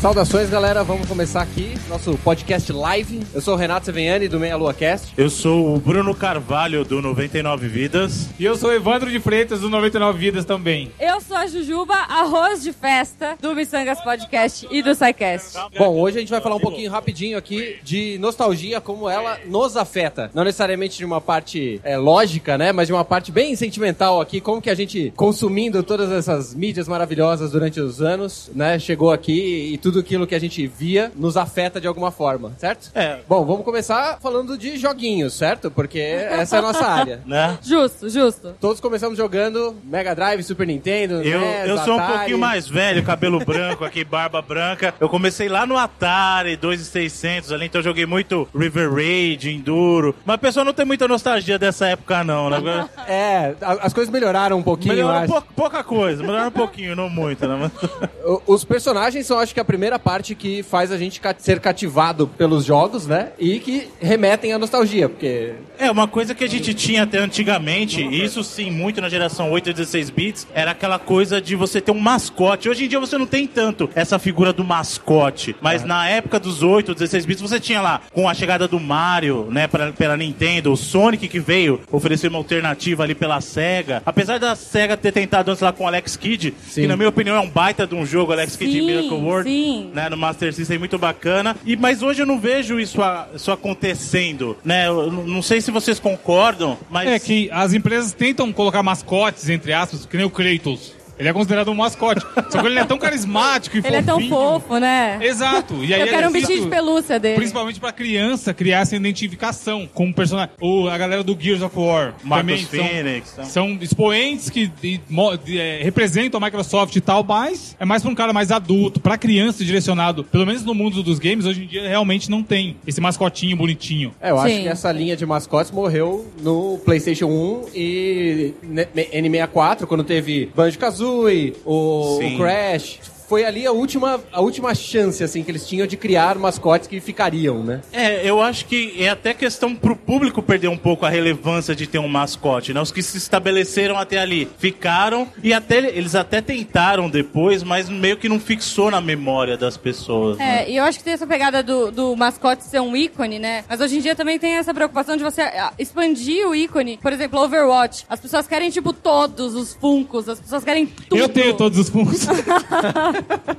Saudações, 0.04 0.50
galera. 0.50 0.84
Vamos 0.84 1.08
começar 1.08 1.40
aqui 1.40 1.72
nosso 1.88 2.18
podcast 2.18 2.70
live. 2.70 3.22
Eu 3.32 3.40
sou 3.40 3.54
o 3.54 3.56
Renato 3.56 3.86
Seveniani, 3.86 4.28
do 4.28 4.38
Meia 4.38 4.54
Lua 4.54 4.74
Cast. 4.74 5.14
Eu 5.16 5.30
sou 5.30 5.74
o 5.74 5.80
Bruno 5.80 6.14
Carvalho, 6.14 6.84
do 6.84 7.00
99 7.00 7.66
Vidas. 7.68 8.28
E 8.38 8.44
eu 8.44 8.54
sou 8.54 8.68
o 8.68 8.72
Evandro 8.74 9.10
de 9.10 9.18
Freitas, 9.18 9.60
do 9.60 9.70
99 9.70 10.18
Vidas 10.18 10.44
também. 10.44 10.92
Eu 11.00 11.22
sou 11.22 11.34
a 11.34 11.46
Jujuba, 11.46 11.94
arroz 11.94 12.62
de 12.62 12.70
festa, 12.70 13.38
do 13.40 13.54
Missangas 13.54 13.98
Podcast 14.02 14.68
e 14.70 14.82
do 14.82 14.94
SciCast. 14.94 15.58
Bom, 15.78 15.98
hoje 15.98 16.18
a 16.18 16.20
gente 16.20 16.28
vai 16.28 16.42
falar 16.42 16.56
um 16.56 16.60
pouquinho 16.60 16.90
rapidinho 16.90 17.38
aqui 17.38 17.78
de 17.82 18.18
nostalgia, 18.18 18.82
como 18.82 19.08
ela 19.08 19.38
nos 19.46 19.74
afeta. 19.74 20.30
Não 20.34 20.44
necessariamente 20.44 20.98
de 20.98 21.06
uma 21.06 21.18
parte 21.18 21.80
é, 21.82 21.96
lógica, 21.96 22.58
né? 22.58 22.72
Mas 22.72 22.88
de 22.88 22.92
uma 22.92 23.06
parte 23.06 23.32
bem 23.32 23.56
sentimental 23.56 24.20
aqui, 24.20 24.38
como 24.38 24.60
que 24.60 24.68
a 24.68 24.74
gente, 24.74 25.14
consumindo 25.16 25.82
todas 25.82 26.12
essas 26.12 26.54
mídias 26.54 26.86
maravilhosas 26.86 27.52
durante 27.52 27.80
os 27.80 28.02
anos, 28.02 28.50
né? 28.54 28.78
Chegou 28.78 29.10
aqui 29.10 29.72
e 29.72 29.78
tudo 29.78 29.93
tudo 29.94 30.00
aquilo 30.00 30.26
que 30.26 30.34
a 30.34 30.38
gente 30.40 30.66
via 30.66 31.12
nos 31.14 31.36
afeta 31.36 31.80
de 31.80 31.86
alguma 31.86 32.10
forma, 32.10 32.52
certo? 32.58 32.90
É. 32.94 33.18
Bom, 33.28 33.44
vamos 33.44 33.64
começar 33.64 34.18
falando 34.20 34.58
de 34.58 34.76
joguinhos, 34.76 35.34
certo? 35.34 35.70
Porque 35.70 35.98
essa 36.00 36.56
é 36.56 36.58
a 36.58 36.62
nossa 36.62 36.84
área. 36.84 37.20
Né? 37.26 37.58
Justo, 37.62 38.08
justo. 38.08 38.54
Todos 38.60 38.80
começamos 38.80 39.16
jogando 39.16 39.74
Mega 39.84 40.14
Drive, 40.14 40.42
Super 40.42 40.66
Nintendo, 40.66 41.22
Eu, 41.22 41.40
NES, 41.40 41.68
eu 41.68 41.78
sou 41.78 41.94
um 41.94 41.98
Atari. 41.98 42.12
pouquinho 42.18 42.38
mais 42.38 42.66
velho, 42.68 43.02
cabelo 43.04 43.38
branco 43.44 43.84
aqui, 43.84 44.04
barba 44.04 44.42
branca. 44.42 44.92
Eu 45.00 45.08
comecei 45.08 45.48
lá 45.48 45.64
no 45.64 45.78
Atari 45.78 46.56
2600 46.56 47.52
ali, 47.52 47.66
então 47.66 47.78
eu 47.80 47.84
joguei 47.84 48.04
muito 48.06 48.48
River 48.54 48.92
Raid, 48.92 49.48
Enduro. 49.50 50.14
Mas 50.24 50.34
a 50.34 50.38
pessoa 50.38 50.64
não 50.64 50.72
tem 50.72 50.84
muita 50.84 51.06
nostalgia 51.06 51.58
dessa 51.58 51.86
época 51.86 52.22
não, 52.24 52.50
né? 52.50 52.88
É, 53.06 53.54
a- 53.60 53.78
as 53.86 53.92
coisas 53.92 54.12
melhoraram 54.12 54.58
um 54.58 54.62
pouquinho, 54.62 55.08
acho. 55.08 55.32
pou- 55.32 55.42
pouca 55.54 55.82
coisa, 55.84 56.22
melhorou 56.22 56.48
um 56.48 56.50
pouquinho, 56.52 56.96
não 56.96 57.08
muito, 57.08 57.46
né? 57.46 57.70
Os 58.46 58.64
personagens 58.64 59.26
são, 59.26 59.38
acho 59.38 59.52
que, 59.54 59.60
a 59.60 59.64
primeira 59.64 59.83
parte 59.98 60.34
que 60.34 60.62
faz 60.62 60.90
a 60.90 60.98
gente 60.98 61.20
ser 61.38 61.60
cativado 61.60 62.26
pelos 62.26 62.64
jogos, 62.64 63.06
né? 63.06 63.28
E 63.38 63.58
que 63.60 63.88
remetem 64.00 64.52
à 64.52 64.58
nostalgia, 64.58 65.08
porque... 65.08 65.52
É, 65.78 65.90
uma 65.90 66.06
coisa 66.06 66.34
que 66.34 66.44
a 66.44 66.48
gente 66.48 66.72
tinha 66.74 67.02
até 67.02 67.18
antigamente, 67.18 68.02
e 68.02 68.24
isso 68.24 68.42
sim, 68.44 68.70
muito 68.70 69.00
na 69.00 69.08
geração 69.08 69.50
8 69.50 69.70
e 69.70 69.72
16 69.72 70.10
bits, 70.10 70.46
era 70.54 70.70
aquela 70.70 70.98
coisa 70.98 71.40
de 71.40 71.56
você 71.56 71.80
ter 71.80 71.90
um 71.90 71.98
mascote. 71.98 72.68
Hoje 72.68 72.84
em 72.84 72.88
dia 72.88 73.00
você 73.00 73.18
não 73.18 73.26
tem 73.26 73.46
tanto 73.46 73.90
essa 73.94 74.18
figura 74.18 74.52
do 74.52 74.64
mascote, 74.64 75.56
mas 75.60 75.84
na 75.84 76.08
época 76.08 76.38
dos 76.38 76.62
8, 76.62 76.94
16 76.94 77.26
bits, 77.26 77.42
você 77.42 77.58
tinha 77.58 77.80
lá, 77.80 78.00
com 78.12 78.28
a 78.28 78.34
chegada 78.34 78.68
do 78.68 78.78
Mario, 78.78 79.48
né, 79.50 79.66
pra, 79.66 79.92
pela 79.92 80.16
Nintendo, 80.16 80.72
o 80.72 80.76
Sonic 80.76 81.28
que 81.28 81.40
veio 81.40 81.80
oferecer 81.90 82.28
uma 82.28 82.38
alternativa 82.38 83.02
ali 83.02 83.14
pela 83.14 83.40
SEGA. 83.40 84.02
Apesar 84.06 84.38
da 84.38 84.54
SEGA 84.54 84.96
ter 84.96 85.12
tentado 85.12 85.50
antes 85.50 85.62
lá 85.62 85.72
com 85.72 85.84
o 85.84 85.86
Alex 85.86 86.16
Kidd, 86.16 86.54
que 86.72 86.86
na 86.86 86.96
minha 86.96 87.08
opinião 87.08 87.36
é 87.36 87.40
um 87.40 87.48
baita 87.48 87.86
de 87.86 87.94
um 87.94 88.06
jogo, 88.06 88.32
Alex 88.32 88.56
Kidd 88.56 88.72
Sim, 88.72 88.86
Miracle 88.86 89.16
World, 89.16 89.48
sim. 89.48 89.73
Né, 89.92 90.08
no 90.08 90.16
Master 90.16 90.52
System 90.52 90.78
muito 90.78 90.98
bacana. 90.98 91.56
E 91.64 91.76
mas 91.76 92.02
hoje 92.02 92.22
eu 92.22 92.26
não 92.26 92.38
vejo 92.38 92.78
isso, 92.80 93.02
a- 93.02 93.28
isso 93.34 93.50
acontecendo, 93.50 94.56
né? 94.64 94.86
Eu 94.88 95.10
não 95.10 95.42
sei 95.42 95.60
se 95.60 95.70
vocês 95.70 95.98
concordam, 95.98 96.78
mas 96.90 97.08
É 97.08 97.18
que 97.18 97.48
as 97.52 97.72
empresas 97.72 98.12
tentam 98.12 98.52
colocar 98.52 98.82
mascotes, 98.82 99.48
entre 99.48 99.72
aspas, 99.72 100.06
que 100.06 100.16
nem 100.16 100.26
o 100.26 100.30
Kratos. 100.30 100.92
Ele 101.18 101.28
é 101.28 101.32
considerado 101.32 101.70
um 101.70 101.74
mascote. 101.74 102.20
Só 102.50 102.60
que 102.60 102.66
ele 102.66 102.78
é 102.78 102.84
tão 102.84 102.98
carismático 102.98 103.76
e 103.76 103.82
Ele 103.84 103.96
é 103.96 104.02
tão 104.02 104.16
fofinho. 104.16 104.30
fofo, 104.30 104.78
né? 104.78 105.18
Exato. 105.22 105.74
E 105.84 105.92
aí 105.94 106.00
Eu 106.00 106.06
é 106.06 106.10
quero 106.10 106.28
um 106.28 106.32
feito- 106.32 106.46
bichinho 106.48 106.64
de 106.64 106.70
pelúcia 106.70 107.18
dele. 107.18 107.36
Principalmente 107.36 107.80
pra 107.80 107.92
criança 107.92 108.52
criar 108.54 108.80
essa 108.80 108.96
identificação 108.96 109.88
com 109.92 110.08
o 110.08 110.14
personagem. 110.14 110.50
Ou 110.60 110.88
a 110.88 110.96
galera 110.98 111.22
do 111.22 111.36
Gears 111.38 111.62
of 111.62 111.76
War. 111.78 112.14
Marcos 112.22 112.46
também 112.66 112.66
são- 112.66 112.88
Phoenix. 112.88 113.32
então. 113.32 113.44
São 113.44 113.78
expoentes 113.80 114.50
que 114.50 114.66
de- 114.66 115.00
de- 115.44 115.58
é, 115.58 115.80
representam 115.82 116.38
a 116.40 116.44
Microsoft 116.44 116.94
e 116.96 117.00
tal, 117.00 117.22
mas 117.24 117.76
é 117.78 117.84
mais 117.84 118.02
pra 118.02 118.10
um 118.10 118.14
cara 118.14 118.32
mais 118.32 118.50
adulto, 118.50 119.00
pra 119.00 119.16
criança 119.16 119.64
direcionado. 119.64 120.24
Pelo 120.24 120.46
menos 120.46 120.64
no 120.64 120.74
mundo 120.74 121.02
dos 121.02 121.18
games, 121.18 121.46
hoje 121.46 121.64
em 121.64 121.66
dia 121.66 121.88
realmente 121.88 122.30
não 122.30 122.42
tem 122.42 122.76
esse 122.86 123.00
mascotinho 123.00 123.56
bonitinho. 123.56 124.14
É, 124.20 124.30
eu 124.30 124.38
acho 124.38 124.54
Sim. 124.54 124.62
que 124.62 124.68
essa 124.68 124.90
linha 124.92 125.16
de 125.16 125.24
mascotes 125.26 125.70
morreu 125.70 126.26
no 126.42 126.78
PlayStation 126.84 127.26
1 127.26 127.66
e 127.74 128.54
ne- 128.62 128.86
N64, 129.12 129.86
quando 129.86 130.04
teve 130.04 130.50
Banjo-Kazooie, 130.54 131.03
o, 131.04 131.52
o 131.64 132.18
Crash. 132.36 133.00
Foi 133.28 133.44
ali 133.44 133.66
a 133.66 133.72
última, 133.72 134.20
a 134.32 134.40
última 134.40 134.74
chance, 134.74 135.22
assim, 135.24 135.42
que 135.42 135.50
eles 135.50 135.66
tinham 135.66 135.86
de 135.86 135.96
criar 135.96 136.36
mascotes 136.36 136.86
que 136.86 137.00
ficariam, 137.00 137.62
né? 137.62 137.80
É, 137.92 138.28
eu 138.28 138.40
acho 138.40 138.66
que 138.66 138.94
é 138.98 139.08
até 139.08 139.32
questão 139.32 139.74
pro 139.74 139.96
público 139.96 140.42
perder 140.42 140.68
um 140.68 140.76
pouco 140.76 141.06
a 141.06 141.08
relevância 141.08 141.74
de 141.74 141.86
ter 141.86 141.98
um 141.98 142.08
mascote, 142.08 142.72
né? 142.74 142.80
Os 142.80 142.90
que 142.90 143.02
se 143.02 143.16
estabeleceram 143.16 143.98
até 143.98 144.18
ali 144.18 144.48
ficaram 144.58 145.26
e 145.42 145.52
até 145.52 145.78
eles 145.78 146.14
até 146.14 146.40
tentaram 146.40 147.08
depois, 147.08 147.62
mas 147.62 147.88
meio 147.88 148.16
que 148.16 148.28
não 148.28 148.38
fixou 148.38 148.90
na 148.90 149.00
memória 149.00 149.56
das 149.56 149.76
pessoas. 149.76 150.38
né? 150.38 150.64
É, 150.64 150.70
e 150.70 150.76
eu 150.76 150.84
acho 150.84 150.98
que 150.98 151.04
tem 151.04 151.14
essa 151.14 151.26
pegada 151.26 151.62
do, 151.62 151.90
do 151.90 152.16
mascote 152.16 152.64
ser 152.64 152.80
um 152.80 152.94
ícone, 152.96 153.38
né? 153.38 153.64
Mas 153.68 153.80
hoje 153.80 153.96
em 153.98 154.00
dia 154.00 154.14
também 154.14 154.38
tem 154.38 154.52
essa 154.54 154.74
preocupação 154.74 155.16
de 155.16 155.24
você 155.24 155.42
ah, 155.42 155.72
expandir 155.78 156.46
o 156.46 156.54
ícone. 156.54 156.98
Por 157.00 157.12
exemplo, 157.12 157.40
Overwatch. 157.40 158.04
As 158.08 158.20
pessoas 158.20 158.46
querem, 158.46 158.70
tipo, 158.70 158.92
todos 158.92 159.54
os 159.54 159.74
funcos, 159.74 160.28
as 160.28 160.40
pessoas 160.40 160.64
querem 160.64 160.86
tudo. 160.86 161.16
Eu 161.18 161.28
tenho 161.28 161.54
todos 161.54 161.78
os 161.78 161.88
fundos. 161.88 162.26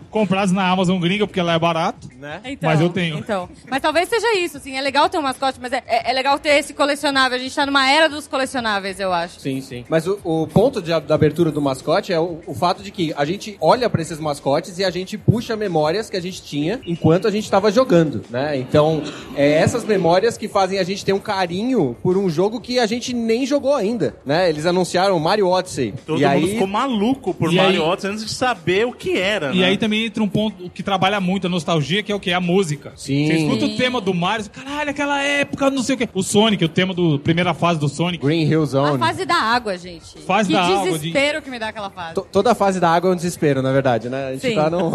Comprados 0.09 0.53
na 0.53 0.67
Amazon 0.69 0.97
gringa, 0.99 1.27
porque 1.27 1.41
lá 1.41 1.53
é 1.53 1.59
barato. 1.59 2.07
Né? 2.17 2.39
Então, 2.45 2.69
Mas 2.69 2.79
eu 2.81 2.89
tenho. 2.89 3.17
Então. 3.17 3.49
Mas 3.69 3.81
talvez 3.81 4.07
seja 4.07 4.37
isso, 4.37 4.57
assim. 4.57 4.77
É 4.77 4.81
legal 4.81 5.09
ter 5.09 5.17
um 5.17 5.21
mascote, 5.21 5.59
mas 5.61 5.73
é, 5.73 5.83
é, 5.85 6.09
é 6.09 6.13
legal 6.13 6.39
ter 6.39 6.49
esse 6.57 6.73
colecionável. 6.73 7.37
A 7.37 7.41
gente 7.41 7.53
tá 7.53 7.65
numa 7.65 7.89
era 7.89 8.07
dos 8.07 8.25
colecionáveis, 8.27 8.99
eu 8.99 9.11
acho. 9.11 9.39
Sim, 9.39 9.59
sim. 9.61 9.83
Mas 9.89 10.07
o, 10.07 10.17
o 10.23 10.47
ponto 10.47 10.81
de- 10.81 10.97
da 11.01 11.15
abertura 11.15 11.51
do 11.51 11.61
mascote 11.61 12.13
é 12.13 12.19
o, 12.19 12.39
o 12.47 12.53
fato 12.53 12.81
de 12.81 12.91
que 12.91 13.13
a 13.17 13.25
gente 13.25 13.57
olha 13.59 13.89
pra 13.89 14.01
esses 14.01 14.19
mascotes 14.19 14.79
e 14.79 14.83
a 14.85 14.89
gente 14.89 15.17
puxa 15.17 15.55
memórias 15.55 16.09
que 16.09 16.15
a 16.15 16.21
gente 16.21 16.41
tinha 16.41 16.79
enquanto 16.85 17.27
a 17.27 17.31
gente 17.31 17.43
estava 17.43 17.69
jogando, 17.71 18.23
né? 18.29 18.57
Então, 18.57 19.03
é 19.35 19.51
essas 19.51 19.83
memórias 19.83 20.37
que 20.37 20.47
fazem 20.47 20.79
a 20.79 20.83
gente 20.83 21.03
ter 21.03 21.13
um 21.13 21.19
carinho 21.19 21.95
por 22.01 22.17
um 22.17 22.29
jogo 22.29 22.61
que 22.61 22.79
a 22.79 22.85
gente 22.85 23.13
nem 23.13 23.45
jogou 23.45 23.75
ainda, 23.75 24.15
né? 24.25 24.49
Eles 24.49 24.65
anunciaram 24.65 25.19
Mario 25.19 25.47
Odyssey. 25.49 25.93
Todo 26.05 26.21
e 26.21 26.25
mundo 26.25 26.31
aí, 26.33 26.47
ficou 26.51 26.67
maluco 26.67 27.33
por 27.33 27.51
E 27.51 27.55
Mario 27.57 27.83
aí- 27.83 27.89
Odyssey 27.89 28.11
antes 28.11 28.25
de 28.25 28.31
saber 28.33 28.85
o 28.87 28.93
que 28.93 29.17
era, 29.17 29.44
E 29.53 29.59
né? 29.59 29.65
aí 29.65 29.77
também 29.77 30.05
entra 30.05 30.23
um 30.23 30.27
ponto 30.27 30.69
que 30.69 30.81
trabalha 30.83 31.19
muito 31.19 31.47
a 31.47 31.49
nostalgia, 31.49 32.01
que 32.03 32.11
é 32.11 32.15
o 32.15 32.19
que? 32.19 32.31
A 32.33 32.39
música. 32.39 32.93
Sim. 32.95 33.27
Você 33.27 33.33
escuta 33.33 33.65
o 33.65 33.75
tema 33.75 33.99
do 34.01 34.13
Mario, 34.13 34.45
você, 34.45 34.49
caralho, 34.49 34.89
aquela 34.89 35.21
época, 35.21 35.69
não 35.69 35.83
sei 35.83 35.95
o 35.95 35.97
quê. 35.97 36.09
O 36.13 36.23
Sonic, 36.23 36.63
o 36.63 36.69
tema 36.69 36.93
da 36.93 37.01
primeira 37.19 37.53
fase 37.53 37.79
do 37.79 37.87
Sonic. 37.89 38.23
Green 38.25 38.43
Hill 38.47 38.63
A 38.63 38.65
Zone. 38.65 38.99
fase 38.99 39.25
da 39.25 39.35
água, 39.35 39.77
gente. 39.77 40.17
Fase 40.25 40.47
que 40.49 40.53
da 40.53 40.61
água, 40.63 40.83
de- 40.85 40.91
desespero 40.99 41.41
que 41.41 41.49
me 41.49 41.59
dá 41.59 41.69
aquela 41.69 41.89
fase. 41.89 42.15
To- 42.15 42.27
Toda 42.31 42.51
a 42.51 42.55
fase 42.55 42.79
da 42.79 42.89
água 42.89 43.09
é 43.09 43.13
um 43.13 43.15
desespero, 43.15 43.61
na 43.61 43.71
verdade, 43.71 44.09
né? 44.09 44.27
A 44.27 44.31
gente 44.33 44.47
Sim, 44.49 44.55
tá 44.55 44.69
num... 44.69 44.91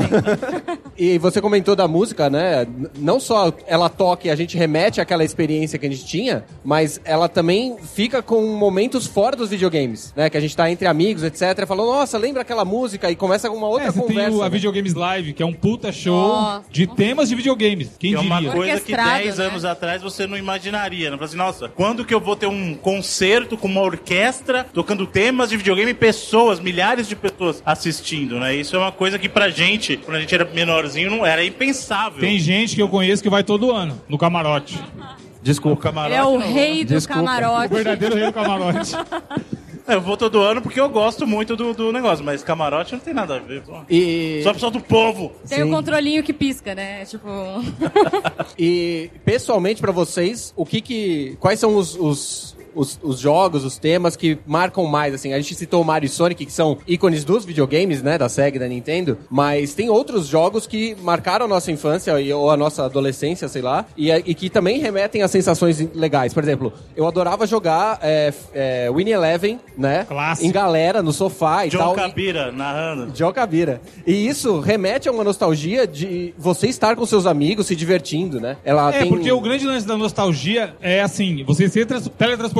e 0.97 1.19
você 1.19 1.41
comentou 1.41 1.75
da 1.75 1.87
música, 1.89 2.29
né? 2.29 2.67
Não 2.99 3.19
só 3.21 3.53
ela 3.67 3.89
toca 3.89 4.27
e 4.29 4.31
a 4.31 4.37
gente 4.37 4.57
remete 4.57 5.01
àquela 5.01 5.25
experiência 5.25 5.79
que 5.79 5.87
a 5.87 5.91
gente 5.91 6.05
tinha, 6.05 6.45
mas 6.65 7.01
ela 7.05 7.29
também 7.29 7.77
fica 7.95 8.23
com 8.23 8.45
momentos 8.57 9.07
fora 9.07 9.37
dos 9.37 9.49
videogames, 9.51 10.13
né? 10.17 10.29
Que 10.29 10.37
a 10.37 10.41
gente 10.41 10.57
tá 10.57 10.71
entre 10.71 10.87
amigos, 10.87 11.23
etc. 11.23 11.67
Falou, 11.67 11.87
nossa, 11.95 12.19
lembra 12.19 12.43
aquela 12.43 12.65
música? 12.65 13.11
E 13.11 13.17
começa 13.17 13.49
com 13.49 13.57
uma 13.57 13.69
outra 13.69 13.89
É, 13.89 13.93
conversa. 13.93 14.31
O, 14.41 14.43
a 14.43 14.49
né? 14.49 14.51
Videogames 14.51 14.95
Live, 14.95 15.33
que 15.33 15.43
é 15.43 15.47
um 15.47 15.53
puta 15.53 15.93
show 15.93 16.29
Nossa. 16.29 16.65
de 16.71 16.87
temas 16.87 17.29
de 17.29 17.35
videogames. 17.35 17.91
Quem 17.99 18.11
Que 18.11 18.17
é 18.17 18.21
uma 18.21 18.37
diria? 18.37 18.53
coisa 18.53 18.81
que 18.81 18.93
Orquestrado, 18.93 19.23
10 19.25 19.39
né? 19.39 19.45
anos 19.47 19.65
atrás 19.65 20.03
você 20.03 20.27
não 20.27 20.37
imaginaria. 20.37 21.11
Né? 21.11 21.17
Fala 21.17 21.27
assim, 21.29 21.37
nossa, 21.37 21.69
quando 21.69 22.05
que 22.05 22.13
eu 22.15 22.21
vou 22.21 22.35
ter 22.37 22.47
um 22.47 22.75
concerto 22.75 23.57
com 23.57 23.69
uma 23.69 23.81
orquestra 23.83 24.65
tocando 24.73 25.07
temas 25.07 25.51
de 25.51 25.57
videogame 25.57 25.91
e 25.91 25.95
pessoas, 25.95 26.59
milhares 26.61 27.09
de 27.09 27.15
pessoas 27.17 27.63
assistindo, 27.65 28.39
né? 28.39 28.55
Isso 28.55 28.75
é 28.77 28.79
uma 28.79 28.93
coisa 28.93 29.19
que 29.19 29.29
pra 29.29 29.49
gente, 29.51 29.97
quando 29.99 30.17
a 30.17 30.21
gente 30.21 30.35
era 30.35 30.45
menorzinho, 30.45 31.11
não 31.11 31.25
era 31.25 31.45
impensável. 31.45 32.21
Tem 32.21 32.39
gente 32.39 32.75
que 32.75 32.83
eu 32.83 32.89
conheço 32.89 33.23
que 33.23 33.31
vai 33.31 33.43
todo 33.45 33.71
ano 33.71 34.01
no 34.09 34.17
camarote. 34.19 34.77
o 34.79 35.43
Desculpa. 35.43 35.83
camarote. 35.83 36.13
Ele 36.15 36.21
é 36.21 36.25
o 36.25 36.39
não. 36.39 36.53
rei 36.53 36.85
do 36.85 36.89
Desculpa. 36.95 37.23
O 37.23 37.25
camarote. 37.25 37.75
verdadeiro 37.75 38.15
rei 38.17 38.27
do 38.27 38.33
camarote. 38.33 38.93
É, 39.91 39.95
Eu 39.95 40.01
vou 40.01 40.17
todo 40.17 40.41
ano 40.41 40.63
porque 40.63 40.79
eu 40.81 40.89
gosto 40.89 41.27
muito 41.27 41.57
do, 41.57 41.75
do 41.75 41.93
negócio, 41.93 42.25
mas 42.25 42.45
camarote 42.45 42.93
não 42.93 43.01
tem 43.01 43.13
nada 43.13 43.37
a 43.37 43.39
ver. 43.41 43.63
pô. 43.63 43.81
E, 43.91 44.41
Só 44.45 44.53
pessoal 44.53 44.71
do 44.71 44.81
povo. 44.81 45.33
Tem 45.49 45.63
o 45.63 45.67
Sim. 45.67 45.71
controlinho 45.73 46.23
que 46.23 46.33
pisca, 46.33 46.75
né? 46.75 47.05
Tipo. 47.05 47.29
e 48.57 49.11
pessoalmente 49.25 49.81
pra 49.81 49.91
vocês, 49.91 50.53
o 50.57 50.65
que 50.65 50.81
que... 50.81 51.37
Quais 51.41 51.59
são 51.59 51.75
os... 51.75 51.97
os... 51.97 52.57
Os, 52.75 52.99
os 53.03 53.19
jogos, 53.19 53.65
os 53.65 53.79
temas 53.79 54.17
que 54.17 54.39
marcam 54.47 54.85
mais, 54.87 55.15
assim, 55.15 55.33
a 55.33 55.37
gente 55.41 55.55
citou 55.55 55.83
o 55.83 55.85
Mario 55.85 56.07
e 56.07 56.09
Sonic, 56.11 56.47
que 56.47 56.53
são 56.53 56.79
ícones 56.87 57.25
dos 57.25 57.45
videogames, 57.45 58.03
né, 58.03 58.17
da 58.19 58.29
Sega 58.29 58.57
e 58.57 58.61
da 58.61 58.69
Nintendo, 58.69 59.19
mas 59.31 59.75
tem 59.75 59.89
outros 59.91 60.27
jogos 60.27 60.67
que 60.67 60.97
marcaram 61.03 61.47
a 61.47 61.49
nossa 61.49 61.71
infância 61.73 62.15
ou 62.37 62.51
a 62.51 62.57
nossa 62.57 62.85
adolescência, 62.85 63.49
sei 63.49 63.63
lá, 63.63 63.85
e, 63.97 64.11
e 64.11 64.35
que 64.35 64.49
também 64.51 64.79
remetem 64.79 65.23
a 65.23 65.29
sensações 65.29 65.81
legais. 65.95 66.33
Por 66.35 66.43
exemplo, 66.43 66.73
eu 66.97 67.07
adorava 67.07 67.47
jogar 67.47 67.99
é, 68.03 68.33
é, 68.55 68.91
Winnie 68.93 69.13
Eleven, 69.15 69.59
né, 69.77 70.05
Clássico. 70.09 70.47
em 70.47 70.53
galera, 70.53 71.03
no 71.03 71.13
sofá 71.13 71.67
e 71.67 71.71
John 71.71 71.79
tal. 71.79 71.95
Cabira 71.95 72.53
narrando. 72.53 73.13
John 73.13 73.33
Cabira. 73.33 73.81
E 74.07 74.27
isso 74.27 74.61
remete 74.61 75.09
a 75.09 75.13
uma 75.13 75.25
nostalgia 75.25 75.87
de 75.87 76.35
você 76.39 76.69
estar 76.69 76.95
com 76.97 77.05
seus 77.07 77.27
amigos 77.27 77.67
se 77.67 77.75
divertindo, 77.77 78.41
né? 78.41 78.57
Ela 78.65 78.95
É, 78.95 79.01
tem... 79.01 79.09
porque 79.09 79.31
o 79.33 79.41
grande 79.41 79.67
lance 79.67 79.87
da 79.87 79.97
nostalgia 79.97 80.75
é 80.81 81.01
assim, 81.01 81.43
você 81.45 81.69
ser 81.69 81.87
trans- 81.87 82.09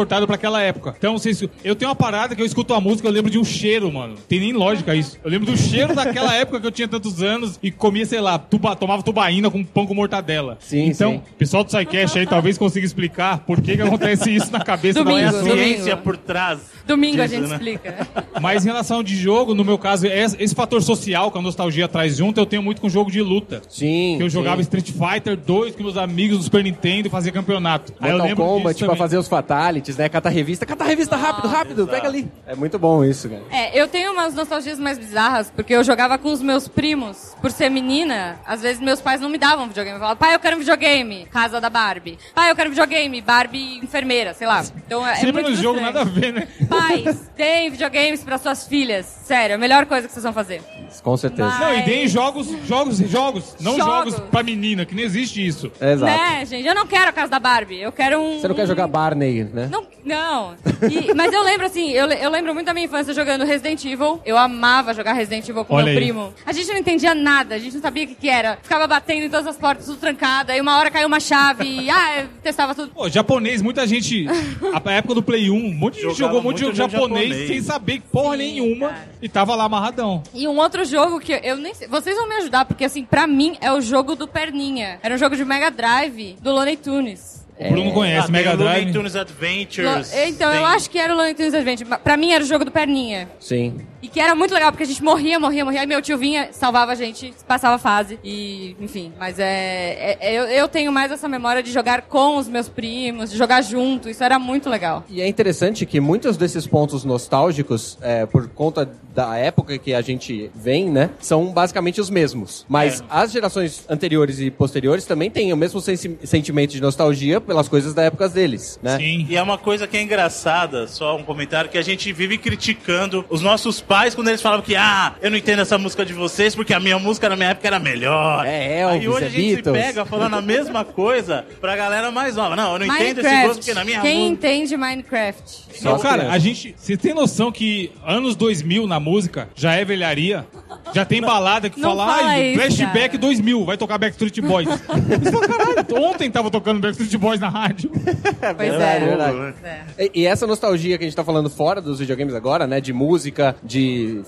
teletransportado 0.07 0.27
pra 0.27 0.37
aquela 0.37 0.61
época. 0.63 0.95
Então, 0.99 1.19
vocês, 1.19 1.43
eu 1.65 1.75
tenho 1.75 1.89
uma 1.91 1.95
parada 1.95 2.35
que 2.35 2.43
eu 2.43 2.47
escuto 2.47 2.75
a 2.75 2.81
música, 2.81 3.09
eu 3.09 3.13
lembro 3.13 3.31
de 3.31 3.39
um 3.39 3.45
cheiro, 3.45 3.93
mano. 3.93 4.15
Tem 4.29 4.41
nem 4.41 4.53
lógica 4.53 4.95
isso. 4.95 5.19
Eu 5.23 5.31
lembro 5.31 5.51
do 5.51 5.57
cheiro 5.57 5.95
daquela 5.95 6.35
época 6.37 6.61
que 6.61 6.67
eu 6.67 6.71
tinha 6.71 6.89
tantos 6.89 7.23
anos 7.23 7.59
e 7.63 7.71
comia, 7.71 8.07
sei 8.07 8.21
lá, 8.21 8.39
tuba, 8.39 8.75
tomava 8.77 9.03
tubaína 9.03 9.51
com 9.51 9.63
pão 9.65 9.87
com 9.87 9.95
mortadela. 9.95 10.57
Sim, 10.61 10.87
então, 10.87 11.13
sim. 11.13 11.23
pessoal 11.39 11.65
do 11.65 11.71
SciCast 11.71 12.19
aí 12.19 12.27
talvez 12.27 12.57
consiga 12.59 12.85
explicar 12.87 13.39
por 13.41 13.61
que, 13.61 13.77
que 13.77 13.83
acontece 13.83 14.31
isso 14.35 14.51
na 14.53 14.61
cabeça 14.61 15.03
Domingo, 15.03 15.21
da 15.33 15.41
A 15.41 15.43
ciência 15.43 15.97
por 15.97 16.17
trás. 16.17 16.61
Domingo 16.87 17.23
a 17.23 17.27
disso, 17.27 17.41
gente 17.41 17.49
né? 17.49 17.57
explica. 17.57 18.09
Mas 18.41 18.65
em 18.65 18.69
relação 18.69 19.03
de 19.03 19.17
jogo, 19.17 19.55
no 19.55 19.65
meu 19.65 19.79
caso, 19.79 20.07
esse, 20.07 20.37
esse 20.43 20.55
fator 20.55 20.83
social 20.83 21.31
que 21.31 21.39
a 21.39 21.43
nostalgia 21.43 21.87
traz 21.87 22.17
junto, 22.17 22.41
eu 22.41 22.47
tenho 22.47 22.63
muito 22.63 22.81
com 22.81 22.89
jogo 22.89 23.11
de 23.11 23.21
luta. 23.23 23.63
Sim, 23.69 24.15
Que 24.17 24.25
eu 24.25 24.31
sim. 24.31 24.35
jogava 24.35 24.61
Street 24.61 24.91
Fighter 24.91 25.37
2 25.37 25.77
com 25.77 25.83
meus 25.83 25.97
amigos 25.97 26.39
do 26.39 26.45
Super 26.45 26.65
Nintendo 26.65 27.07
e 27.09 27.11
fazia 27.11 27.31
campeonato. 27.33 27.93
Aí 28.01 28.11
eu 28.11 28.13
Mortal 28.19 28.27
lembro 28.29 28.45
Kombat 28.45 28.75
disso 28.75 28.79
pra 28.79 28.87
também. 28.89 28.99
fazer 28.99 29.19
os 29.19 29.29
fatalities, 29.29 29.90
né? 29.97 30.09
Cata 30.09 30.29
revista. 30.29 30.65
Cata 30.67 30.85
revista 30.85 31.17
rápido, 31.17 31.49
rápido, 31.49 31.83
exato. 31.83 31.91
pega 31.93 32.09
ali. 32.09 32.31
É 32.47 32.55
muito 32.55 32.79
bom 32.79 33.05
isso, 33.05 33.29
cara. 33.29 33.43
É, 33.51 33.79
eu 33.81 33.87
tenho 33.89 34.13
umas 34.13 34.35
nostalgias 34.35 34.79
mais 34.79 34.99
bizarras, 34.99 35.51
porque 35.55 35.73
eu 35.75 35.83
jogava 35.85 36.19
com 36.19 36.31
os 36.33 36.43
meus 36.43 36.69
primos. 36.69 37.37
Por 37.41 37.51
ser 37.51 37.69
menina, 37.71 38.39
às 38.47 38.61
vezes 38.63 38.81
meus 38.81 39.01
pais 39.01 39.21
não 39.21 39.29
me 39.29 39.39
davam 39.39 39.67
videogame. 39.69 39.97
Eu 39.97 40.01
falava, 40.01 40.17
pai, 40.17 40.35
eu 40.35 40.39
quero 40.41 40.57
um 40.57 40.61
videogame. 40.61 41.27
Casa 41.31 41.61
da 41.61 41.71
Barbie. 41.71 42.19
Pai, 42.35 42.51
eu 42.51 42.57
quero 42.57 42.69
um 42.69 42.73
videogame. 42.73 43.21
Barbie 43.21 43.79
enfermeira, 43.83 44.35
sei 44.35 44.47
lá. 44.47 44.65
Então 44.87 45.07
é, 45.07 45.13
é 45.13 45.17
Sempre 45.17 45.33
muito 45.43 45.51
no 45.51 45.57
jogo, 45.57 45.81
nada 45.81 46.01
a 46.03 46.05
ver, 46.05 46.33
né? 46.33 46.49
Pais, 46.69 47.31
deem 47.37 47.71
videogames 47.71 48.23
para 48.23 48.39
suas 48.39 48.67
filhas. 48.67 49.07
Sério, 49.25 49.55
a 49.55 49.59
melhor 49.59 49.87
coisa 49.87 50.07
que 50.07 50.13
vocês 50.13 50.23
vão 50.25 50.33
fazer. 50.33 50.63
Com 51.03 51.17
certeza. 51.17 51.49
Mas- 51.49 51.61
Não, 51.61 51.75
e 51.79 51.83
deem 51.83 52.09
jogos, 52.09 52.49
jogos, 52.67 52.99
jogos. 52.99 53.57
Não 53.61 53.77
Jogos. 53.77 54.15
jogos 54.15 54.29
pra 54.31 54.43
menina, 54.43 54.85
que 54.85 54.95
não 54.95 55.03
existe 55.03 55.45
isso. 55.47 55.71
É, 55.81 55.93
exato. 55.93 56.13
Né, 56.13 56.45
gente? 56.47 56.67
Eu 56.67 56.75
não 56.75 56.87
quero 56.87 57.09
a 57.09 57.13
casa 57.13 57.31
da 57.31 57.39
Barbie. 57.39 57.81
Eu 57.81 57.93
quero 57.93 58.19
um. 58.21 58.41
Você 58.41 58.49
não 58.49 58.55
quer 58.55 58.67
jogar 58.67 58.87
Barney, 58.87 59.45
né? 59.45 59.69
Não, 59.71 59.80
não. 60.05 60.55
E- 60.91 61.13
mas 61.15 61.33
eu 61.33 61.43
lembro 61.43 61.67
assim, 61.67 61.91
eu, 61.91 62.07
eu 62.11 62.31
lembro 62.31 62.55
muito 62.55 62.67
da 62.67 62.75
minha 62.75 62.87
infância 62.87 63.13
jogando 63.13 63.45
Resident 63.45 63.85
Evil. 63.85 64.21
Eu 64.25 64.37
amava 64.39 64.95
jogar 64.95 65.13
Resident 65.13 65.49
Evil 65.49 65.65
com 65.65 65.75
Olha 65.75 65.85
meu 65.85 65.93
aí. 65.95 65.99
primo. 65.99 66.33
A 66.47 66.53
gente 66.53 66.69
não 66.69 66.77
entendia 66.79 67.15
nada, 67.15 67.55
a 67.55 67.59
gente 67.59 67.75
não 67.75 67.83
sabia 67.83 68.05
o 68.05 68.07
que, 68.09 68.15
que 68.15 68.29
era. 68.29 68.59
Ficava 68.63 68.87
batendo 68.87 69.25
em 69.25 69.31
todas 69.31 69.47
as 69.47 69.57
portas, 69.57 69.87
tudo 69.87 69.99
trancado. 69.99 70.53
Aí 70.53 70.61
uma 70.61 70.79
hora 70.79 70.91
caiu 70.91 71.07
uma 71.07 71.21
chave 71.21 71.65
e 71.65 71.91
ah, 71.91 72.27
testava 72.43 72.75
tudo. 72.75 72.93
Pô, 72.93 73.09
japonês, 73.09 73.61
muita 73.63 73.87
gente. 73.87 74.27
A 74.73 74.93
época 74.93 75.15
do 75.15 75.23
Play 75.23 75.51
1, 75.51 75.55
um 75.55 75.73
monte 75.75 75.97
de 75.97 76.03
gente 76.03 76.17
jogou 76.19 76.43
muito 76.43 76.59
jogo 76.59 76.71
muito 76.71 76.77
jogo 76.77 76.91
japonês, 76.93 77.29
japonês. 77.29 77.49
sem 77.49 77.63
saber 77.63 78.01
porra 78.13 78.33
Sim, 78.33 78.39
nenhuma 78.39 78.89
cara. 78.89 79.09
e 79.23 79.29
tava 79.29 79.55
lá 79.55 79.65
amarradão. 79.65 80.23
E 80.35 80.47
um 80.49 80.57
outro 80.59 80.85
jogo 80.85 81.21
que 81.21 81.33
eu 81.43 81.57
nem 81.57 81.75
sei. 81.75 81.87
Vocês 81.89 82.17
vão 82.17 82.29
me 82.29 82.37
ajudar, 82.37 82.65
porque 82.65 82.85
assim, 82.85 83.05
pra 83.05 83.27
mim 83.27 83.57
é 83.61 83.73
o 83.73 83.81
jogo 83.81 84.15
do 84.17 84.27
Perninha. 84.27 84.99
Era 85.03 85.15
um 85.15 85.19
jogo 85.19 85.37
de 85.37 85.45
Mega 85.45 85.71
Drive 85.71 86.37
do 86.41 86.51
Looney 86.53 86.77
Tunes. 86.77 87.40
O 87.61 87.69
Bruno 87.71 87.93
conhece, 87.93 88.29
Ah, 88.29 88.31
Mega 88.31 88.51
o 88.55 88.57
Looney 88.57 88.73
Drive. 88.83 88.93
Tunes 88.93 89.15
Adventures. 89.17 90.13
Lo- 90.13 90.19
Então, 90.27 90.51
eu 90.53 90.57
tem- 90.65 90.75
acho 90.75 90.89
que 90.91 90.99
era 90.99 91.13
o 91.13 91.17
Looney 91.17 91.35
Tunes 91.35 91.53
Adventure. 91.55 91.89
Mas 91.91 92.01
Pra 92.01 92.17
mim 92.17 92.33
era 92.33 92.43
o 92.43 92.47
jogo 92.47 92.65
do 92.65 92.71
Perninha. 92.71 93.29
Sim. 93.39 93.77
E 94.03 94.09
que 94.09 94.19
era 94.21 94.35
muito 94.35 94.55
legal, 94.55 94.71
porque 94.73 94.85
a 94.85 94.87
gente 94.87 95.03
morria, 95.03 95.39
morria, 95.39 95.65
morria. 95.65 95.81
Aí 95.83 95.87
meu 95.87 96.01
tio 96.01 96.17
vinha, 96.17 96.49
salvava 96.53 96.93
a 96.93 96.95
gente, 96.95 97.35
passava 97.47 97.75
a 97.75 97.79
fase. 97.79 98.19
E, 98.25 98.75
enfim, 98.81 99.13
mas 99.19 99.39
é. 99.39 100.17
é- 100.21 100.33
eu, 100.39 100.45
eu 100.45 100.69
tenho 100.69 100.91
mais 100.91 101.11
essa 101.13 101.29
memória 101.29 101.63
de 101.63 101.71
jogar 101.71 102.03
com 102.03 102.37
os 102.39 102.49
meus 102.49 102.69
primos, 102.69 103.31
de 103.31 103.37
jogar 103.37 103.61
junto. 103.63 104.09
Isso 104.09 104.25
era 104.25 104.39
muito 104.39 104.71
legal. 104.71 105.05
E 105.09 105.21
é 105.21 105.29
interessante 105.29 105.85
que 105.85 106.01
muitos 106.01 106.37
desses 106.37 106.67
pontos 106.67 107.05
nostálgicos, 107.05 107.99
é, 108.01 108.25
por 108.27 108.49
conta 108.49 108.91
da 109.15 109.37
época 109.37 109.77
que 109.77 109.93
a 109.93 110.01
gente 110.01 110.51
vem, 110.55 110.89
né, 110.89 111.11
são 111.19 111.47
basicamente 111.53 112.01
os 112.01 112.09
mesmos. 112.09 112.65
Mas 112.69 113.01
É. 113.01 113.05
as 113.11 113.33
gerações 113.33 113.85
anteriores 113.89 114.39
e 114.41 114.51
posteriores 114.51 115.05
também 115.05 115.31
têm 115.31 115.53
o 115.53 115.57
mesmo 115.57 115.81
sensi- 115.81 116.17
sentimento 116.25 116.71
de 116.71 116.81
nostalgia 116.81 117.41
pelas 117.41 117.69
coisas 117.69 117.93
da 117.93 118.03
época 118.05 118.29
deles, 118.29 118.79
né? 118.83 118.97
Sim. 118.99 119.27
E 119.29 119.37
é 119.37 119.43
uma 119.43 119.59
coisa 119.59 119.87
que 119.87 119.97
é 119.97 120.03
engraçada, 120.03 120.87
só 120.87 121.17
um 121.17 121.23
comentário, 121.25 121.69
que 121.69 121.77
a 121.79 121.83
gente 121.83 122.13
vive 122.13 122.39
criticando 122.39 123.25
os 123.29 123.41
nossos 123.43 123.81
pais 123.91 124.15
quando 124.15 124.29
eles 124.29 124.41
falavam 124.41 124.65
que, 124.65 124.77
ah, 124.77 125.15
eu 125.21 125.33
não 125.33 125.37
entendo 125.37 125.63
essa 125.63 125.77
música 125.77 126.07
de 126.07 126.13
vocês 126.13 126.55
porque 126.55 126.73
a 126.73 126.79
minha 126.79 126.97
música 126.97 127.29
na 127.29 127.35
minha 127.35 127.49
época 127.49 127.67
era 127.67 127.81
melhor. 127.81 128.47
É, 128.47 128.83
Elvis, 128.83 129.01
Aí 129.01 129.09
hoje 129.09 129.25
é 129.25 129.27
a 129.27 129.31
gente 129.31 129.55
Beatles. 129.57 129.77
se 129.77 129.83
pega 129.83 130.05
falando 130.05 130.37
a 130.37 130.41
mesma 130.41 130.85
coisa 130.85 131.45
pra 131.61 131.75
galera 131.75 132.09
mais 132.13 132.37
nova. 132.37 132.55
Não, 132.55 132.75
eu 132.75 132.79
não 132.79 132.87
entendo 132.87 133.19
esse 133.19 133.47
gosto 133.47 133.59
porque 133.59 133.75
na 133.75 133.85
minha 133.85 134.01
Quem 134.01 134.31
música... 134.31 134.47
entende 134.47 134.77
Minecraft? 134.77 135.43
Só 135.75 135.91
Não, 135.91 135.99
cara, 135.99 136.31
a 136.31 136.39
gente. 136.39 136.73
Você 136.79 136.97
tem 136.97 137.13
noção 137.13 137.51
que 137.51 137.91
anos 138.07 138.37
2000 138.37 138.87
na 138.87 139.01
música 139.01 139.49
já 139.57 139.75
é 139.75 139.85
velharia? 139.85 140.47
Já 140.95 141.05
tem 141.05 141.21
balada 141.21 141.69
que 141.69 141.81
Não 141.81 141.89
fala, 141.91 142.07
fala 142.15 142.29
ai, 142.31 142.51
isso, 142.51 142.61
flashback 142.61 143.09
cara." 143.09 143.19
2000, 143.19 143.65
vai 143.65 143.77
tocar 143.77 143.99
Backstreet 143.99 144.41
Boys. 144.41 144.69
Caralho, 144.87 146.05
ontem 146.05 146.31
tava 146.31 146.49
tocando 146.49 146.81
Backstreet 146.81 147.17
Boys 147.17 147.41
na 147.41 147.49
rádio. 147.49 147.91
Pois 148.41 148.71
verdade, 148.71 149.05
é. 149.05 149.09
verdade. 149.09 149.55
É. 149.63 150.05
E, 150.07 150.23
e 150.23 150.27
essa 150.27 150.47
nostalgia 150.47 150.99
que 150.99 151.05
a 151.05 151.07
gente 151.07 151.17
tá 151.17 151.25
falando 151.25 151.49
fora 151.49 151.81
dos 151.81 151.99
videogames 151.99 152.35
agora, 152.35 152.67
né? 152.67 152.81
De 152.81 152.93
música, 152.93 153.55
de 153.63 153.80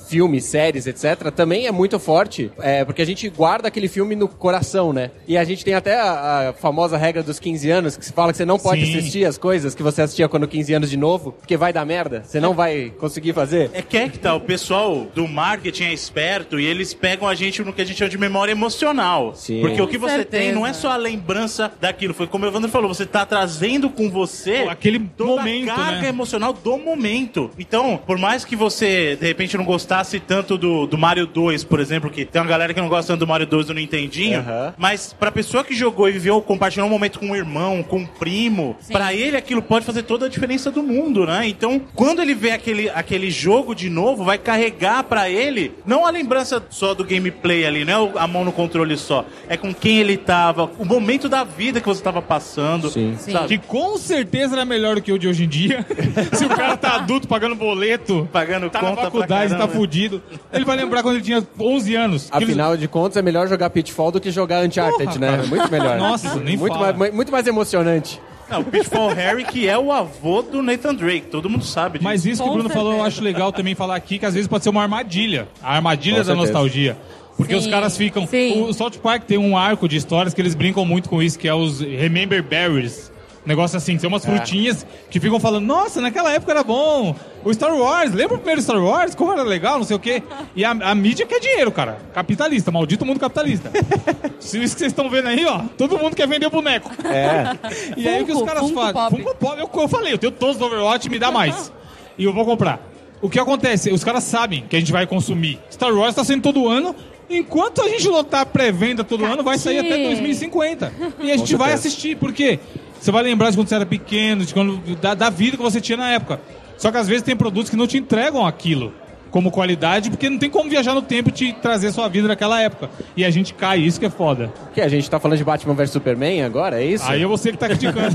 filmes, 0.06 0.44
séries, 0.44 0.86
etc., 0.86 1.30
também 1.34 1.66
é 1.66 1.72
muito 1.72 1.98
forte, 1.98 2.50
é, 2.58 2.84
porque 2.84 3.02
a 3.02 3.06
gente 3.06 3.28
guarda 3.28 3.68
aquele 3.68 3.88
filme 3.88 4.14
no 4.14 4.28
coração, 4.28 4.92
né? 4.92 5.10
E 5.26 5.36
a 5.36 5.44
gente 5.44 5.64
tem 5.64 5.74
até 5.74 6.00
a, 6.00 6.48
a 6.48 6.52
famosa 6.52 6.96
regra 6.96 7.22
dos 7.22 7.38
15 7.38 7.70
anos, 7.70 7.96
que 7.96 8.04
se 8.04 8.12
fala 8.12 8.32
que 8.32 8.38
você 8.38 8.44
não 8.44 8.58
pode 8.58 8.84
Sim. 8.84 8.98
assistir 8.98 9.24
as 9.24 9.38
coisas 9.38 9.74
que 9.74 9.82
você 9.82 10.02
assistia 10.02 10.28
quando 10.28 10.46
15 10.46 10.74
anos 10.74 10.90
de 10.90 10.96
novo, 10.96 11.32
porque 11.32 11.56
vai 11.56 11.72
dar 11.72 11.84
merda. 11.84 12.22
Você 12.24 12.40
não 12.40 12.54
vai 12.54 12.92
conseguir 12.98 13.32
fazer. 13.32 13.70
É 13.72 13.82
que 13.82 13.96
é 13.96 14.08
que 14.08 14.18
tá, 14.18 14.34
o 14.34 14.40
pessoal 14.40 15.06
do 15.14 15.26
marketing 15.26 15.84
é 15.84 15.92
esperto 15.92 16.58
e 16.58 16.66
eles 16.66 16.94
pegam 16.94 17.28
a 17.28 17.34
gente 17.34 17.62
no 17.62 17.72
que 17.72 17.82
a 17.82 17.84
gente 17.84 17.98
chama 17.98 18.10
de 18.10 18.18
memória 18.18 18.52
emocional. 18.52 19.34
Sim. 19.34 19.60
Porque 19.60 19.80
o 19.80 19.88
que 19.88 19.98
você 19.98 20.16
certeza. 20.16 20.44
tem 20.44 20.52
não 20.52 20.66
é 20.66 20.72
só 20.72 20.90
a 20.90 20.96
lembrança 20.96 21.72
daquilo, 21.80 22.14
foi 22.14 22.26
como 22.26 22.44
o 22.44 22.48
Evandro 22.48 22.70
falou, 22.70 22.92
você 22.92 23.06
tá 23.06 23.24
trazendo 23.24 23.88
com 23.90 24.10
você 24.10 24.62
Pô, 24.62 24.70
aquele 24.70 24.98
toda 24.98 25.42
momento, 25.42 25.70
a 25.70 25.74
carga 25.74 26.02
né? 26.02 26.08
emocional 26.08 26.52
do 26.52 26.78
momento. 26.78 27.50
Então, 27.58 28.00
por 28.06 28.18
mais 28.18 28.44
que 28.44 28.54
você, 28.54 29.16
de 29.16 29.26
repente, 29.26 29.41
não 29.56 29.64
gostasse 29.64 30.18
tanto 30.20 30.56
do, 30.56 30.86
do 30.86 30.96
Mario 30.98 31.26
2, 31.26 31.64
por 31.64 31.80
exemplo, 31.80 32.10
que 32.10 32.24
tem 32.24 32.40
uma 32.40 32.48
galera 32.48 32.72
que 32.72 32.80
não 32.80 32.88
gosta 32.88 33.12
tanto 33.12 33.20
do 33.20 33.26
Mario 33.26 33.46
2 33.46 33.66
do 33.66 33.74
Nintendinho, 33.74 34.40
Aham. 34.40 34.74
mas 34.78 35.12
pra 35.18 35.30
pessoa 35.30 35.64
que 35.64 35.74
jogou 35.74 36.08
e 36.08 36.12
viveu, 36.12 36.40
compartilhou 36.42 36.86
um 36.86 36.90
momento 36.90 37.18
com 37.18 37.26
um 37.26 37.36
irmão, 37.36 37.82
com 37.82 37.98
um 37.98 38.06
primo, 38.06 38.76
Sim. 38.80 38.92
pra 38.92 39.12
ele 39.14 39.36
aquilo 39.36 39.62
pode 39.62 39.84
fazer 39.84 40.02
toda 40.02 40.26
a 40.26 40.28
diferença 40.28 40.70
do 40.70 40.82
mundo, 40.82 41.26
né? 41.26 41.46
Então, 41.48 41.80
quando 41.94 42.20
ele 42.22 42.34
vê 42.34 42.50
aquele, 42.52 42.88
aquele 42.90 43.30
jogo 43.30 43.74
de 43.74 43.88
novo, 43.90 44.24
vai 44.24 44.38
carregar 44.38 45.02
pra 45.04 45.28
ele 45.28 45.72
não 45.86 46.06
a 46.06 46.10
lembrança 46.10 46.62
só 46.70 46.94
do 46.94 47.04
gameplay 47.04 47.64
ali, 47.66 47.84
não 47.84 47.92
é 47.92 47.98
o- 47.98 48.18
a 48.18 48.26
mão 48.26 48.44
no 48.44 48.52
controle 48.52 48.96
só, 48.96 49.24
é 49.48 49.56
com 49.56 49.72
quem 49.74 49.98
ele 49.98 50.16
tava, 50.16 50.70
o 50.78 50.84
momento 50.84 51.28
da 51.28 51.44
vida 51.44 51.80
que 51.80 51.86
você 51.86 52.02
tava 52.02 52.20
passando, 52.22 52.90
Sim. 52.90 53.16
Sim. 53.18 53.32
Que 53.48 53.58
com 53.58 53.96
certeza 53.98 54.54
era 54.54 54.64
melhor 54.64 54.96
do 54.96 55.02
que 55.02 55.12
o 55.12 55.18
de 55.18 55.28
hoje 55.28 55.44
em 55.44 55.48
dia. 55.48 55.84
Se 56.32 56.44
o 56.44 56.48
cara 56.48 56.76
tá 56.76 56.96
adulto 56.96 57.26
pagando 57.28 57.54
boleto, 57.54 58.28
Pagando 58.32 58.68
tá 58.70 58.80
conta 58.80 58.94
pra 58.94 59.04
faculdade, 59.04 59.31
tá 59.40 59.48
caramba. 59.48 59.68
fudido. 59.68 60.22
Ele 60.52 60.64
vai 60.64 60.76
lembrar 60.76 61.02
quando 61.02 61.16
ele 61.16 61.24
tinha 61.24 61.42
11 61.58 61.94
anos. 61.94 62.30
Que 62.30 62.36
ele- 62.36 62.44
Afinal 62.44 62.76
de 62.76 62.86
contas, 62.88 63.16
é 63.16 63.22
melhor 63.22 63.48
jogar 63.48 63.70
Pitfall 63.70 64.10
do 64.12 64.20
que 64.20 64.30
jogar 64.30 64.64
Uncharted, 64.64 65.04
Porra, 65.04 65.18
né? 65.18 65.30
cara. 65.36 65.46
Muito 65.46 65.70
melhor. 65.70 65.98
Nossa, 65.98 66.34
nem 66.36 66.56
muito 66.56 66.74
fala. 66.74 66.92
mais, 66.92 67.14
muito 67.14 67.32
mais 67.32 67.46
emocionante. 67.46 68.20
Não, 68.50 68.60
o 68.60 68.64
Pitfall 68.64 69.08
Harry, 69.14 69.44
que 69.44 69.66
é 69.66 69.78
o 69.78 69.90
avô 69.90 70.42
do 70.42 70.60
Nathan 70.62 70.94
Drake, 70.94 71.28
todo 71.30 71.48
mundo 71.48 71.64
sabe 71.64 71.98
disso. 71.98 72.04
Mas 72.04 72.26
isso 72.26 72.42
que 72.42 72.48
o 72.48 72.52
Com 72.52 72.58
Bruno 72.58 72.68
falou, 72.68 72.88
eu 72.92 72.98
certeza. 72.98 73.16
acho 73.16 73.24
legal 73.24 73.50
também 73.52 73.74
falar 73.74 73.96
aqui, 73.96 74.18
que 74.18 74.26
às 74.26 74.34
vezes 74.34 74.46
pode 74.46 74.62
ser 74.62 74.70
uma 74.70 74.82
armadilha. 74.82 75.48
A 75.62 75.74
armadilha 75.76 76.16
Com 76.16 76.20
da 76.20 76.24
certeza. 76.26 76.46
nostalgia. 76.52 76.96
Porque 77.34 77.54
Sim, 77.54 77.60
os 77.60 77.66
caras 77.66 77.96
ficam. 77.96 78.26
sim. 78.26 78.62
O 78.62 78.72
South 78.74 78.90
Park 79.02 79.22
tem 79.24 79.38
um 79.38 79.56
arco 79.56 79.88
de 79.88 79.96
histórias 79.96 80.34
que 80.34 80.40
eles 80.40 80.54
brincam 80.54 80.84
muito 80.84 81.08
com 81.08 81.22
isso, 81.22 81.38
que 81.38 81.48
é 81.48 81.54
os 81.54 81.80
Remember 81.80 82.42
Berries. 82.42 83.10
Um 83.44 83.48
negócio 83.48 83.76
assim, 83.76 83.96
tem 83.96 84.06
É. 84.06 84.08
umas 84.08 84.24
frutinhas 84.24 84.86
que 85.10 85.18
ficam 85.18 85.40
falando, 85.40 85.66
nossa, 85.66 86.00
naquela 86.00 86.32
época 86.32 86.52
era 86.52 86.62
bom. 86.62 87.14
O 87.44 87.52
Star 87.52 87.74
Wars, 87.76 88.12
lembra 88.12 88.34
o 88.36 88.38
primeiro 88.38 88.62
Star 88.62 88.80
Wars? 88.80 89.16
Como 89.16 89.32
era 89.32 89.42
legal, 89.42 89.78
não 89.78 89.84
sei 89.84 89.96
o 89.96 89.98
quê. 89.98 90.22
E 90.54 90.64
a, 90.64 90.70
a 90.70 90.94
mídia 90.94 91.26
quer 91.26 91.40
dinheiro, 91.40 91.72
cara. 91.72 91.98
Capitalista, 92.14 92.70
maldito 92.70 93.04
mundo 93.04 93.18
capitalista. 93.18 93.70
Se 94.38 94.62
Isso 94.62 94.74
que 94.74 94.80
vocês 94.80 94.92
estão 94.92 95.10
vendo 95.10 95.26
aí, 95.28 95.44
ó. 95.44 95.62
Todo 95.76 95.98
mundo 95.98 96.14
quer 96.14 96.28
vender 96.28 96.48
boneco. 96.50 96.90
É. 97.04 97.56
E 97.96 98.08
aí 98.08 98.22
o 98.22 98.26
que 98.26 98.32
os 98.32 98.42
caras 98.42 98.62
Funko 98.62 98.74
fazem? 98.74 98.92
Pop. 98.92 99.16
Funko 99.16 99.34
Pop, 99.36 99.58
eu, 99.60 99.82
eu 99.82 99.88
falei, 99.88 100.12
eu 100.12 100.18
tenho 100.18 100.32
todos 100.32 100.56
do 100.56 100.64
Overwatch, 100.64 101.08
me 101.10 101.18
dá 101.18 101.30
mais. 101.30 101.72
E 102.18 102.24
eu 102.24 102.32
vou 102.32 102.44
comprar. 102.44 102.78
O 103.22 103.30
que 103.30 103.38
acontece? 103.38 103.90
Os 103.90 104.04
caras 104.04 104.22
sabem 104.24 104.64
que 104.68 104.76
a 104.76 104.78
gente 104.78 104.92
vai 104.92 105.06
consumir. 105.06 105.58
Star 105.70 105.92
Wars 105.92 106.14
tá 106.14 106.22
saindo 106.22 106.42
todo 106.42 106.68
ano. 106.68 106.94
Enquanto 107.30 107.80
a 107.80 107.88
gente 107.88 108.06
lotar 108.06 108.44
pré-venda 108.44 109.02
todo 109.02 109.24
ano, 109.24 109.42
vai 109.42 109.56
sair 109.56 109.78
até 109.78 109.88
Catinho. 109.88 110.08
2050. 110.08 110.92
E 111.20 111.32
a 111.32 111.36
gente 111.38 111.56
vai 111.56 111.72
assistir. 111.72 112.16
Por 112.16 112.32
quê? 112.32 112.58
Você 113.02 113.10
vai 113.10 113.24
lembrar 113.24 113.50
de 113.50 113.56
quando 113.56 113.68
você 113.68 113.74
era 113.74 113.84
pequeno, 113.84 114.44
de 114.44 114.54
quando, 114.54 114.78
da, 114.96 115.12
da 115.12 115.28
vida 115.28 115.56
que 115.56 115.62
você 115.62 115.80
tinha 115.80 115.98
na 115.98 116.12
época. 116.12 116.40
Só 116.78 116.92
que 116.92 116.96
às 116.96 117.08
vezes 117.08 117.22
tem 117.24 117.34
produtos 117.34 117.68
que 117.68 117.74
não 117.74 117.84
te 117.84 117.98
entregam 117.98 118.46
aquilo 118.46 118.94
como 119.28 119.50
qualidade, 119.50 120.08
porque 120.08 120.30
não 120.30 120.38
tem 120.38 120.48
como 120.48 120.70
viajar 120.70 120.94
no 120.94 121.02
tempo 121.02 121.30
e 121.30 121.32
te 121.32 121.52
trazer 121.54 121.90
sua 121.90 122.06
vida 122.06 122.28
naquela 122.28 122.60
época. 122.60 122.90
E 123.16 123.24
a 123.24 123.30
gente 123.30 123.54
cai, 123.54 123.80
isso 123.80 123.98
que 123.98 124.06
é 124.06 124.10
foda. 124.10 124.52
que 124.72 124.80
a 124.80 124.86
gente 124.86 125.10
tá 125.10 125.18
falando 125.18 125.36
de 125.38 125.42
Batman 125.42 125.74
vs 125.74 125.90
Superman 125.90 126.44
agora, 126.44 126.80
é 126.80 126.86
isso? 126.86 127.04
Aí 127.08 127.22
é 127.22 127.26
você 127.26 127.50
que 127.50 127.58
tá 127.58 127.66
criticando. 127.66 128.14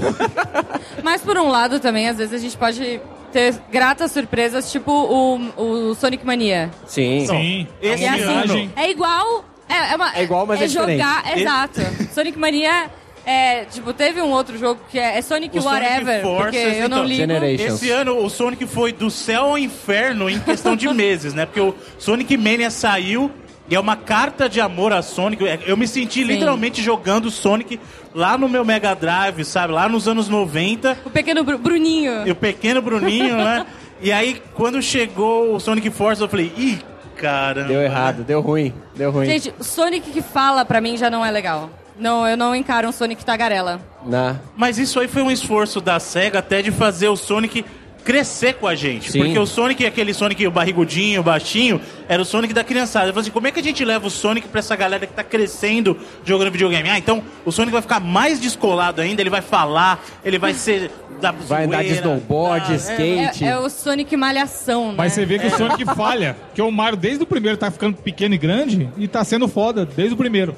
Mas 1.03 1.21
por 1.21 1.37
um 1.37 1.49
lado 1.49 1.81
também, 1.81 2.07
às 2.07 2.17
vezes 2.17 2.33
a 2.33 2.37
gente 2.37 2.55
pode 2.55 3.01
ter 3.33 3.55
gratas 3.69 4.13
surpresas, 4.13 4.71
tipo 4.71 4.91
o, 4.91 5.89
o 5.89 5.95
Sonic 5.95 6.25
Mania. 6.25 6.71
Sim. 6.85 7.25
Sim. 7.27 7.67
Esse 7.81 8.05
É 8.05 8.07
a 8.07 8.13
assim, 8.13 8.23
viagem. 8.23 8.71
é 8.73 8.89
igual. 8.89 9.43
É, 9.67 9.91
é, 9.91 9.95
uma, 9.97 10.15
É 10.15 10.23
igual, 10.23 10.45
mas 10.45 10.61
é 10.61 10.67
jogar, 10.69 11.23
diferente. 11.23 11.41
Exato. 11.41 11.81
Sonic 12.13 12.39
Mania. 12.39 12.89
É, 13.29 13.65
tipo, 13.65 13.91
teve 13.93 14.21
um 14.21 14.31
outro 14.31 14.57
jogo 14.57 14.79
que 14.89 14.97
é, 14.97 15.17
é 15.17 15.21
Sonic 15.21 15.59
O 15.59 15.61
Sonic 15.61 15.83
Whatever, 15.83 16.21
Forces, 16.21 16.43
porque 16.43 16.57
eu 16.57 16.87
não 16.89 16.97
então, 16.99 17.03
ligo. 17.03 17.15
Generations. 17.19 17.73
Esse 17.73 17.91
ano 17.91 18.23
o 18.23 18.29
Sonic 18.29 18.65
foi 18.65 18.93
do 18.93 19.11
céu 19.11 19.43
ao 19.43 19.57
inferno 19.57 20.29
em 20.29 20.39
questão 20.39 20.77
de 20.77 20.87
meses, 20.93 21.33
né? 21.33 21.45
Porque 21.45 21.59
o 21.59 21.75
Sonic 21.99 22.37
Mania 22.37 22.71
saiu 22.71 23.29
e 23.69 23.75
é 23.75 23.79
uma 23.79 23.97
carta 23.97 24.47
de 24.47 24.61
amor 24.61 24.93
a 24.93 25.01
Sonic. 25.01 25.45
É, 25.45 25.59
Eu 25.65 25.75
me 25.75 25.85
senti 25.85 26.23
literalmente 26.23 26.81
jogando 26.81 27.29
Sonic 27.29 27.77
lá 28.15 28.37
no 28.37 28.47
meu 28.47 28.63
Mega 28.63 28.93
Drive, 28.95 29.43
sabe? 29.43 29.73
Lá 29.73 29.89
nos 29.89 30.07
anos 30.07 30.29
90. 30.29 30.97
O 31.03 31.09
pequeno 31.09 31.43
Bru- 31.43 31.57
Bruninho. 31.57 32.25
E 32.25 32.31
o 32.31 32.35
pequeno 32.35 32.81
Bruninho, 32.81 33.35
né? 33.35 33.65
E 33.99 34.11
aí, 34.11 34.39
quando 34.53 34.79
chegou 34.79 35.55
o 35.55 35.59
Sonic 35.59 35.89
Force, 35.89 36.21
eu 36.21 36.29
falei, 36.29 36.53
ih, 36.55 36.77
caramba. 37.15 37.67
Deu 37.67 37.81
errado, 37.81 38.23
deu 38.23 38.41
ruim, 38.41 38.71
deu 38.95 39.09
ruim. 39.09 39.25
Gente, 39.25 39.51
o 39.59 39.63
Sonic 39.63 40.11
que 40.11 40.21
fala 40.21 40.63
pra 40.63 40.79
mim 40.79 40.95
já 40.95 41.09
não 41.09 41.25
é 41.25 41.31
legal. 41.31 41.67
Não, 41.99 42.27
eu 42.27 42.37
não 42.37 42.55
encaro 42.55 42.87
um 42.87 42.91
Sonic 42.91 43.23
tagarela. 43.25 43.81
Na... 44.05 44.37
Mas 44.55 44.77
isso 44.77 44.99
aí 44.99 45.07
foi 45.07 45.21
um 45.21 45.31
esforço 45.31 45.81
da 45.81 45.99
SEGA 45.99 46.39
até 46.39 46.61
de 46.61 46.71
fazer 46.71 47.07
o 47.09 47.15
Sonic 47.15 47.65
crescer 48.07 48.53
com 48.53 48.65
a 48.65 48.73
gente. 48.73 49.11
Sim. 49.11 49.19
Porque 49.19 49.37
o 49.37 49.45
Sonic, 49.45 49.85
aquele 49.85 50.13
Sonic 50.13 50.47
o 50.47 50.51
barrigudinho, 50.51 51.21
baixinho, 51.21 51.81
era 52.07 52.21
o 52.21 52.25
Sonic 52.25 52.53
da 52.53 52.63
criançada. 52.63 53.07
Eu 53.07 53.13
falei 53.13 53.23
assim, 53.23 53.31
como 53.31 53.47
é 53.47 53.51
que 53.51 53.59
a 53.59 53.63
gente 53.63 53.83
leva 53.83 54.07
o 54.07 54.09
Sonic 54.09 54.47
pra 54.47 54.59
essa 54.59 54.77
galera 54.77 55.05
que 55.05 55.11
tá 55.11 55.25
crescendo 55.25 55.97
jogando 56.23 56.49
videogame? 56.49 56.89
Ah, 56.89 56.97
então 56.97 57.21
o 57.43 57.51
Sonic 57.51 57.73
vai 57.73 57.81
ficar 57.81 57.99
mais 57.99 58.39
descolado 58.39 59.01
ainda, 59.01 59.21
ele 59.21 59.29
vai 59.29 59.41
falar, 59.41 60.01
ele 60.23 60.39
vai 60.39 60.53
ser 60.53 60.89
da 61.19 61.31
Vai 61.31 61.65
andar 61.65 61.83
de 61.83 61.95
snowboard, 61.95 62.69
da- 62.69 62.75
skate. 62.75 63.43
É, 63.43 63.49
é 63.49 63.57
o 63.57 63.69
Sonic 63.69 64.15
malhação, 64.15 64.89
né? 64.89 64.95
Mas 64.97 65.11
você 65.11 65.25
vê 65.25 65.37
que 65.39 65.47
o 65.47 65.57
Sonic 65.57 65.83
falha. 65.93 66.37
Que 66.53 66.61
o 66.61 66.71
Mario, 66.71 66.97
desde 66.97 67.23
o 67.23 67.27
primeiro, 67.27 67.57
tá 67.57 67.69
ficando 67.69 67.97
pequeno 67.97 68.35
e 68.35 68.37
grande 68.37 68.89
e 68.97 69.05
tá 69.05 69.21
sendo 69.25 69.49
foda 69.49 69.85
desde 69.85 70.13
o 70.13 70.17
primeiro. 70.17 70.55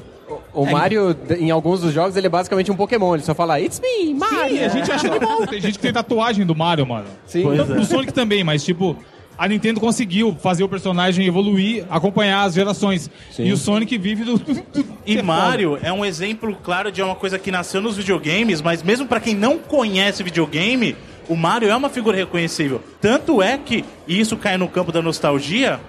O 0.53 0.65
Mario, 0.65 1.15
em 1.39 1.51
alguns 1.51 1.81
dos 1.81 1.93
jogos, 1.93 2.15
ele 2.15 2.27
é 2.27 2.29
basicamente 2.29 2.71
um 2.71 2.75
Pokémon. 2.75 3.13
Ele 3.15 3.23
só 3.23 3.35
fala, 3.35 3.59
It's 3.59 3.79
me, 3.79 4.13
Mario. 4.13 4.57
Sim, 4.57 4.63
a 4.63 4.67
gente 4.69 4.91
acha 4.91 5.07
animal. 5.07 5.45
Tem 5.47 5.61
gente 5.61 5.73
que 5.77 5.79
tem 5.83 5.93
tatuagem 5.93 6.45
do 6.45 6.55
Mario, 6.55 6.85
mano. 6.87 7.05
Sim. 7.25 7.43
Pois 7.43 7.59
Então, 7.59 7.75
é. 7.75 7.79
O 7.79 7.85
Sonic 7.85 8.13
também, 8.13 8.43
mas 8.43 8.63
tipo. 8.63 8.95
A 9.37 9.47
Nintendo 9.47 9.79
conseguiu 9.79 10.35
fazer 10.43 10.65
o 10.65 10.67
personagem 10.67 11.25
evoluir, 11.25 11.85
acompanhar 11.89 12.43
as 12.43 12.55
gerações. 12.55 13.09
E 13.37 13.53
o 13.53 13.55
Sonic 13.55 13.97
vive 13.97 14.25
do. 14.25 14.37
do- 14.37 14.53
do- 14.53 14.85
E 15.05 15.13
ser 15.13 15.23
Mario 15.23 15.79
é 15.81 15.93
um 15.93 16.03
exemplo 16.03 16.57
claro 16.61 16.91
de 16.91 17.01
uma 17.01 17.15
coisa 17.15 17.39
que 17.39 17.49
nasceu 17.49 17.79
nos 17.79 17.95
videogames, 17.95 18.61
mas 18.61 18.83
mesmo 18.83 19.07
pra 19.07 19.21
quem 19.21 19.33
não 19.33 19.57
conhece 19.57 20.23
videogame, 20.23 20.93
o 21.29 21.37
Mario 21.37 21.69
é 21.69 21.75
uma 21.75 21.87
figura 21.87 22.17
reconhecível. 22.17 22.81
Tanto 22.99 23.41
é 23.41 23.57
que, 23.57 23.85
e 24.05 24.19
isso 24.19 24.35
cai 24.35 24.57
no 24.57 24.67
campo 24.67 24.91
da 24.91 25.01
nostalgia, 25.01 25.79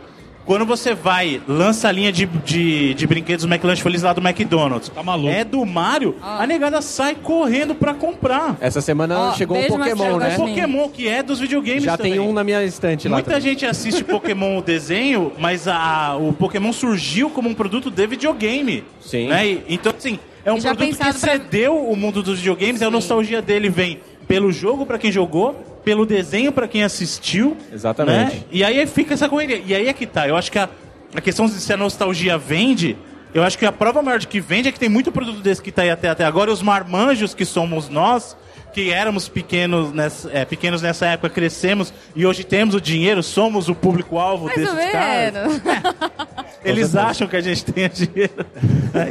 Quando 0.51 0.67
você 0.67 0.95
vai, 0.97 1.41
lança 1.47 1.87
a 1.87 1.93
linha 1.93 2.11
de, 2.11 2.27
de, 2.27 2.93
de 2.95 3.07
brinquedos 3.07 3.45
do 3.47 3.55
McLanche 3.55 3.81
Feliz 3.81 4.03
lá 4.03 4.13
do 4.13 4.21
McDonald's. 4.21 4.89
Tá 4.89 5.01
maluco. 5.01 5.29
É 5.33 5.45
do 5.45 5.65
Mario, 5.65 6.17
a 6.21 6.45
negada 6.45 6.83
sai 6.83 7.15
correndo 7.15 7.73
pra 7.73 7.95
comprar. 7.95 8.57
Essa 8.61 8.81
semana 8.81 9.33
chegou 9.35 9.57
um 9.57 9.61
beijo, 9.61 9.77
Pokémon, 9.77 9.97
Marcelo 9.97 10.19
né? 10.19 10.25
É 10.27 10.29
Guaxinim. 10.31 10.49
Pokémon, 10.57 10.89
que 10.89 11.07
é 11.07 11.23
dos 11.23 11.39
videogames 11.39 11.85
Já 11.85 11.97
também. 11.97 12.15
tem 12.15 12.21
um 12.21 12.33
na 12.33 12.43
minha 12.43 12.65
estante 12.65 13.07
lá. 13.07 13.19
Muita 13.19 13.31
também. 13.31 13.43
gente 13.43 13.65
assiste 13.65 14.03
Pokémon 14.03 14.59
o 14.59 14.61
desenho, 14.61 15.31
mas 15.39 15.69
a, 15.69 16.17
o 16.17 16.33
Pokémon 16.33 16.73
surgiu 16.73 17.31
como 17.31 17.49
um 17.49 17.55
produto 17.55 17.89
de 17.89 18.05
videogame. 18.09 18.83
Sim. 19.01 19.29
Né? 19.29 19.47
E- 19.47 19.65
então, 19.69 19.95
assim, 19.97 20.19
é 20.45 20.53
um 20.53 20.57
E 20.57 20.61
já 20.63 20.75
produto 20.75 20.91
que 20.91 20.97
pensado 20.99 21.21
pra- 21.21 21.31
cedeu 21.31 21.77
o 21.79 21.95
mundo 21.95 22.25
dos 22.25 22.39
videogames, 22.39 22.81
e 22.81 22.85
a 22.85 22.91
nostalgia 22.91 23.41
dele 23.41 23.69
vem 23.69 24.01
pelo 24.27 24.51
jogo 24.51 24.85
pra 24.85 24.99
quem 24.99 25.13
jogou, 25.13 25.55
pelo 25.85 26.05
desenho 26.07 26.53
pra 26.53 26.69
quem 26.69 26.83
assistiu. 26.83 27.57
Exatamente. 27.73 28.37
né? 28.37 28.43
E 28.51 28.63
aí 28.65 28.87
fica 28.87 29.15
essa 29.15 29.29
correria. 29.29 29.63
E 29.65 29.75
aí 29.75 29.89
é 29.89 29.93
que 29.93 30.07
tá. 30.07 30.29
Eu 30.29 30.37
acho 30.37 30.51
que 30.51 30.59
a, 30.59 30.69
a 31.15 31.21
questão 31.21 31.47
de 31.47 31.53
se 31.53 31.73
a 31.73 31.77
nostalgia 31.77 32.37
vende. 32.39 32.97
Eu 33.33 33.43
acho 33.45 33.57
que 33.57 33.65
a 33.65 33.73
prova 33.73 34.03
maior 34.03 34.19
de 34.19 34.27
que 34.27 34.41
vende 34.41 34.69
é 34.69 34.73
que 34.73 34.79
tem 34.79 34.89
muito 34.89 35.13
produto 35.13 35.41
desse 35.41 35.63
que 35.63 35.71
tá 35.71 35.83
aí 35.83 35.91
até, 35.91 36.09
até 36.09 36.25
agora. 36.25 36.51
E 36.51 36.53
os 36.53 36.63
marmanjos 36.63 37.33
que 37.33 37.45
somos 37.45 37.89
nós, 37.89 38.37
que 38.73 38.91
éramos 38.93 39.29
pequenos 39.29 39.93
nessa, 39.93 40.31
é, 40.33 40.45
pequenos 40.45 40.81
nessa 40.83 41.07
época, 41.07 41.31
crescemos 41.31 41.93
e 42.15 42.25
hoje 42.27 42.45
temos 42.45 42.75
o 42.75 42.81
dinheiro, 42.81 43.23
somos 43.23 43.69
o 43.69 43.75
público-alvo 43.75 44.49
desses 44.49 44.91
caras. 44.93 45.33
menos. 45.33 45.61
Eles 46.63 46.95
acham 46.95 47.27
que 47.27 47.37
a 47.37 47.41
gente 47.41 47.65
tem 47.65 47.89
dinheiro. 47.89 48.45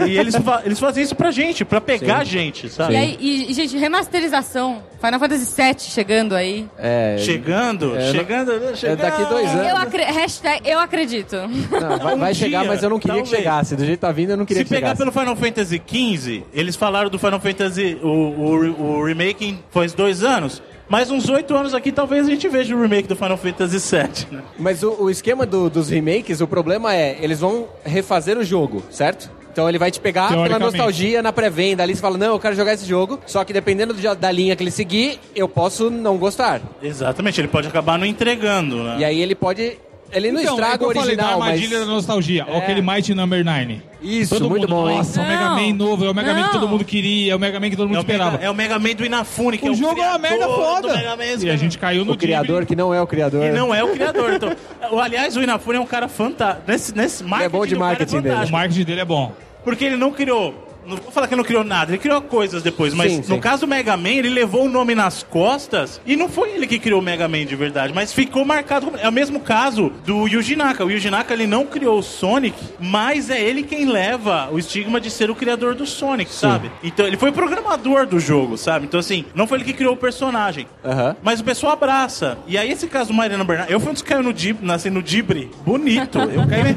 e 0.07 0.17
eles, 0.19 0.35
fa- 0.35 0.61
eles 0.63 0.77
fazem 0.79 1.03
isso 1.03 1.15
pra 1.15 1.31
gente, 1.31 1.65
pra 1.65 1.81
pegar 1.81 2.17
a 2.19 2.23
gente, 2.23 2.69
sabe? 2.69 2.93
E 2.93 2.95
aí, 2.97 3.17
e, 3.19 3.49
e, 3.49 3.53
gente, 3.55 3.75
remasterização. 3.75 4.83
Final 5.01 5.17
Fantasy 5.19 5.55
VII 5.55 5.75
chegando 5.79 6.35
aí. 6.35 6.67
É, 6.77 7.15
Chegando, 7.19 7.95
É, 7.97 8.11
chegando, 8.11 8.75
chegando. 8.75 8.99
daqui 8.99 9.23
dois 9.25 9.49
anos. 9.49 9.67
Eu, 9.67 9.77
acre 9.77 10.03
hashtag, 10.03 10.69
eu 10.69 10.77
acredito. 10.79 11.37
não, 11.37 11.97
vai, 11.97 12.15
vai 12.17 12.31
Um 12.31 12.35
chegar, 12.35 12.59
dia, 12.59 12.67
mas 12.67 12.83
eu 12.83 12.89
não 12.89 12.99
queria 12.99 13.15
que 13.15 13.21
talvez. 13.23 13.37
chegasse. 13.43 13.75
Do 13.77 13.85
jeito 13.85 13.97
que 13.99 14.05
tá 14.05 14.11
vindo, 14.11 14.31
eu 14.31 14.37
não 14.37 14.45
queria 14.45 14.61
Se 14.61 14.65
que 14.65 14.75
pegar 14.75 14.95
chegasse. 14.95 14.99
pelo 14.99 15.11
Final 15.11 15.35
Fantasy 15.37 15.81
XV, 15.87 16.43
eles 16.53 16.75
falaram 16.75 17.09
do 17.09 17.17
Final 17.17 17.39
Fantasy. 17.39 17.97
O, 18.03 18.07
o, 18.07 18.97
o 18.99 19.05
remake 19.05 19.45
faz 19.71 19.93
dois 19.93 20.23
anos. 20.23 20.61
Mais 20.87 21.11
uns 21.11 21.29
oito 21.29 21.55
anos 21.55 21.73
aqui, 21.75 21.91
talvez 21.91 22.25
a 22.27 22.29
gente 22.31 22.47
veja 22.47 22.75
o 22.75 22.81
remake 22.81 23.07
do 23.07 23.15
Final 23.15 23.37
Fantasy 23.37 23.77
VII. 23.77 24.27
Né? 24.37 24.41
Mas 24.57 24.81
o, 24.81 25.03
o 25.03 25.09
esquema 25.09 25.45
do- 25.45 25.69
dos 25.69 25.89
remakes, 25.89 26.41
o 26.41 26.47
problema 26.47 26.95
é, 26.95 27.17
eles 27.21 27.39
vão 27.39 27.67
refazer 27.85 28.37
o 28.39 28.43
jogo, 28.43 28.81
certo? 28.89 29.29
Então 29.51 29.67
ele 29.69 29.77
vai 29.77 29.91
te 29.91 29.99
pegar 29.99 30.29
pela 30.43 30.57
nostalgia 30.65 31.21
na 31.21 31.31
pré-venda. 31.33 31.83
Ali 31.83 31.93
você 31.95 32.01
fala, 32.01 32.17
não, 32.17 32.27
eu 32.33 32.39
quero 32.39 32.55
jogar 32.55 32.73
esse 32.73 32.85
jogo. 32.85 33.19
Só 33.27 33.43
que 33.43 33.51
dependendo 33.53 33.93
do- 33.93 34.15
da 34.15 34.31
linha 34.31 34.55
que 34.55 34.63
ele 34.63 34.71
seguir, 34.71 35.19
eu 35.35 35.47
posso 35.47 35.89
não 35.91 36.17
gostar. 36.17 36.59
Exatamente, 36.81 37.39
ele 37.41 37.47
pode 37.47 37.67
acabar 37.67 37.97
não 37.99 38.05
entregando, 38.05 38.83
né? 38.83 38.97
E 38.99 39.05
aí 39.05 39.21
ele 39.21 39.35
pode. 39.35 39.77
Ele 40.11 40.31
não 40.31 40.41
Então, 40.41 40.53
é 40.53 40.55
estraga 40.55 40.77
que 40.79 40.83
o 40.85 40.91
eu 40.91 40.95
falei 40.95 41.15
da 41.15 41.23
original, 41.23 41.39
mas. 41.39 41.49
armadilha 41.49 41.79
da 41.79 41.85
nostalgia. 41.85 42.45
É. 42.47 42.57
Aquele 42.57 42.81
Mighty 42.81 43.13
Number 43.13 43.43
9. 43.45 43.81
Isso, 44.01 44.33
Todo 44.35 44.49
muito 44.49 44.61
mundo, 44.67 44.69
bom, 44.83 44.89
hein? 44.89 44.97
Nossa, 44.97 45.21
o 45.21 45.27
Mega 45.27 45.49
Não. 45.49 45.55
Man 45.61 45.73
novo, 45.73 46.05
é 46.05 46.09
o 46.09 46.15
Mega 46.15 46.33
Man 46.33 46.39
que 46.39 46.45
Não. 46.45 46.51
todo 46.53 46.67
mundo 46.69 46.85
queria, 46.85 47.33
é 47.33 47.35
o 47.35 47.39
Mega 47.39 47.59
Man 47.59 47.69
que 47.69 47.75
todo 47.75 47.87
mundo 47.87 47.97
É 47.97 47.99
esperava. 47.99 48.31
Mega, 48.31 48.45
é 48.45 48.49
o 48.49 48.55
Mega 48.55 48.79
Man 48.79 48.93
do 48.95 49.05
Inafune, 49.05 49.57
que 49.57 49.65
O 49.65 49.67
é 49.67 49.71
o 49.71 49.75
jogo 49.75 50.01
é 50.01 50.07
uma 50.09 50.17
merda 50.17 50.47
foda. 50.47 50.87
Man, 51.17 51.25
E 51.45 51.49
a 51.49 51.55
gente 51.57 51.77
caiu 51.77 52.05
no 52.05 52.13
O 52.13 52.17
criador 52.17 52.65
que 52.65 52.75
não 52.75 52.93
é 52.93 53.01
o 53.01 53.05
criador. 53.07 53.43
E 53.45 53.51
não 53.51 53.75
é 53.75 53.83
o 53.83 53.89
criador. 53.89 54.33
Então, 54.33 54.51
o- 54.91 54.99
aliás, 54.99 55.35
o 55.35 55.43
Inafune 55.43 55.77
é 55.77 55.81
um 55.81 55.85
cara 55.85 56.07
fantástico. 56.07 56.63
Nesse, 56.65 56.95
nesse 56.95 57.23
marketing 57.23 57.51
bom 57.51 57.65
de 57.65 57.75
marketing 57.75 58.21
dele. 58.21 58.45
O 58.45 58.51
marketing 58.51 58.83
dele 58.83 59.01
é 59.01 59.05
bom. 59.05 59.33
Porque 59.63 59.83
ele 59.83 59.97
não 59.97 60.11
criou. 60.11 60.68
Não 60.89 60.97
vou 60.97 61.11
falar 61.11 61.27
que 61.27 61.33
ele 61.33 61.41
não 61.41 61.47
criou 61.47 61.63
nada, 61.63 61.91
ele 61.91 61.97
criou 61.97 62.21
coisas 62.21 62.63
depois, 62.63 62.93
mas 62.93 63.11
Sim, 63.11 63.17
no 63.19 63.23
sim. 63.35 63.39
caso 63.39 63.61
do 63.61 63.67
Mega 63.67 63.95
Man, 63.95 64.09
ele 64.09 64.29
levou 64.29 64.65
o 64.65 64.69
nome 64.69 64.95
nas 64.95 65.23
costas 65.23 66.01
e 66.05 66.15
não 66.15 66.27
foi 66.27 66.51
ele 66.51 66.67
que 66.67 66.79
criou 66.79 66.99
o 66.99 67.03
Mega 67.03 67.27
Man 67.27 67.45
de 67.45 67.55
verdade, 67.55 67.93
mas 67.93 68.13
ficou 68.13 68.43
marcado. 68.43 68.91
É 69.01 69.07
o 69.07 69.11
mesmo 69.11 69.39
caso 69.39 69.91
do 70.05 70.27
Yuji 70.27 70.55
Naka. 70.55 70.83
O 70.85 70.91
Yuji 70.91 71.09
Naka 71.09 71.33
ele 71.33 71.47
não 71.47 71.65
criou 71.65 71.99
o 71.99 72.03
Sonic, 72.03 72.57
mas 72.79 73.29
é 73.29 73.41
ele 73.41 73.63
quem 73.63 73.85
leva 73.85 74.49
o 74.51 74.59
estigma 74.59 74.99
de 74.99 75.09
ser 75.09 75.29
o 75.29 75.35
criador 75.35 75.75
do 75.75 75.85
Sonic, 75.85 76.31
sabe? 76.33 76.71
Então 76.83 77.05
ele 77.05 77.17
foi 77.17 77.31
programador 77.31 78.05
do 78.05 78.19
jogo, 78.19 78.57
sabe? 78.57 78.85
Então 78.85 78.99
assim, 78.99 79.25
não 79.35 79.47
foi 79.47 79.59
ele 79.59 79.65
que 79.65 79.73
criou 79.73 79.93
o 79.93 79.97
personagem. 79.97 80.67
Aham. 80.83 81.15
Mas 81.21 81.39
o 81.39 81.43
pessoal 81.43 81.73
abraça. 81.73 82.37
E 82.47 82.57
aí, 82.57 82.71
esse 82.71 82.87
caso 82.87 83.09
do 83.09 83.13
Mariana 83.13 83.43
Bernardo, 83.43 83.71
eu 83.71 83.79
fui 83.79 83.89
um 83.89 83.93
dos 83.93 84.01
que 84.01 84.09
caiu 84.09 84.23
no 84.23 84.33
Dib, 84.33 84.61
nasci 84.61 84.89
no 84.89 85.01
Dibre, 85.03 85.51
bonito. 85.63 86.19
Eu 86.19 86.47
caí 86.47 86.75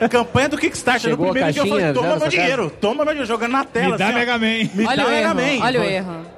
na 0.00 0.08
campanha 0.08 0.48
do 0.48 0.58
Kickstarter. 0.58 1.10
Chegou 1.10 1.26
no 1.26 1.32
primeiro 1.32 1.52
dia 1.52 1.62
eu 1.62 1.66
falei, 1.68 1.92
toma 1.92 2.16
meu 2.16 2.28
dinheiro, 2.28 2.72
toma 2.80 3.04
meu 3.04 3.14
dinheiro, 3.14 3.26
jogando 3.46 3.52
na 3.52 3.64
tela. 3.64 3.92
Me 3.92 3.98
dá 3.98 4.04
assim, 4.06 4.14
ó. 4.14 4.18
Mega 4.18 4.32
Man. 4.38 4.70
Me 4.74 4.86
Olha 4.86 4.96
dá 4.96 5.04
o 5.06 5.10
Mega 5.10 5.28
erro. 5.28 5.34
Man. 5.34 5.64
Olha 5.66 5.80
o 5.80 5.84
erro. 5.84 6.36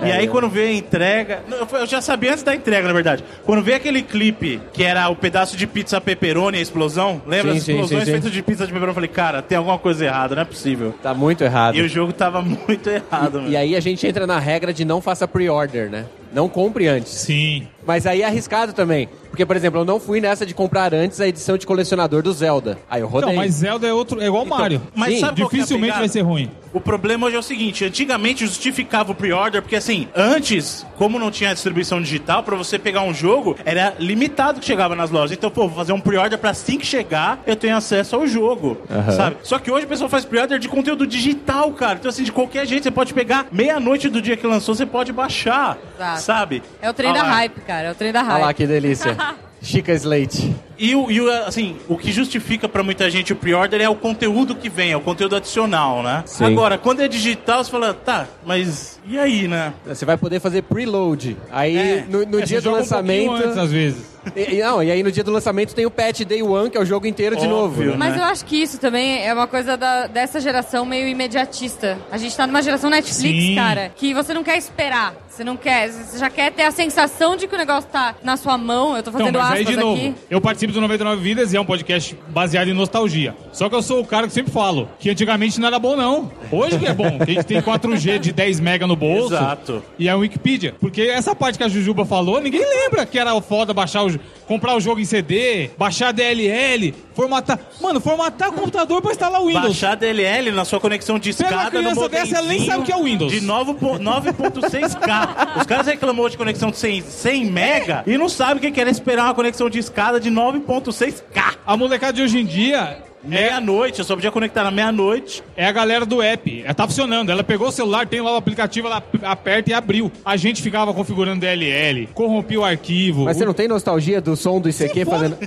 E 0.00 0.12
aí, 0.12 0.28
quando 0.28 0.48
veio 0.48 0.68
a 0.68 0.72
entrega. 0.72 1.40
não, 1.48 1.66
Eu 1.80 1.86
já 1.86 2.00
sabia 2.00 2.30
antes 2.30 2.44
da 2.44 2.54
entrega, 2.54 2.86
na 2.86 2.94
verdade. 2.94 3.24
Quando 3.44 3.62
veio 3.62 3.76
aquele 3.76 4.00
clipe, 4.00 4.60
que 4.72 4.84
era 4.84 5.08
o 5.08 5.16
pedaço 5.16 5.56
de 5.56 5.66
pizza 5.66 6.00
pepperoni, 6.00 6.58
a 6.58 6.60
explosão, 6.60 7.20
lembra? 7.26 7.50
Sim, 7.52 7.58
As 7.58 7.64
sim, 7.64 7.72
explosões 7.72 8.00
sim, 8.00 8.06
sim. 8.06 8.12
feitas 8.12 8.30
de 8.30 8.42
pizza 8.42 8.64
de 8.64 8.68
pepperoni. 8.72 8.90
Eu 8.90 8.94
falei, 8.94 9.08
cara, 9.08 9.42
tem 9.42 9.58
alguma 9.58 9.76
coisa 9.76 10.04
errada, 10.04 10.36
não 10.36 10.42
é 10.42 10.44
possível. 10.44 10.94
Tá 11.02 11.12
muito 11.12 11.42
errado. 11.42 11.74
E 11.76 11.82
o 11.82 11.88
jogo 11.88 12.12
tava 12.12 12.40
muito 12.42 12.88
errado, 12.88 13.40
mano. 13.40 13.48
E 13.48 13.56
aí 13.56 13.74
a 13.74 13.80
gente 13.80 14.06
entra 14.06 14.24
na 14.24 14.38
regra 14.38 14.72
de 14.72 14.84
não 14.84 15.00
faça 15.00 15.26
pre-order, 15.26 15.90
né? 15.90 16.06
Não 16.32 16.48
compre 16.48 16.88
antes. 16.88 17.12
Sim. 17.12 17.66
Mas 17.86 18.06
aí 18.06 18.22
é 18.22 18.26
arriscado 18.26 18.72
também. 18.72 19.08
Porque, 19.30 19.46
por 19.46 19.54
exemplo, 19.54 19.80
eu 19.80 19.84
não 19.84 20.00
fui 20.00 20.20
nessa 20.20 20.46
de 20.46 20.54
comprar 20.54 20.94
antes 20.94 21.20
a 21.20 21.28
edição 21.28 21.58
de 21.58 21.66
colecionador 21.66 22.22
do 22.22 22.32
Zelda. 22.32 22.78
Aí 22.88 23.02
eu 23.02 23.06
rodei. 23.06 23.28
Não, 23.28 23.36
mas 23.36 23.54
Zelda 23.54 23.86
é 23.86 23.92
outro, 23.92 24.20
é 24.20 24.26
igual 24.26 24.46
Mario. 24.46 24.80
Mas 24.94 25.14
Sim, 25.14 25.20
sabe 25.20 25.42
é 25.42 25.44
Dificilmente 25.44 25.98
vai 25.98 26.08
ser 26.08 26.22
ruim. 26.22 26.50
O 26.72 26.80
problema 26.80 27.26
hoje 27.26 27.36
é 27.36 27.38
o 27.38 27.42
seguinte, 27.42 27.84
antigamente 27.84 28.44
justificava 28.44 29.12
o 29.12 29.14
pre-order, 29.14 29.62
porque 29.62 29.76
assim, 29.76 30.08
antes, 30.14 30.86
como 30.96 31.18
não 31.18 31.30
tinha 31.30 31.54
distribuição 31.54 32.02
digital, 32.02 32.42
pra 32.42 32.54
você 32.54 32.78
pegar 32.78 33.02
um 33.02 33.14
jogo, 33.14 33.56
era 33.64 33.94
limitado 33.98 34.60
que 34.60 34.66
chegava 34.66 34.94
nas 34.94 35.10
lojas. 35.10 35.32
Então, 35.32 35.50
pô, 35.50 35.68
vou 35.68 35.76
fazer 35.76 35.92
um 35.92 36.00
pre-order 36.00 36.38
pra 36.38 36.50
assim 36.50 36.76
que 36.78 36.84
chegar, 36.84 37.42
eu 37.46 37.56
tenho 37.56 37.76
acesso 37.76 38.16
ao 38.16 38.26
jogo, 38.26 38.78
sabe? 39.14 39.36
Só 39.42 39.58
que 39.58 39.70
hoje 39.70 39.86
o 39.86 39.88
pessoal 39.88 40.10
faz 40.10 40.24
pre-order 40.26 40.58
de 40.58 40.68
conteúdo 40.68 41.06
digital, 41.06 41.72
cara. 41.72 41.94
Então, 41.98 42.10
assim, 42.10 42.24
de 42.24 42.32
qualquer 42.32 42.66
jeito, 42.66 42.82
você 42.82 42.90
pode 42.90 43.14
pegar 43.14 43.46
meia-noite 43.50 44.10
do 44.10 44.20
dia 44.20 44.36
que 44.36 44.46
lançou, 44.46 44.74
você 44.74 44.84
pode 44.84 45.12
baixar, 45.12 45.78
Exato. 45.94 46.15
Sabe? 46.16 46.62
É 46.80 46.90
o 46.90 46.94
trem 46.94 47.10
Ah 47.10 47.14
da 47.14 47.22
lá. 47.22 47.28
hype, 47.34 47.60
cara. 47.62 47.88
É 47.88 47.90
o 47.90 47.94
trem 47.94 48.12
da 48.12 48.20
Olha 48.20 48.28
hype. 48.32 48.42
lá 48.42 48.54
que 48.54 48.66
delícia. 48.66 49.16
Chica 49.62 49.92
Slate. 49.94 50.54
E, 50.78 50.94
o, 50.94 51.10
e 51.10 51.18
assim, 51.46 51.76
o 51.88 51.96
que 51.96 52.12
justifica 52.12 52.68
pra 52.68 52.82
muita 52.82 53.08
gente 53.10 53.32
o 53.32 53.36
pre-order 53.36 53.80
é 53.80 53.88
o 53.88 53.94
conteúdo 53.94 54.54
que 54.54 54.68
vem, 54.68 54.92
é 54.92 54.96
o 54.96 55.00
conteúdo 55.00 55.36
adicional, 55.36 56.02
né? 56.02 56.22
Sim. 56.26 56.44
Agora, 56.44 56.76
quando 56.76 57.00
é 57.00 57.08
digital, 57.08 57.64
você 57.64 57.70
fala, 57.70 57.94
tá, 57.94 58.26
mas 58.44 59.00
e 59.08 59.18
aí, 59.18 59.48
né? 59.48 59.72
Você 59.86 60.04
vai 60.04 60.16
poder 60.16 60.40
fazer 60.40 60.62
preload. 60.62 61.36
Aí 61.50 61.76
É. 61.76 62.04
no, 62.08 62.26
no 62.26 62.40
É, 62.40 62.42
dia 62.44 62.60
do 62.60 62.64
joga 62.64 62.76
um 62.76 62.80
lançamento. 62.80 63.32
antes, 63.32 63.56
às 63.58 63.70
vezes. 63.70 64.16
E, 64.34 64.56
não, 64.60 64.82
e 64.82 64.90
aí 64.90 65.04
no 65.04 65.12
dia 65.12 65.22
do 65.22 65.30
lançamento 65.30 65.72
tem 65.72 65.86
o 65.86 65.90
patch 65.90 66.22
Day 66.22 66.42
One, 66.42 66.68
que 66.68 66.76
é 66.76 66.80
o 66.80 66.84
jogo 66.84 67.06
inteiro 67.06 67.36
de 67.36 67.46
novo. 67.46 67.66
Óbvio, 67.76 67.92
né? 67.92 67.96
Mas 67.96 68.16
né? 68.16 68.18
eu 68.18 68.24
acho 68.24 68.44
que 68.44 68.60
isso 68.60 68.76
também 68.76 69.24
é 69.24 69.32
uma 69.32 69.46
coisa 69.46 69.76
da- 69.76 70.08
dessa 70.08 70.40
geração 70.40 70.84
meio 70.84 71.06
imediatista. 71.06 71.96
A 72.10 72.18
gente 72.18 72.36
tá 72.36 72.44
numa 72.44 72.60
geração 72.60 72.90
Netflix, 72.90 73.44
Sim. 73.44 73.54
cara, 73.54 73.92
que 73.94 74.12
você 74.12 74.34
não 74.34 74.42
quer 74.42 74.56
esperar. 74.58 75.14
Você 75.28 75.44
não 75.44 75.56
quer, 75.56 75.90
você 75.92 76.18
já 76.18 76.30
quer 76.30 76.50
ter 76.50 76.62
a 76.62 76.70
sensação 76.70 77.36
de 77.36 77.46
que 77.46 77.54
o 77.54 77.58
negócio 77.58 77.88
tá 77.90 78.14
na 78.22 78.36
sua 78.38 78.56
mão. 78.56 78.96
Eu 78.96 79.02
tô 79.02 79.10
Então, 79.10 79.20
fazendo 79.20 79.38
aí 79.38 79.44
aspas 79.60 79.66
de 79.66 79.76
novo, 79.76 79.94
aqui. 80.00 80.14
eu 80.30 80.40
participo 80.40 80.65
do 80.72 80.80
99 80.80 81.22
Vidas 81.22 81.52
e 81.52 81.56
é 81.56 81.60
um 81.60 81.64
podcast 81.64 82.16
baseado 82.28 82.68
em 82.68 82.72
nostalgia. 82.74 83.34
Só 83.52 83.68
que 83.68 83.74
eu 83.74 83.82
sou 83.82 84.00
o 84.00 84.04
cara 84.06 84.26
que 84.26 84.32
sempre 84.32 84.52
falo 84.52 84.88
que 84.98 85.10
antigamente 85.10 85.58
não 85.60 85.66
era 85.68 85.78
bom, 85.78 85.96
não. 85.96 86.30
Hoje 86.50 86.78
que 86.78 86.86
é 86.86 86.94
bom. 86.94 87.18
que 87.18 87.30
a 87.30 87.34
gente 87.34 87.44
tem 87.44 87.60
4G 87.60 88.18
de 88.18 88.32
10 88.32 88.60
mega 88.60 88.86
no 88.86 88.96
bolso. 88.96 89.34
Exato. 89.34 89.82
E 89.98 90.08
é 90.08 90.14
o 90.14 90.18
Wikipedia. 90.20 90.74
Porque 90.80 91.02
essa 91.02 91.34
parte 91.34 91.56
que 91.58 91.64
a 91.64 91.68
Jujuba 91.68 92.04
falou, 92.04 92.40
ninguém 92.40 92.60
lembra 92.64 93.04
que 93.06 93.18
era 93.18 93.38
foda 93.40 93.72
baixar 93.74 94.04
o, 94.04 94.18
comprar 94.46 94.74
o 94.76 94.80
jogo 94.80 95.00
em 95.00 95.04
CD, 95.04 95.70
baixar 95.78 96.12
DLL, 96.12 96.94
formatar. 97.14 97.58
Mano, 97.80 98.00
formatar 98.00 98.50
o 98.50 98.52
computador 98.52 99.00
pra 99.02 99.10
instalar 99.12 99.40
o 99.40 99.46
Windows. 99.46 99.64
Baixar 99.66 99.96
DLL 99.96 100.50
na 100.52 100.64
sua 100.64 100.80
conexão 100.80 101.18
de 101.18 101.30
uma 101.30 101.30
escada 101.30 101.64
no 101.82 101.90
criança 101.90 102.08
dessa, 102.08 102.36
ela 102.38 102.48
nem 102.48 102.64
sabe 102.64 102.80
o 102.80 102.84
que 102.84 102.92
é 102.92 102.96
o 102.96 103.02
Windows. 103.04 103.32
De 103.32 103.40
9 103.40 103.74
po- 103.74 103.98
9.6K. 103.98 105.58
Os 105.60 105.66
caras 105.66 105.86
reclamou 105.86 106.28
de 106.28 106.36
conexão 106.36 106.70
de 106.70 106.76
100, 106.76 107.02
100 107.02 107.44
mega 107.46 108.02
e 108.06 108.16
não 108.18 108.28
sabe 108.28 108.66
o 108.66 108.72
que 108.72 108.80
era 108.80 108.90
esperar 108.90 109.24
uma 109.24 109.34
conexão 109.34 109.68
de 109.70 109.78
escada 109.78 110.20
de 110.20 110.30
9.6K. 110.60 111.56
A 111.66 111.76
molecada 111.76 112.12
de 112.14 112.22
hoje 112.22 112.38
em 112.38 112.44
dia 112.44 112.98
é, 113.24 113.28
Meia-noite, 113.28 113.98
eu 113.98 114.04
só 114.04 114.14
podia 114.14 114.30
conectar 114.30 114.62
na 114.62 114.70
meia-noite. 114.70 115.42
é 115.56 115.66
a 115.66 115.72
galera 115.72 116.06
do 116.06 116.22
app. 116.22 116.62
Ela 116.64 116.74
tá 116.74 116.86
funcionando. 116.86 117.30
Ela 117.30 117.42
pegou 117.42 117.68
o 117.68 117.72
celular, 117.72 118.06
tem 118.06 118.20
lá 118.20 118.32
o 118.32 118.36
aplicativo, 118.36 118.86
ela 118.86 119.02
aperta 119.22 119.70
e 119.70 119.74
abriu. 119.74 120.12
A 120.24 120.36
gente 120.36 120.62
ficava 120.62 120.94
configurando 120.94 121.40
DLL, 121.40 122.08
corrompia 122.14 122.60
o 122.60 122.64
arquivo. 122.64 123.24
Mas 123.24 123.36
você 123.36 123.44
não 123.44 123.52
tem 123.54 123.66
nostalgia 123.66 124.20
do 124.20 124.36
som 124.36 124.60
do 124.60 124.68
ICQ 124.68 125.04
fazendo. 125.04 125.36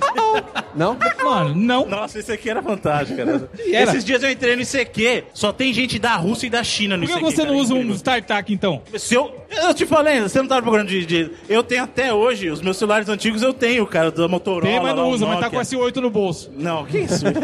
Não? 0.72 0.96
Mano, 1.24 1.52
não. 1.56 1.84
Nossa, 1.84 2.20
isso 2.20 2.32
aqui 2.32 2.48
era 2.48 2.62
fantástico, 2.62 3.16
cara. 3.16 3.50
Era. 3.72 3.90
Esses 3.90 4.04
dias 4.04 4.22
eu 4.22 4.30
entrei 4.30 4.54
no 4.54 4.62
ICQ, 4.62 5.24
só 5.34 5.52
tem 5.52 5.72
gente 5.72 5.98
da 5.98 6.14
Rússia 6.14 6.46
e 6.46 6.50
da 6.50 6.62
China 6.62 6.96
no 6.96 7.06
Por 7.06 7.12
que 7.14 7.18
ICQ. 7.18 7.34
você 7.36 7.42
não 7.42 7.48
cara, 7.50 7.60
usa 7.60 7.74
um 7.74 7.76
incrível. 7.78 7.96
StarTAC 7.96 8.52
então? 8.54 8.80
Se 8.96 9.14
eu, 9.14 9.34
eu 9.50 9.74
te 9.74 9.84
falei, 9.86 10.20
você 10.20 10.38
não 10.40 10.46
tava 10.48 10.62
procurando 10.62 10.88
de, 10.88 11.04
de- 11.04 11.30
Eu 11.48 11.62
tenho 11.62 11.82
até 11.84 12.12
hoje, 12.14 12.48
os 12.50 12.60
meus 12.62 12.76
celulares 12.76 13.08
antigos 13.08 13.42
eu 13.42 13.52
tenho, 13.52 13.84
cara, 13.86 14.10
da 14.10 14.26
Motorola. 14.28 14.62
Tem, 14.66 14.78
mas 14.80 14.90
lá, 14.90 14.96
não 15.02 15.08
o 15.10 15.12
usa, 15.12 15.26
mas 15.26 15.40
tá 15.40 15.50
com 15.50 15.56
S8 15.58 15.96
no 15.96 16.10
bolso. 16.10 16.50
Não, 16.56 16.84
que 16.86 16.98
isso? 16.98 17.24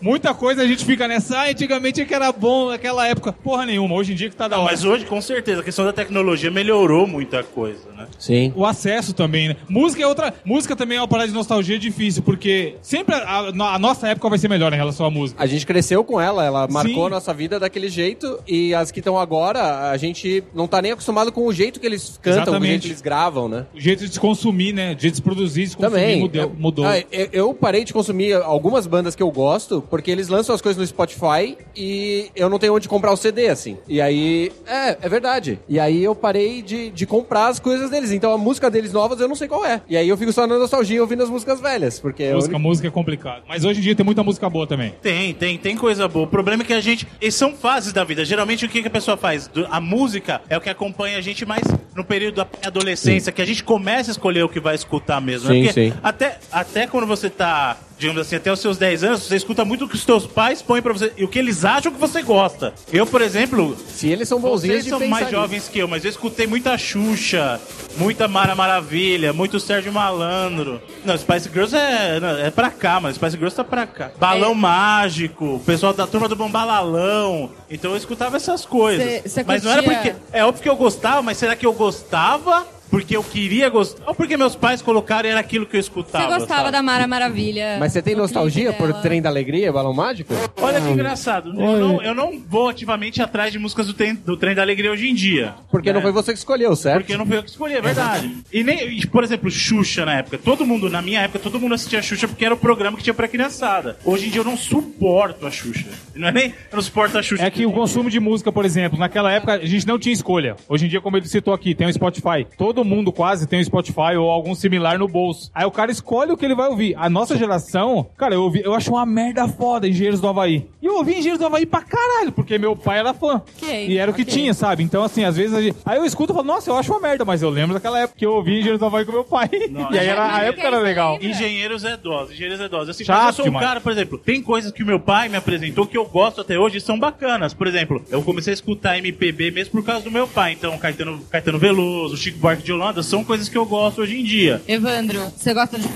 Muita 0.00 0.32
coisa 0.34 0.62
a 0.62 0.66
gente 0.66 0.84
fica 0.84 1.06
nessa, 1.06 1.38
ah, 1.38 1.50
antigamente 1.50 2.00
é 2.00 2.04
que 2.04 2.14
era 2.14 2.32
bom 2.32 2.70
naquela 2.70 3.06
época. 3.06 3.32
Porra 3.32 3.66
nenhuma, 3.66 3.94
hoje 3.94 4.12
em 4.12 4.14
dia 4.16 4.30
que 4.30 4.36
tá 4.36 4.48
da 4.48 4.58
hora. 4.58 4.70
Mas 4.70 4.84
hoje, 4.84 5.04
com 5.04 5.20
certeza, 5.20 5.60
a 5.60 5.64
questão 5.64 5.84
da 5.84 5.92
tecnologia 5.92 6.50
melhorou 6.50 7.06
muita 7.06 7.42
coisa, 7.42 7.80
né? 7.96 8.06
Sim. 8.18 8.52
O 8.56 8.64
acesso 8.64 9.12
também, 9.12 9.48
né? 9.48 9.56
Música 9.68 10.02
é 10.02 10.06
outra. 10.06 10.34
Música 10.44 10.74
também 10.74 10.98
é 10.98 11.00
uma 11.00 11.08
parada 11.08 11.28
de 11.28 11.34
nostalgia 11.34 11.78
difícil, 11.78 12.22
porque 12.22 12.74
sempre 12.82 13.14
a, 13.14 13.38
a- 13.38 13.78
nossa 13.78 14.08
época 14.08 14.28
vai 14.28 14.38
ser 14.38 14.48
melhor 14.48 14.72
em 14.72 14.76
relação 14.76 15.04
à 15.06 15.10
música. 15.10 15.42
A 15.42 15.46
gente 15.46 15.66
cresceu 15.66 16.02
com 16.04 16.20
ela, 16.20 16.44
ela 16.44 16.66
marcou 16.68 16.94
Sim. 17.02 17.06
a 17.06 17.10
nossa 17.10 17.34
vida 17.34 17.58
daquele 17.60 17.88
jeito 17.88 18.38
e 18.46 18.74
as 18.74 18.90
que 18.90 19.00
estão 19.00 19.18
agora, 19.18 19.90
a 19.90 19.96
gente 19.96 20.42
não 20.54 20.66
tá 20.66 20.80
nem 20.80 20.92
acostumado 20.92 21.30
com 21.32 21.46
o 21.46 21.52
jeito 21.52 21.78
que 21.80 21.86
eles 21.86 22.18
cantam, 22.22 22.32
com 22.32 22.38
o 22.40 22.42
Exatamente. 22.54 22.70
jeito 22.70 22.82
que 22.82 22.88
eles 22.88 23.00
gravam, 23.02 23.48
né? 23.48 23.66
O 23.74 23.80
jeito 23.80 24.06
de 24.06 24.12
se 24.14 24.20
consumir, 24.20 24.72
né? 24.72 24.94
O 24.96 25.00
jeito 25.00 25.10
de 25.10 25.16
se 25.16 25.22
produzir, 25.22 25.64
de 25.64 25.70
se 25.70 25.76
consumir 25.76 26.00
Também. 26.00 26.20
mudou. 26.20 26.52
mudou. 26.58 26.86
Ah, 26.86 26.98
eu, 27.12 27.28
eu 27.32 27.54
parei 27.54 27.84
de 27.84 27.92
consumir 27.92 28.34
algumas 28.34 28.86
bandas 28.86 29.14
que 29.14 29.22
eu 29.22 29.30
gosto, 29.30 29.82
porque 29.90 30.10
eles 30.10 30.28
lançam 30.28 30.54
as 30.54 30.62
coisas 30.62 30.80
no 30.80 30.86
Spotify 30.86 31.56
e 31.76 32.30
eu 32.34 32.48
não 32.48 32.58
tenho 32.58 32.74
onde 32.74 32.88
comprar 32.88 33.12
o 33.12 33.16
CD, 33.16 33.48
assim. 33.48 33.76
E 33.88 34.00
aí, 34.00 34.52
é, 34.66 34.96
é 35.02 35.08
verdade. 35.08 35.58
E 35.68 35.78
aí 35.80 36.02
eu 36.02 36.14
parei 36.14 36.62
de, 36.62 36.90
de 36.90 37.06
comprar 37.06 37.48
as 37.48 37.58
coisas 37.58 37.90
deles. 37.90 38.12
Então 38.12 38.32
a 38.32 38.38
música 38.38 38.70
deles 38.70 38.92
novas 38.92 39.20
eu 39.20 39.28
não 39.28 39.34
sei 39.34 39.48
qual 39.48 39.64
é. 39.64 39.82
E 39.88 39.96
aí 39.96 40.08
eu 40.08 40.16
fico 40.16 40.32
só 40.32 40.46
na 40.46 40.58
nostalgia 40.58 41.00
ouvindo 41.00 41.22
as 41.22 41.28
músicas 41.30 41.60
velhas, 41.60 41.98
porque... 41.98 42.22
eu- 42.22 42.36
música, 42.36 42.58
música 42.58 42.88
é 42.88 42.90
complicado. 42.90 43.42
Mas 43.48 43.64
hoje 43.64 43.80
em 43.80 43.82
dia 43.82 43.94
tem 43.94 44.04
muita 44.06 44.22
música 44.22 44.48
boa 44.48 44.66
também. 44.66 44.94
Tem, 45.02 45.34
tem, 45.34 45.58
tem 45.58 45.76
coisa 45.76 46.06
boa. 46.08 46.24
O 46.24 46.28
problema 46.28 46.62
é 46.62 46.66
que 46.66 46.72
a 46.72 46.80
gente. 46.80 47.06
E 47.20 47.30
são 47.32 47.52
fases 47.54 47.92
da 47.92 48.04
vida. 48.04 48.24
Geralmente 48.24 48.64
o 48.64 48.68
que, 48.68 48.82
que 48.82 48.88
a 48.88 48.90
pessoa 48.90 49.16
faz? 49.16 49.50
A 49.70 49.80
música 49.80 50.40
é 50.48 50.56
o 50.56 50.60
que 50.60 50.70
acompanha 50.70 51.18
a 51.18 51.20
gente 51.20 51.44
mais 51.44 51.62
no 51.94 52.04
período 52.04 52.36
da 52.36 52.46
adolescência, 52.64 53.32
que 53.32 53.42
a 53.42 53.44
gente 53.44 53.64
começa 53.64 54.10
a 54.10 54.12
escolher 54.12 54.42
o 54.44 54.48
que 54.48 54.60
vai 54.60 54.74
escutar 54.74 55.20
mesmo. 55.20 55.48
né? 55.48 55.54
Sim, 55.54 55.60
Porque 55.66 55.72
sim. 55.90 55.92
Até, 56.02 56.38
até 56.52 56.86
quando 56.86 57.06
você 57.06 57.28
tá, 57.28 57.76
digamos 58.00 58.22
assim, 58.22 58.34
até 58.36 58.50
os 58.50 58.58
seus 58.60 58.78
10 58.78 59.04
anos, 59.04 59.22
você 59.24 59.36
escuta 59.36 59.62
muito 59.62 59.84
o 59.84 59.88
que 59.88 59.94
os 59.94 60.04
teus 60.06 60.26
pais 60.26 60.62
põem 60.62 60.80
pra 60.80 60.90
você 60.94 61.12
e 61.18 61.22
o 61.22 61.28
que 61.28 61.38
eles 61.38 61.66
acham 61.66 61.92
que 61.92 62.00
você 62.00 62.22
gosta. 62.22 62.72
Eu, 62.90 63.06
por 63.06 63.20
exemplo, 63.20 63.76
Se 63.88 64.08
eles 64.08 64.26
são 64.26 64.40
bonzinhos 64.40 64.84
vocês 64.84 64.88
são 64.88 65.06
mais 65.06 65.26
nisso. 65.26 65.36
jovens 65.36 65.68
que 65.68 65.78
eu, 65.78 65.86
mas 65.86 66.02
eu 66.02 66.10
escutei 66.10 66.46
muita 66.46 66.78
Xuxa, 66.78 67.60
muita 67.98 68.26
Mara 68.26 68.54
Maravilha, 68.54 69.34
muito 69.34 69.60
Sérgio 69.60 69.92
Malandro. 69.92 70.80
Não, 71.04 71.16
Spice 71.18 71.50
Girls 71.52 71.76
é, 71.76 72.18
não, 72.18 72.38
é 72.38 72.50
pra 72.50 72.70
cá, 72.70 72.98
mas 73.00 73.16
Spice 73.16 73.36
Girls 73.36 73.54
tá 73.54 73.62
pra 73.62 73.86
cá. 73.86 74.10
Balão 74.18 74.54
Mágico, 74.54 75.56
o 75.56 75.60
pessoal 75.60 75.92
da 75.92 76.06
turma 76.06 76.26
do 76.26 76.34
Bombalalão. 76.34 77.50
Então 77.70 77.90
eu 77.90 77.98
escutava 77.98 78.38
essas 78.38 78.64
coisas. 78.64 79.04
Cê- 79.04 79.28
cê 79.28 79.44
mas 79.46 79.62
não 79.62 79.72
era 79.72 79.82
porque. 79.82 80.14
É 80.32 80.42
óbvio 80.42 80.62
que 80.62 80.68
eu 80.70 80.76
gostava, 80.76 81.20
mas 81.20 81.36
será 81.36 81.54
que 81.54 81.66
eu 81.66 81.72
gostava? 81.74 82.66
Porque 82.90 83.16
eu 83.16 83.22
queria 83.22 83.68
gostar. 83.68 84.02
Ou 84.08 84.14
porque 84.14 84.36
meus 84.36 84.56
pais 84.56 84.82
colocaram 84.82 85.28
e 85.28 85.32
era 85.32 85.40
aquilo 85.40 85.64
que 85.64 85.76
eu 85.76 85.82
Você 85.82 85.88
escutava. 85.88 86.26
gostava 86.38 86.60
sabe? 86.62 86.72
da 86.72 86.82
Mara 86.82 87.06
Maravilha. 87.06 87.76
Mas 87.78 87.92
você 87.92 88.02
tem 88.02 88.14
nostalgia 88.14 88.72
por. 88.72 88.90
Trem 89.00 89.22
da 89.22 89.28
Alegria, 89.28 89.72
Balão 89.72 89.94
Mágico? 89.94 90.34
Olha 90.60 90.80
que 90.80 90.88
engraçado. 90.88 91.50
Eu 91.50 91.78
não, 91.78 92.02
eu 92.02 92.14
não 92.14 92.38
vou 92.46 92.68
ativamente 92.68 93.22
atrás 93.22 93.52
de 93.52 93.58
músicas 93.58 93.86
do 93.86 93.94
trem, 93.94 94.14
do 94.14 94.36
trem 94.36 94.54
da 94.54 94.62
Alegria 94.62 94.90
hoje 94.90 95.08
em 95.08 95.14
dia. 95.14 95.54
Porque 95.70 95.92
não 95.92 96.00
É. 96.00 96.02
foi 96.02 96.12
você 96.12 96.32
que 96.32 96.38
escolheu, 96.38 96.74
certo? 96.74 96.98
Porque 97.02 97.16
não 97.16 97.24
foi 97.24 97.38
eu 97.38 97.42
que 97.44 97.50
escolhi, 97.50 97.74
é 97.74 97.80
verdade. 97.80 98.30
E 98.52 98.64
nem, 98.64 99.00
por 99.06 99.22
exemplo, 99.24 99.48
Xuxa 99.50 100.04
na 100.04 100.16
época. 100.18 100.36
Todo 100.38 100.66
mundo, 100.66 100.90
na 100.90 101.00
minha 101.00 101.20
época, 101.22 101.38
todo 101.38 101.58
mundo 101.60 101.74
assistia 101.74 102.02
Xuxa 102.02 102.26
porque 102.28 102.44
era 102.44 102.54
o 102.54 102.58
programa 102.58 102.96
que 102.96 103.04
tinha 103.04 103.14
pra 103.14 103.28
criançada. 103.28 103.96
Hoje 104.04 104.26
em 104.26 104.30
dia 104.30 104.40
eu 104.40 104.44
não 104.44 104.56
suporto 104.56 105.46
a 105.46 105.50
Xuxa. 105.50 105.86
Não 106.14 106.28
é 106.28 106.32
nem 106.32 106.46
eu 106.48 106.52
não 106.76 106.82
suporto 106.82 107.16
a 107.16 107.22
Xuxa. 107.22 107.44
É 107.44 107.50
que 107.50 107.64
o 107.64 107.72
consumo 107.72 108.10
de 108.10 108.18
música, 108.20 108.50
por 108.52 108.64
exemplo, 108.64 108.98
naquela 108.98 109.30
época 109.32 109.54
a 109.54 109.64
gente 109.66 109.86
não 109.86 109.98
tinha 109.98 110.12
escolha. 110.12 110.56
Hoje 110.68 110.86
em 110.86 110.88
dia, 110.88 111.00
como 111.00 111.16
ele 111.16 111.26
citou 111.26 111.54
aqui, 111.54 111.74
tem 111.74 111.86
o 111.86 111.92
Spotify. 111.92 112.46
Todo 112.58 112.79
mundo 112.84 113.12
quase 113.12 113.46
tem 113.46 113.60
o 113.60 113.64
Spotify 113.64 114.16
ou 114.18 114.30
algum 114.30 114.54
similar 114.54 114.98
no 114.98 115.08
bolso. 115.08 115.50
Aí 115.54 115.64
o 115.64 115.70
cara 115.70 115.90
escolhe 115.90 116.32
o 116.32 116.36
que 116.36 116.44
ele 116.44 116.54
vai 116.54 116.68
ouvir. 116.68 116.94
A 116.96 117.08
nossa 117.08 117.36
geração, 117.36 118.06
cara, 118.16 118.34
eu, 118.34 118.42
ouvi, 118.42 118.62
eu 118.64 118.74
acho 118.74 118.90
uma 118.90 119.06
merda 119.06 119.48
foda 119.48 119.88
Engenheiros 119.88 120.20
do 120.20 120.28
Havaí. 120.28 120.66
E 120.80 120.86
eu 120.86 120.96
ouvi 120.96 121.12
Engenheiros 121.12 121.38
do 121.38 121.46
Havaí 121.46 121.66
pra 121.66 121.82
caralho, 121.82 122.32
porque 122.32 122.58
meu 122.58 122.76
pai 122.76 122.98
era 122.98 123.12
fã. 123.14 123.42
Ok, 123.56 123.86
e 123.86 123.98
era 123.98 124.10
o 124.10 124.14
que 124.14 124.22
ok. 124.22 124.34
tinha, 124.34 124.54
sabe? 124.54 124.82
Então, 124.82 125.02
assim, 125.02 125.24
às 125.24 125.36
vezes 125.36 125.54
a 125.54 125.62
gente... 125.62 125.76
Aí 125.84 125.98
eu 125.98 126.04
escuto 126.04 126.32
e 126.32 126.34
falo, 126.34 126.46
nossa, 126.46 126.70
eu 126.70 126.76
acho 126.76 126.92
uma 126.92 127.00
merda, 127.00 127.24
mas 127.24 127.42
eu 127.42 127.50
lembro 127.50 127.74
daquela 127.74 128.00
época 128.00 128.18
que 128.18 128.26
eu 128.26 128.32
ouvi 128.32 128.52
Engenheiros 128.52 128.80
do 128.80 128.86
Havaí 128.86 129.04
com 129.04 129.12
meu 129.12 129.24
pai. 129.24 129.48
e 129.90 129.98
aí 129.98 130.06
era, 130.06 130.34
a 130.34 130.42
época 130.44 130.66
era 130.66 130.78
legal. 130.78 131.18
Engenheiros 131.20 131.84
é 131.84 131.96
dose, 131.96 132.32
engenheiros 132.32 132.60
é 132.60 132.68
dose. 132.68 132.90
Assim, 132.90 133.04
Chato 133.04 133.18
mas 133.18 133.26
eu 133.26 133.32
sou 133.34 133.44
um 133.44 133.48
demais. 133.48 133.66
cara, 133.66 133.80
por 133.80 133.92
exemplo, 133.92 134.18
tem 134.18 134.42
coisas 134.42 134.72
que 134.72 134.82
o 134.82 134.86
meu 134.86 135.00
pai 135.00 135.28
me 135.28 135.36
apresentou 135.36 135.86
que 135.86 135.96
eu 135.96 136.04
gosto 136.04 136.40
até 136.40 136.58
hoje 136.58 136.78
e 136.78 136.80
são 136.80 136.98
bacanas. 136.98 137.54
Por 137.54 137.66
exemplo, 137.66 138.02
eu 138.10 138.22
comecei 138.22 138.52
a 138.52 138.54
escutar 138.54 138.98
MPB 138.98 139.50
mesmo 139.50 139.72
por 139.72 139.84
causa 139.84 140.04
do 140.04 140.10
meu 140.10 140.26
pai. 140.26 140.52
Então, 140.52 140.76
Caetano, 140.78 141.20
Caetano 141.30 141.58
Veloso, 141.58 142.16
Chico 142.16 142.38
Buarque 142.38 142.62
de 142.62 142.69
Holanda, 142.72 143.02
são 143.02 143.24
coisas 143.24 143.48
que 143.48 143.56
eu 143.58 143.66
gosto 143.66 144.02
hoje 144.02 144.20
em 144.20 144.24
dia. 144.24 144.62
Evandro, 144.66 145.20
você 145.36 145.52
gosta 145.54 145.78
de. 145.78 145.88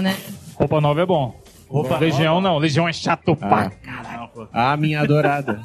né? 0.00 0.16
Roupa 0.54 0.80
nova 0.80 1.00
é 1.00 1.06
bom. 1.06 1.40
Roupa 1.68 1.98
Legião 1.98 2.40
não, 2.40 2.56
Legião 2.58 2.88
é 2.88 2.92
chato 2.92 3.36
pra 3.36 3.70
Não, 4.16 4.28
pô. 4.28 4.46
Ah, 4.52 4.76
minha 4.76 5.00
adorada. 5.00 5.60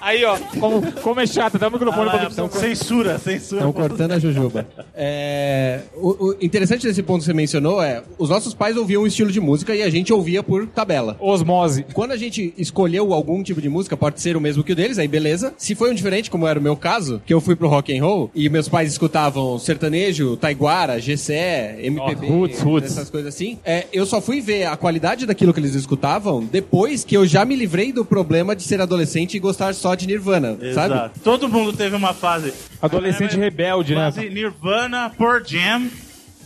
Aí, 0.00 0.24
ó, 0.24 0.36
como, 0.58 0.92
como 1.00 1.20
é 1.20 1.26
chato, 1.26 1.58
dá 1.58 1.68
o 1.68 1.72
microfone 1.72 2.10
pra 2.10 2.26
Ah, 2.26 2.48
censura, 2.50 3.18
censura. 3.18 3.60
Estão 3.60 3.72
cortando 3.72 4.12
a 4.12 4.18
jujuba. 4.18 4.66
É, 4.94 5.80
o, 5.94 6.28
o 6.30 6.36
interessante 6.40 6.86
desse 6.86 7.02
ponto 7.02 7.20
que 7.20 7.24
você 7.26 7.32
mencionou 7.32 7.82
é 7.82 8.02
os 8.18 8.28
nossos 8.28 8.52
pais 8.54 8.76
ouviam 8.76 9.02
um 9.02 9.06
estilo 9.06 9.30
de 9.30 9.40
música 9.40 9.74
e 9.74 9.82
a 9.82 9.88
gente 9.90 10.12
ouvia 10.12 10.42
por 10.42 10.66
tabela. 10.66 11.16
Osmose. 11.20 11.86
Quando 11.92 12.12
a 12.12 12.16
gente 12.16 12.52
escolheu 12.58 13.12
algum 13.14 13.42
tipo 13.42 13.60
de 13.60 13.68
música, 13.68 13.96
pode 13.96 14.20
ser 14.20 14.36
o 14.36 14.40
mesmo 14.40 14.64
que 14.64 14.72
o 14.72 14.76
deles, 14.76 14.98
aí 14.98 15.06
beleza. 15.08 15.54
Se 15.56 15.74
foi 15.74 15.90
um 15.90 15.94
diferente, 15.94 16.30
como 16.30 16.46
era 16.46 16.58
o 16.58 16.62
meu 16.62 16.76
caso, 16.76 17.22
que 17.24 17.32
eu 17.32 17.40
fui 17.40 17.54
pro 17.54 17.68
rock 17.68 17.96
and 17.96 18.02
roll 18.02 18.30
e 18.34 18.48
meus 18.48 18.68
pais 18.68 18.90
escutavam 18.90 19.58
sertanejo, 19.58 20.36
taiguara, 20.36 20.98
GCE, 20.98 21.78
MPB, 21.78 22.26
Ó, 22.26 22.30
roots, 22.32 22.60
roots. 22.60 22.90
essas 22.92 23.08
coisas 23.10 23.32
assim, 23.34 23.58
é, 23.64 23.86
eu 23.92 24.04
só 24.04 24.20
fui 24.20 24.40
ver 24.40 24.64
a 24.66 24.76
qualidade 24.76 25.26
daquilo 25.26 25.52
que 25.54 25.60
eles 25.60 25.74
escutavam 25.74 26.44
depois 26.44 27.04
que 27.04 27.16
eu 27.16 27.24
já 27.26 27.44
me 27.44 27.54
livrei 27.54 27.92
do 27.92 28.04
problema 28.04 28.56
de 28.56 28.62
ser 28.62 28.80
adolescente 28.80 29.36
e 29.36 29.40
gostar 29.40 29.49
só 29.74 29.94
de 29.94 30.06
Nirvana, 30.06 30.56
sabe? 30.74 30.94
Exato. 30.94 31.20
Todo 31.20 31.48
mundo 31.48 31.72
teve 31.72 31.96
uma 31.96 32.12
fase. 32.14 32.52
Adolescente 32.80 33.36
rebelde, 33.36 33.94
né? 33.94 34.10
Fase 34.12 34.28
Nirvana, 34.30 35.10
Pearl 35.16 35.42
Jam, 35.44 35.88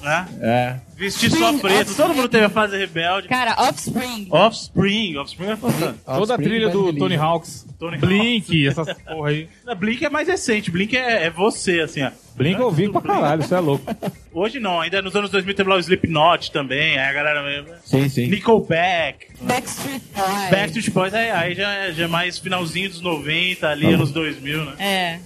né? 0.04 0.28
É. 0.40 0.76
Vestir 0.96 1.30
só 1.32 1.52
preto. 1.58 1.94
Todo 1.96 2.14
mundo 2.14 2.28
teve 2.28 2.44
a 2.44 2.48
fase 2.48 2.76
rebelde. 2.76 3.26
Cara, 3.26 3.56
Offspring. 3.68 4.28
Offspring, 4.30 5.16
Offspring 5.16 5.50
é 5.50 5.56
fantástico. 5.56 5.98
Toda 6.04 6.14
a 6.14 6.18
Offspring, 6.20 6.44
trilha 6.44 6.68
do 6.68 6.92
Tony. 6.92 7.16
Hawks. 7.16 7.66
Tony 7.78 7.98
Blink, 7.98 8.68
essas 8.68 8.92
porra 9.02 9.30
aí. 9.30 9.48
A 9.66 9.74
Blink 9.74 10.04
é 10.04 10.08
mais 10.08 10.28
recente, 10.28 10.70
Blink 10.70 10.96
é, 10.96 11.24
é 11.24 11.30
você, 11.30 11.80
assim, 11.80 12.02
ó. 12.02 12.10
Blink 12.36 12.58
eu 12.60 12.66
ouvi 12.66 12.88
pra 12.88 13.00
caralho, 13.00 13.42
isso 13.42 13.54
é 13.54 13.60
louco. 13.60 13.84
Hoje 14.32 14.58
não, 14.60 14.80
ainda 14.80 15.00
nos 15.02 15.14
anos 15.16 15.30
2000 15.30 15.54
teve 15.54 15.68
lá 15.68 15.76
o 15.76 15.80
Slipknot 15.80 16.50
também, 16.52 16.98
aí 16.98 17.08
a 17.08 17.12
galera 17.12 17.42
mesmo. 17.42 17.68
Sim, 17.84 18.08
sim. 18.08 18.26
Nickelback, 18.28 19.26
Backstreet 19.40 20.02
Boys. 20.14 20.50
Backstreet 20.50 20.90
Boys, 20.90 21.14
aí, 21.14 21.30
aí 21.30 21.54
já, 21.54 21.72
é- 21.72 21.92
já 21.92 22.04
é 22.04 22.08
mais 22.08 22.38
finalzinho 22.38 22.88
dos 22.88 23.00
90, 23.00 23.68
ali 23.68 23.86
anos 23.86 24.10
2000, 24.12 24.64
né? 24.64 24.72
É. 24.78 25.18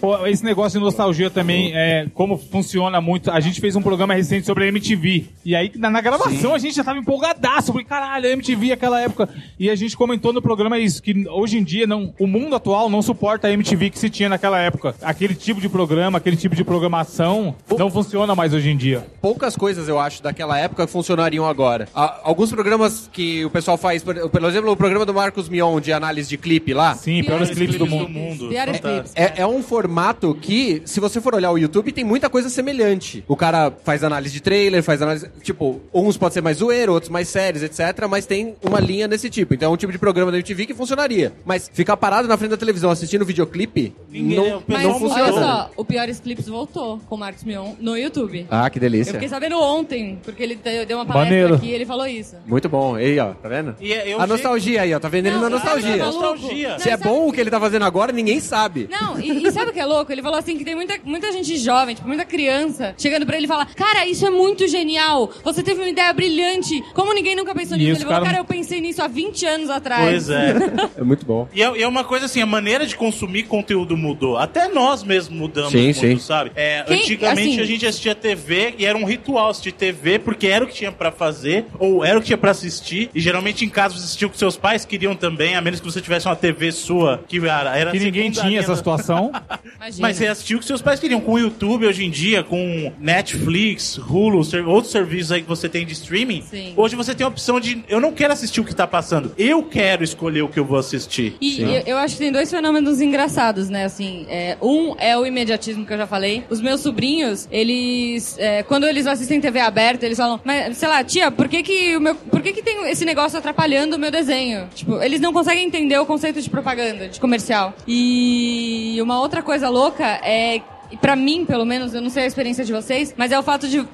Pô, 0.00 0.26
esse 0.26 0.44
negócio 0.44 0.78
de 0.78 0.84
nostalgia 0.84 1.30
também, 1.30 1.72
é, 1.74 2.06
como 2.14 2.36
funciona 2.36 3.00
muito. 3.00 3.30
A 3.30 3.40
gente 3.40 3.60
fez 3.60 3.76
um 3.76 3.82
programa 3.82 4.14
recente 4.14 4.46
sobre 4.46 4.64
a 4.64 4.68
MTV. 4.68 5.26
E 5.44 5.54
aí, 5.54 5.72
na, 5.76 5.90
na 5.90 6.00
gravação, 6.00 6.54
a 6.54 6.58
gente 6.58 6.74
já 6.74 6.84
tava 6.84 6.98
empolgadaço. 6.98 7.72
Porque, 7.72 7.88
caralho, 7.88 8.26
a 8.26 8.30
MTV 8.30 8.72
aquela 8.72 9.00
época. 9.00 9.28
E 9.58 9.70
a 9.70 9.74
gente 9.74 9.96
comentou 9.96 10.32
no 10.32 10.42
programa 10.42 10.78
isso, 10.78 11.02
que 11.02 11.28
hoje 11.28 11.58
em 11.58 11.62
dia, 11.64 11.86
não, 11.86 12.12
o 12.18 12.26
mundo 12.26 12.56
atual 12.56 12.88
não 12.88 13.02
suporta 13.02 13.48
a 13.48 13.52
MTV 13.52 13.90
que 13.90 13.98
se 13.98 14.10
tinha 14.10 14.28
naquela 14.28 14.58
época. 14.58 14.94
Aquele 15.02 15.34
tipo 15.34 15.60
de 15.60 15.68
programa, 15.68 16.18
aquele 16.18 16.36
tipo 16.36 16.54
de 16.54 16.64
programação, 16.64 17.54
não 17.78 17.90
funciona 17.90 18.34
mais 18.34 18.52
hoje 18.54 18.70
em 18.70 18.76
dia. 18.76 19.06
poucas 19.20 19.56
coisas, 19.56 19.88
eu 19.88 19.98
acho, 19.98 20.22
daquela 20.22 20.58
época 20.58 20.86
funcionariam 20.86 21.46
agora. 21.46 21.88
Há 21.94 22.20
alguns 22.24 22.50
programas 22.50 23.08
que 23.12 23.44
o 23.44 23.50
pessoal 23.50 23.76
faz, 23.76 24.02
por, 24.02 24.14
por 24.28 24.44
exemplo, 24.44 24.70
o 24.70 24.76
programa 24.76 25.04
do 25.04 25.14
Marcos 25.14 25.48
Mion 25.48 25.80
de 25.80 25.92
análise 25.92 26.28
de 26.28 26.36
clipe 26.38 26.72
lá. 26.72 26.94
Sim, 26.94 27.22
piores 27.22 27.48
Piores 27.48 27.50
clipes 27.50 27.76
do 27.78 27.86
Clipes 27.86 28.14
mundo. 28.14 28.48
Piores 28.48 28.76
Fantástico. 28.78 29.14
clipes. 29.14 29.36
É, 29.38 29.42
é 29.42 29.46
um 29.46 29.51
formato 29.60 30.34
que, 30.40 30.80
se 30.84 31.00
você 31.00 31.20
for 31.20 31.34
olhar 31.34 31.50
o 31.50 31.58
YouTube, 31.58 31.90
tem 31.90 32.04
muita 32.04 32.30
coisa 32.30 32.48
semelhante. 32.48 33.24
O 33.26 33.36
cara 33.36 33.72
faz 33.84 34.04
análise 34.04 34.32
de 34.32 34.40
trailer, 34.40 34.82
faz 34.82 35.02
análise. 35.02 35.28
Tipo, 35.42 35.80
uns 35.92 36.16
pode 36.16 36.32
ser 36.34 36.40
mais 36.40 36.58
zoeiro, 36.58 36.92
outros 36.92 37.10
mais 37.10 37.28
sérios, 37.28 37.62
etc. 37.62 38.06
Mas 38.08 38.24
tem 38.24 38.54
uma 38.62 38.78
linha 38.80 39.08
desse 39.08 39.28
tipo. 39.28 39.52
Então 39.54 39.70
é 39.70 39.74
um 39.74 39.76
tipo 39.76 39.92
de 39.92 39.98
programa 39.98 40.30
da 40.30 40.38
MTV 40.38 40.66
que 40.66 40.74
funcionaria. 40.74 41.32
Mas 41.44 41.68
ficar 41.72 41.96
parado 41.96 42.28
na 42.28 42.36
frente 42.36 42.52
da 42.52 42.56
televisão 42.56 42.90
assistindo 42.90 43.24
videoclipe 43.24 43.92
Ninguém- 44.10 44.36
não, 44.36 44.58
o 44.58 44.62
pessoal 44.62 44.64
Mas 44.68 44.82
não 44.84 44.94
funciona. 45.00 45.22
olha 45.24 45.32
só, 45.32 45.70
o 45.76 45.84
Piores 45.84 46.20
Clipes 46.20 46.46
voltou 46.46 47.00
com 47.08 47.16
o 47.16 47.18
Marcos 47.18 47.42
Mion 47.42 47.72
no 47.80 47.96
YouTube. 47.96 48.46
Ah, 48.50 48.70
que 48.70 48.78
Eu 48.78 48.82
delícia. 48.82 49.12
fiquei 49.14 49.28
sabendo 49.28 49.58
ontem, 49.60 50.18
porque 50.22 50.42
ele 50.42 50.54
deu 50.86 50.98
uma 50.98 51.04
palestra 51.06 51.14
Maneiro. 51.24 51.54
aqui 51.56 51.66
e 51.66 51.72
ele 51.72 51.84
falou 51.86 52.06
isso. 52.06 52.36
Muito 52.46 52.68
bom. 52.68 52.94
Aí, 52.94 53.18
ó, 53.18 53.32
tá 53.34 53.48
vendo? 53.48 53.74
E 53.80 53.92
é- 53.92 54.12
eu 54.12 54.16
a 54.18 54.20
sei- 54.20 54.26
nostalgia 54.28 54.82
aí, 54.82 54.94
ó. 54.94 55.00
Tá 55.00 55.08
vendo 55.08 55.26
ele 55.26 55.36
na 55.36 55.42
Não, 55.42 55.50
nostalgia. 55.50 55.96
Nostalgia. 55.96 56.78
Se 56.78 56.88
é 56.90 56.96
Não, 56.96 57.02
bom 57.04 57.28
o 57.28 57.32
que 57.32 57.40
ele 57.40 57.50
tá 57.50 57.58
fazendo 57.58 57.84
agora, 57.84 58.12
ninguém 58.12 58.38
sabe. 58.38 58.88
Não, 58.90 59.18
e, 59.18 59.41
e 59.48 59.52
sabe 59.52 59.70
o 59.70 59.72
que 59.72 59.80
é 59.80 59.84
louco? 59.86 60.10
Ele 60.12 60.22
falou 60.22 60.38
assim 60.38 60.56
que 60.56 60.64
tem 60.64 60.74
muita, 60.74 60.98
muita 61.04 61.30
gente 61.32 61.56
jovem, 61.56 61.94
tipo, 61.94 62.06
muita 62.08 62.24
criança, 62.24 62.94
chegando 62.98 63.26
pra 63.26 63.36
ele 63.36 63.44
e 63.46 63.48
fala: 63.48 63.66
Cara, 63.66 64.06
isso 64.06 64.26
é 64.26 64.30
muito 64.30 64.66
genial. 64.68 65.30
Você 65.44 65.62
teve 65.62 65.80
uma 65.80 65.88
ideia 65.88 66.12
brilhante. 66.12 66.82
Como 66.94 67.12
ninguém 67.14 67.34
nunca 67.36 67.54
pensou 67.54 67.76
nisso? 67.76 68.02
Ele 68.02 68.08
falou, 68.08 68.24
cara, 68.24 68.38
eu 68.38 68.44
pensei 68.44 68.80
nisso 68.80 69.02
há 69.02 69.08
20 69.08 69.46
anos 69.46 69.70
atrás. 69.70 70.04
Pois 70.08 70.30
é. 70.30 70.54
É 70.96 71.02
muito 71.02 71.24
bom. 71.24 71.48
E 71.54 71.62
é, 71.62 71.78
e 71.78 71.82
é 71.82 71.88
uma 71.88 72.04
coisa 72.04 72.26
assim, 72.26 72.40
a 72.40 72.46
maneira 72.46 72.86
de 72.86 72.94
consumir 72.96 73.44
conteúdo 73.44 73.96
mudou. 73.96 74.36
Até 74.36 74.68
nós 74.68 75.02
mesmos 75.02 75.36
mudamos 75.38 75.72
Sim, 75.72 75.84
muito, 75.84 75.98
sim. 76.00 76.18
sabe? 76.18 76.52
É, 76.54 76.82
Quem- 76.82 76.98
antigamente 77.00 77.48
assim- 77.52 77.60
a 77.60 77.64
gente 77.64 77.86
assistia 77.86 78.14
TV 78.14 78.74
e 78.78 78.84
era 78.86 78.96
um 78.96 79.04
ritual 79.04 79.48
assistir 79.50 79.72
TV 79.72 80.18
porque 80.18 80.46
era 80.46 80.64
o 80.64 80.68
que 80.68 80.74
tinha 80.74 80.92
pra 80.92 81.10
fazer 81.10 81.66
ou 81.78 82.04
era 82.04 82.18
o 82.18 82.20
que 82.20 82.26
tinha 82.26 82.38
pra 82.38 82.50
assistir. 82.50 83.10
E 83.14 83.20
geralmente 83.20 83.64
em 83.64 83.68
casa 83.68 83.94
você 83.94 84.04
assistiu 84.04 84.28
com 84.28 84.36
seus 84.36 84.56
pais 84.56 84.84
queriam 84.84 85.14
também, 85.16 85.56
a 85.56 85.60
menos 85.60 85.80
que 85.80 85.86
você 85.86 86.00
tivesse 86.00 86.26
uma 86.26 86.36
TV 86.36 86.70
sua 86.72 87.22
que 87.26 87.38
era, 87.38 87.76
era 87.76 87.90
Que 87.90 87.98
ninguém 87.98 88.30
tinha 88.30 88.58
essa 88.60 88.68
da- 88.70 88.76
situação. 88.76 89.31
Imagina. 89.76 90.08
Mas 90.08 90.16
você 90.16 90.26
assistiu 90.26 90.58
o 90.58 90.60
que 90.60 90.66
seus 90.66 90.82
pais 90.82 91.00
queriam. 91.00 91.20
Com 91.20 91.32
o 91.34 91.38
YouTube 91.38 91.86
hoje 91.86 92.04
em 92.04 92.10
dia, 92.10 92.42
com 92.42 92.92
Netflix, 92.98 93.96
Hulu, 93.98 94.42
ser- 94.44 94.64
outros 94.66 94.92
serviços 94.92 95.32
aí 95.32 95.42
que 95.42 95.48
você 95.48 95.68
tem 95.68 95.84
de 95.86 95.92
streaming, 95.92 96.42
Sim. 96.42 96.72
hoje 96.76 96.96
você 96.96 97.14
tem 97.14 97.24
a 97.24 97.28
opção 97.28 97.60
de 97.60 97.82
eu 97.88 98.00
não 98.00 98.12
quero 98.12 98.32
assistir 98.32 98.60
o 98.60 98.64
que 98.64 98.74
tá 98.74 98.86
passando, 98.86 99.32
eu 99.38 99.62
quero 99.62 100.02
escolher 100.04 100.42
o 100.42 100.48
que 100.48 100.58
eu 100.58 100.64
vou 100.64 100.78
assistir. 100.78 101.36
E 101.40 101.60
eu, 101.62 101.82
eu 101.86 101.98
acho 101.98 102.14
que 102.14 102.20
tem 102.20 102.32
dois 102.32 102.50
fenômenos 102.50 103.00
engraçados, 103.00 103.68
né? 103.68 103.84
Assim, 103.84 104.26
é, 104.28 104.56
um 104.60 104.94
é 104.98 105.16
o 105.16 105.24
imediatismo 105.26 105.84
que 105.86 105.92
eu 105.92 105.98
já 105.98 106.06
falei. 106.06 106.44
Os 106.50 106.60
meus 106.60 106.80
sobrinhos, 106.80 107.48
eles, 107.50 108.36
é, 108.38 108.62
quando 108.62 108.84
eles 108.86 109.06
assistem 109.06 109.40
TV 109.40 109.60
aberta, 109.60 110.04
eles 110.06 110.18
falam, 110.18 110.40
mas 110.44 110.76
sei 110.76 110.88
lá, 110.88 111.02
tia, 111.04 111.30
por 111.30 111.48
que 111.48 111.62
que 111.62 111.96
o 111.96 112.00
meu, 112.00 112.14
por 112.14 112.40
que 112.42 112.52
que 112.52 112.62
tem 112.62 112.88
esse 112.90 113.04
negócio 113.04 113.38
atrapalhando 113.38 113.96
o 113.96 113.98
meu 113.98 114.10
desenho? 114.10 114.68
Tipo, 114.74 115.00
eles 115.02 115.20
não 115.20 115.32
conseguem 115.32 115.64
entender 115.66 115.98
o 115.98 116.06
conceito 116.06 116.40
de 116.40 116.50
propaganda, 116.50 117.08
de 117.08 117.20
comercial. 117.20 117.74
E 117.86 118.98
uma 119.00 119.20
outra 119.22 119.40
coisa 119.40 119.68
louca 119.68 120.04
é 120.24 120.60
e 120.92 120.96
pra 120.96 121.16
mim, 121.16 121.44
pelo 121.44 121.64
menos, 121.64 121.94
eu 121.94 122.00
não 122.00 122.10
sei 122.10 122.24
a 122.24 122.26
experiência 122.26 122.64
de 122.64 122.72
vocês, 122.72 123.14
mas 123.16 123.32
é 123.32 123.38
o 123.38 123.42
fato 123.42 123.66
de. 123.68 123.84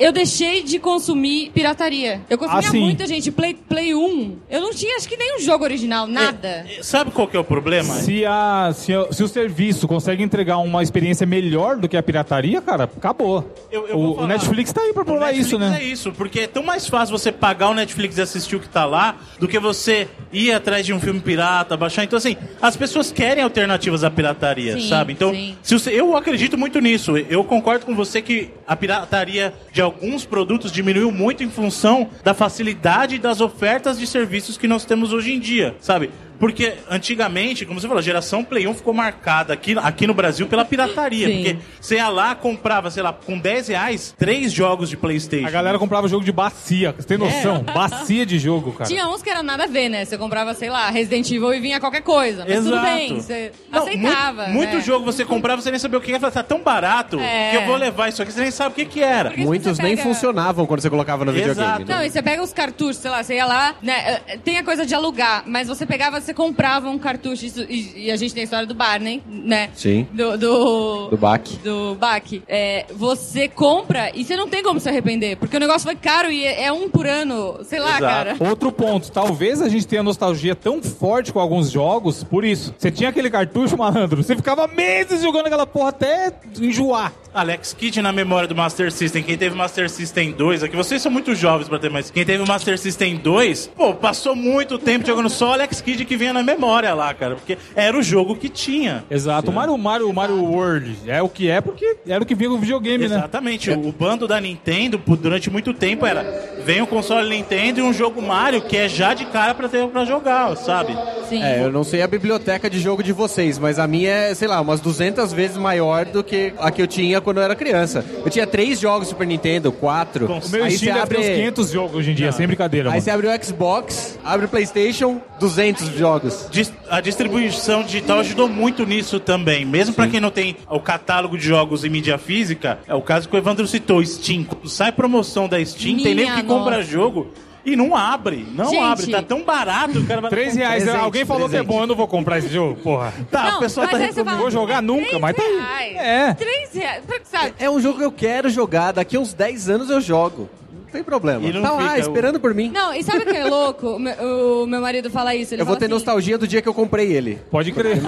Eu 0.00 0.12
deixei 0.12 0.62
de 0.62 0.78
consumir 0.78 1.50
pirataria. 1.50 2.20
Eu 2.28 2.38
consumia 2.38 2.68
Ah, 2.68 2.72
muita 2.72 3.06
gente. 3.06 3.30
Play, 3.30 3.54
Play 3.54 3.94
1. 3.94 4.36
Eu 4.50 4.60
não 4.60 4.70
tinha, 4.72 4.96
acho 4.96 5.08
que 5.08 5.16
nem 5.16 5.36
um 5.36 5.40
jogo 5.40 5.64
original, 5.64 6.06
nada. 6.06 6.66
É, 6.68 6.82
Sabe 6.82 7.10
qual 7.10 7.26
que 7.28 7.36
é 7.36 7.40
o 7.40 7.44
problema? 7.44 7.94
Se, 7.94 8.24
a, 8.24 8.70
se, 8.74 8.92
a- 8.94 9.12
se 9.12 9.22
o 9.22 9.28
serviço 9.28 9.86
consegue 9.88 10.22
entregar 10.22 10.58
uma 10.58 10.82
experiência 10.82 11.26
melhor 11.26 11.76
do 11.76 11.88
que 11.88 11.96
a 11.96 12.02
pirataria, 12.02 12.60
cara, 12.62 12.84
acabou. 12.84 13.54
Eu- 13.70 13.86
eu 13.88 13.96
o, 13.98 14.20
o. 14.22 14.26
Netflix 14.26 14.72
tá 14.72 14.80
aí 14.82 14.92
pra 14.92 15.04
provar 15.04 15.32
isso, 15.32 15.58
né? 15.58 15.78
É 15.80 15.84
isso, 15.84 16.12
porque 16.12 16.40
é 16.40 16.46
tão 16.46 16.62
mais 16.62 16.86
fácil 16.86 17.16
você 17.16 17.30
pagar 17.32 17.68
o 17.70 17.74
Netflix 17.74 18.18
e 18.18 18.22
assistir 18.22 18.56
o 18.56 18.60
que 18.60 18.68
tá 18.68 18.84
lá 18.84 19.16
do 19.38 19.48
que 19.48 19.58
você 19.58 20.08
ir 20.32 20.52
atrás 20.52 20.84
de 20.86 20.92
um 20.92 21.00
filme 21.00 21.20
pirata, 21.20 21.76
baixar. 21.76 22.04
Então, 22.04 22.16
assim, 22.16 22.36
as 22.60 22.76
pessoas 22.76 23.10
querem 23.10 23.42
alternativas 23.42 24.04
à 24.04 24.10
pirataria, 24.10 24.74
Sim, 24.78 24.88
sabe? 24.88 25.12
Então, 25.12 25.32
sim. 25.32 25.56
se 25.62 25.74
você, 25.74 25.90
eu 25.90 26.16
acredito 26.16 26.45
muito 26.54 26.78
nisso. 26.80 27.16
Eu 27.16 27.42
concordo 27.42 27.86
com 27.86 27.94
você 27.94 28.20
que 28.20 28.50
a 28.66 28.76
pirataria 28.76 29.54
de 29.72 29.80
alguns 29.80 30.26
produtos 30.26 30.70
diminuiu 30.70 31.10
muito 31.10 31.42
em 31.42 31.48
função 31.48 32.10
da 32.22 32.34
facilidade 32.34 33.18
das 33.18 33.40
ofertas 33.40 33.98
de 33.98 34.06
serviços 34.06 34.58
que 34.58 34.68
nós 34.68 34.84
temos 34.84 35.14
hoje 35.14 35.32
em 35.32 35.40
dia, 35.40 35.74
sabe? 35.80 36.10
Porque 36.38 36.74
antigamente, 36.90 37.64
como 37.64 37.80
você 37.80 37.86
falou, 37.86 37.98
a 38.00 38.02
geração 38.02 38.44
Play 38.44 38.66
1 38.66 38.74
ficou 38.74 38.92
marcada 38.92 39.52
aqui, 39.54 39.74
aqui 39.78 40.06
no 40.06 40.14
Brasil 40.14 40.46
pela 40.46 40.64
pirataria. 40.64 41.26
Sim. 41.28 41.34
Porque 41.36 41.56
você 41.80 41.94
ia 41.96 42.08
lá, 42.08 42.34
comprava, 42.34 42.90
sei 42.90 43.02
lá, 43.02 43.12
com 43.12 43.38
10 43.38 43.68
reais, 43.68 44.14
três 44.18 44.52
jogos 44.52 44.88
de 44.88 44.96
Playstation. 44.96 45.46
A 45.46 45.50
galera 45.50 45.78
comprava 45.78 46.08
jogo 46.08 46.24
de 46.24 46.32
bacia, 46.32 46.92
você 46.96 47.06
tem 47.06 47.18
noção? 47.18 47.64
É. 47.66 47.72
Bacia 47.76 48.24
de 48.26 48.38
jogo, 48.38 48.72
cara. 48.72 48.88
Tinha 48.88 49.06
uns 49.08 49.22
que 49.22 49.30
era 49.30 49.42
nada 49.42 49.64
a 49.64 49.66
ver, 49.66 49.88
né? 49.88 50.04
Você 50.04 50.16
comprava, 50.18 50.54
sei 50.54 50.70
lá, 50.70 50.88
Resident 50.90 51.30
Evil 51.30 51.52
e 51.54 51.60
vinha 51.60 51.78
qualquer 51.80 52.02
coisa. 52.02 52.44
Mas 52.48 52.64
tudo 52.64 52.80
bem, 52.80 53.16
você 53.20 53.52
Não, 53.70 53.80
aceitava. 53.82 54.42
Muito, 54.44 54.56
muito 54.56 54.76
né? 54.76 54.80
jogo 54.82 55.04
você 55.04 55.24
comprava, 55.24 55.60
você 55.62 55.70
nem 55.70 55.78
sabia 55.78 55.98
o 55.98 56.00
que 56.00 56.10
era. 56.10 56.20
Falava, 56.20 56.36
Tá 56.36 56.42
tão 56.42 56.60
barato 56.62 57.18
É. 57.20 57.50
que 57.50 57.56
eu 57.56 57.66
vou 57.66 57.76
levar 57.76 58.08
isso 58.08 58.22
aqui, 58.22 58.32
você 58.32 58.40
nem 58.42 58.50
sabe 58.50 58.72
o 58.72 58.74
que, 58.74 58.84
que 58.84 59.02
era. 59.02 59.30
Porque 59.30 59.44
Muitos 59.44 59.76
você 59.76 59.82
nem 59.82 59.96
pega- 59.96 60.08
funcionavam 60.08 60.66
quando 60.66 60.80
você 60.80 60.90
colocava 60.90 61.24
no 61.24 61.30
Exato. 61.32 61.48
videogame. 61.48 61.84
né? 61.84 61.94
Não, 61.96 62.04
e 62.04 62.10
você 62.10 62.22
pega 62.22 62.42
os 62.42 62.52
cartuchos, 62.52 62.96
sei 62.98 63.10
lá, 63.10 63.22
você 63.22 63.34
ia 63.34 63.46
lá, 63.46 63.74
né? 63.82 64.20
eh, 64.28 64.36
Tem 64.38 64.58
a 64.58 64.64
coisa 64.64 64.84
de 64.86 64.94
alugar, 64.94 65.42
mas 65.46 65.68
você 65.68 65.84
pegava, 65.86 66.20
você 66.26 66.34
comprava 66.34 66.88
um 66.90 66.98
cartucho, 66.98 67.44
e, 67.68 68.06
e 68.06 68.10
a 68.10 68.16
gente 68.16 68.34
tem 68.34 68.42
a 68.42 68.44
história 68.44 68.66
do 68.66 68.74
Barney, 68.74 69.22
né? 69.26 69.70
Sim. 69.74 70.06
Do. 70.12 70.36
Do, 70.36 71.08
Do 71.10 71.16
baque. 71.16 71.56
do 71.58 71.94
baque. 71.94 72.42
É, 72.48 72.84
você 72.94 73.48
compra 73.48 74.10
e 74.14 74.24
você 74.24 74.36
não 74.36 74.48
tem 74.48 74.62
como 74.62 74.80
se 74.80 74.88
arrepender, 74.88 75.36
porque 75.36 75.56
o 75.56 75.60
negócio 75.60 75.82
foi 75.82 75.94
caro 75.96 76.30
e 76.30 76.44
é, 76.44 76.64
é 76.64 76.72
um 76.72 76.88
por 76.90 77.06
ano, 77.06 77.60
sei 77.64 77.78
lá, 77.78 77.96
Exato. 77.98 78.02
cara. 78.02 78.36
Outro 78.40 78.72
ponto, 78.72 79.10
talvez 79.10 79.62
a 79.62 79.68
gente 79.68 79.86
tenha 79.86 80.02
nostalgia 80.02 80.54
tão 80.54 80.82
forte 80.82 81.32
com 81.32 81.38
alguns 81.40 81.70
jogos, 81.70 82.24
por 82.24 82.44
isso. 82.44 82.74
Você 82.76 82.90
tinha 82.90 83.08
aquele 83.10 83.30
cartucho, 83.30 83.76
malandro, 83.76 84.22
você 84.22 84.34
ficava 84.34 84.66
meses 84.66 85.22
jogando 85.22 85.46
aquela 85.46 85.66
porra 85.66 85.90
até 85.90 86.32
enjoar. 86.60 87.12
Alex 87.32 87.74
Kidd 87.74 88.00
na 88.00 88.12
memória 88.12 88.48
do 88.48 88.54
Master 88.54 88.90
System. 88.90 89.22
Quem 89.22 89.36
teve 89.36 89.54
Master 89.54 89.90
System 89.90 90.32
2 90.32 90.62
aqui, 90.62 90.74
vocês 90.74 91.02
são 91.02 91.12
muito 91.12 91.34
jovens 91.34 91.68
pra 91.68 91.78
ter, 91.78 91.90
mas 91.90 92.10
quem 92.10 92.24
teve 92.24 92.42
o 92.42 92.46
Master 92.48 92.78
System 92.78 93.16
2, 93.16 93.72
pô, 93.76 93.92
passou 93.92 94.34
muito 94.34 94.78
tempo 94.78 95.06
jogando 95.06 95.28
só 95.28 95.52
Alex 95.52 95.82
Kidd 95.82 96.06
que 96.06 96.15
vinha 96.16 96.32
na 96.32 96.42
memória 96.42 96.92
lá, 96.94 97.12
cara. 97.14 97.34
Porque 97.36 97.56
era 97.74 97.96
o 97.96 98.02
jogo 98.02 98.36
que 98.36 98.48
tinha. 98.48 99.04
Exato. 99.10 99.50
O 99.50 99.54
Mario, 99.54 99.76
Mario, 99.78 100.12
Mario 100.12 100.42
World 100.44 100.96
é 101.06 101.22
o 101.22 101.28
que 101.28 101.50
é 101.50 101.60
porque 101.60 101.96
era 102.06 102.22
o 102.22 102.26
que 102.26 102.34
vinha 102.34 102.50
com 102.50 102.56
o 102.56 102.58
videogame, 102.58 103.08
né? 103.08 103.16
Exatamente. 103.16 103.70
O 103.70 103.92
bando 103.92 104.26
da 104.26 104.40
Nintendo, 104.40 105.00
durante 105.18 105.50
muito 105.50 105.72
tempo, 105.74 106.04
era 106.06 106.24
vem 106.64 106.82
o 106.82 106.86
console 106.86 107.28
Nintendo 107.28 107.78
e 107.80 107.82
um 107.82 107.92
jogo 107.92 108.20
Mario 108.20 108.62
que 108.62 108.76
é 108.76 108.88
já 108.88 109.14
de 109.14 109.24
cara 109.26 109.54
pra 109.54 109.68
ter 109.68 109.86
pra 109.88 110.04
jogar, 110.04 110.56
sabe? 110.56 110.96
Sim. 111.28 111.42
É, 111.42 111.62
eu 111.62 111.70
não 111.72 111.84
sei 111.84 112.02
a 112.02 112.06
biblioteca 112.06 112.68
de 112.68 112.78
jogo 112.80 113.02
de 113.02 113.12
vocês, 113.12 113.58
mas 113.58 113.78
a 113.78 113.86
minha 113.86 114.10
é, 114.10 114.34
sei 114.34 114.48
lá, 114.48 114.60
umas 114.60 114.80
200 114.80 115.32
vezes 115.32 115.56
maior 115.56 116.04
do 116.04 116.22
que 116.24 116.52
a 116.58 116.70
que 116.70 116.80
eu 116.82 116.86
tinha 116.86 117.20
quando 117.20 117.38
eu 117.38 117.42
era 117.42 117.54
criança. 117.54 118.04
Eu 118.24 118.30
tinha 118.30 118.46
três 118.46 118.80
jogos 118.80 119.08
Super 119.08 119.26
Nintendo, 119.26 119.70
quatro. 119.72 120.26
Com- 120.26 120.38
O 120.38 120.48
meu 120.50 120.64
Aí 120.64 120.72
Steam 120.76 120.92
você 120.94 121.00
deve 121.00 121.06
ter 121.14 121.18
uns 121.20 121.24
abre, 121.26 121.36
500 121.36 121.70
jogos 121.70 121.96
hoje 121.96 122.10
em 122.10 122.14
dia, 122.14 122.32
sem 122.32 122.46
brincadeira, 122.46 122.88
aí 122.88 122.92
mano. 122.94 123.02
você 123.02 123.10
abre 123.10 123.26
o 123.28 123.44
Xbox, 123.44 124.18
abre 124.24 124.46
o 124.46 124.48
PlayStation, 124.48 125.20
200 125.40 125.86
jogos. 125.88 126.05
Dis- 126.50 126.72
A 126.88 127.00
distribuição 127.00 127.82
digital 127.82 128.20
ajudou 128.20 128.48
muito 128.48 128.84
nisso 128.86 129.18
também. 129.20 129.64
Mesmo 129.64 129.94
pra 129.94 130.06
quem 130.06 130.20
não 130.20 130.30
tem 130.30 130.56
o 130.70 130.80
catálogo 130.80 131.36
de 131.36 131.44
jogos 131.46 131.84
em 131.84 131.88
mídia 131.88 132.18
física, 132.18 132.78
é 132.86 132.94
o 132.94 133.02
caso 133.02 133.28
que 133.28 133.34
o 133.34 133.38
Evandro 133.38 133.66
citou, 133.66 134.04
Steam. 134.04 134.44
Quando 134.44 134.68
sai 134.68 134.92
promoção 134.92 135.48
da 135.48 135.62
Steam, 135.64 135.96
tem 135.96 136.14
Minha 136.14 136.26
nego 136.34 136.36
que 136.36 136.42
compra 136.44 136.82
jogo 136.82 137.28
e 137.64 137.74
não 137.74 137.96
abre. 137.96 138.46
Não 138.54 138.66
Gente. 138.70 138.78
abre. 138.78 139.06
Tá 139.10 139.22
tão 139.22 139.42
barato, 139.42 139.98
o 139.98 140.06
cara 140.06 140.20
vai 140.20 140.30
3 140.30 140.54
reais, 140.54 140.84
Presente, 140.84 141.02
alguém 141.02 141.24
falou 141.24 141.48
que 141.48 141.56
é 141.56 141.58
presente. 141.58 141.66
bom, 141.76 141.80
eu 141.82 141.86
não 141.88 141.96
vou 141.96 142.06
comprar 142.06 142.38
esse 142.38 142.48
jogo, 142.48 142.76
porra. 142.80 143.12
Tá, 143.30 143.50
Não, 143.50 143.56
o 143.56 143.60
pessoal 143.60 143.88
tá 143.88 143.96
reclamando. 143.96 144.24
fala, 144.30 144.40
Vou 144.42 144.50
jogar 144.50 144.80
nunca, 144.80 145.06
"Três 145.06 145.20
mas 145.20 145.36
tá 145.36 145.42
aí." 145.42 145.56
reais. 145.56 145.96
É. 145.96 146.34
Três 146.34 146.72
reais. 146.72 147.02
Sabe? 147.24 147.54
É 147.58 147.68
um 147.68 147.80
jogo 147.80 147.98
que 147.98 148.04
eu 148.04 148.12
quero 148.12 148.48
jogar, 148.48 148.92
daqui 148.92 149.16
a 149.16 149.20
uns 149.20 149.32
10 149.34 149.68
anos 149.68 149.90
eu 149.90 150.00
jogo. 150.00 150.48
Não 150.96 151.02
tem 151.02 151.04
problema. 151.04 151.52
Não 151.52 151.62
tá 151.62 151.70
lá, 151.72 151.88
fica- 151.90 151.98
esperando 152.00 152.40
por 152.40 152.54
mim. 152.54 152.70
Não, 152.72 152.94
e 152.94 153.02
sabe 153.02 153.18
o 153.18 153.26
que 153.26 153.36
é 153.36 153.44
louco? 153.48 153.96
O 153.96 153.98
meu, 153.98 154.62
o 154.62 154.66
meu 154.66 154.80
marido 154.80 155.10
fala 155.10 155.34
isso. 155.34 155.54
Ele 155.54 155.62
eu 155.62 155.66
vou 155.66 155.76
ter 155.76 155.86
assim, 155.86 155.94
nostalgia 155.94 156.38
do 156.38 156.46
dia 156.48 156.62
que 156.62 156.68
eu 156.68 156.74
comprei 156.74 157.12
ele. 157.12 157.38
Pode 157.50 157.72
crer. 157.72 157.98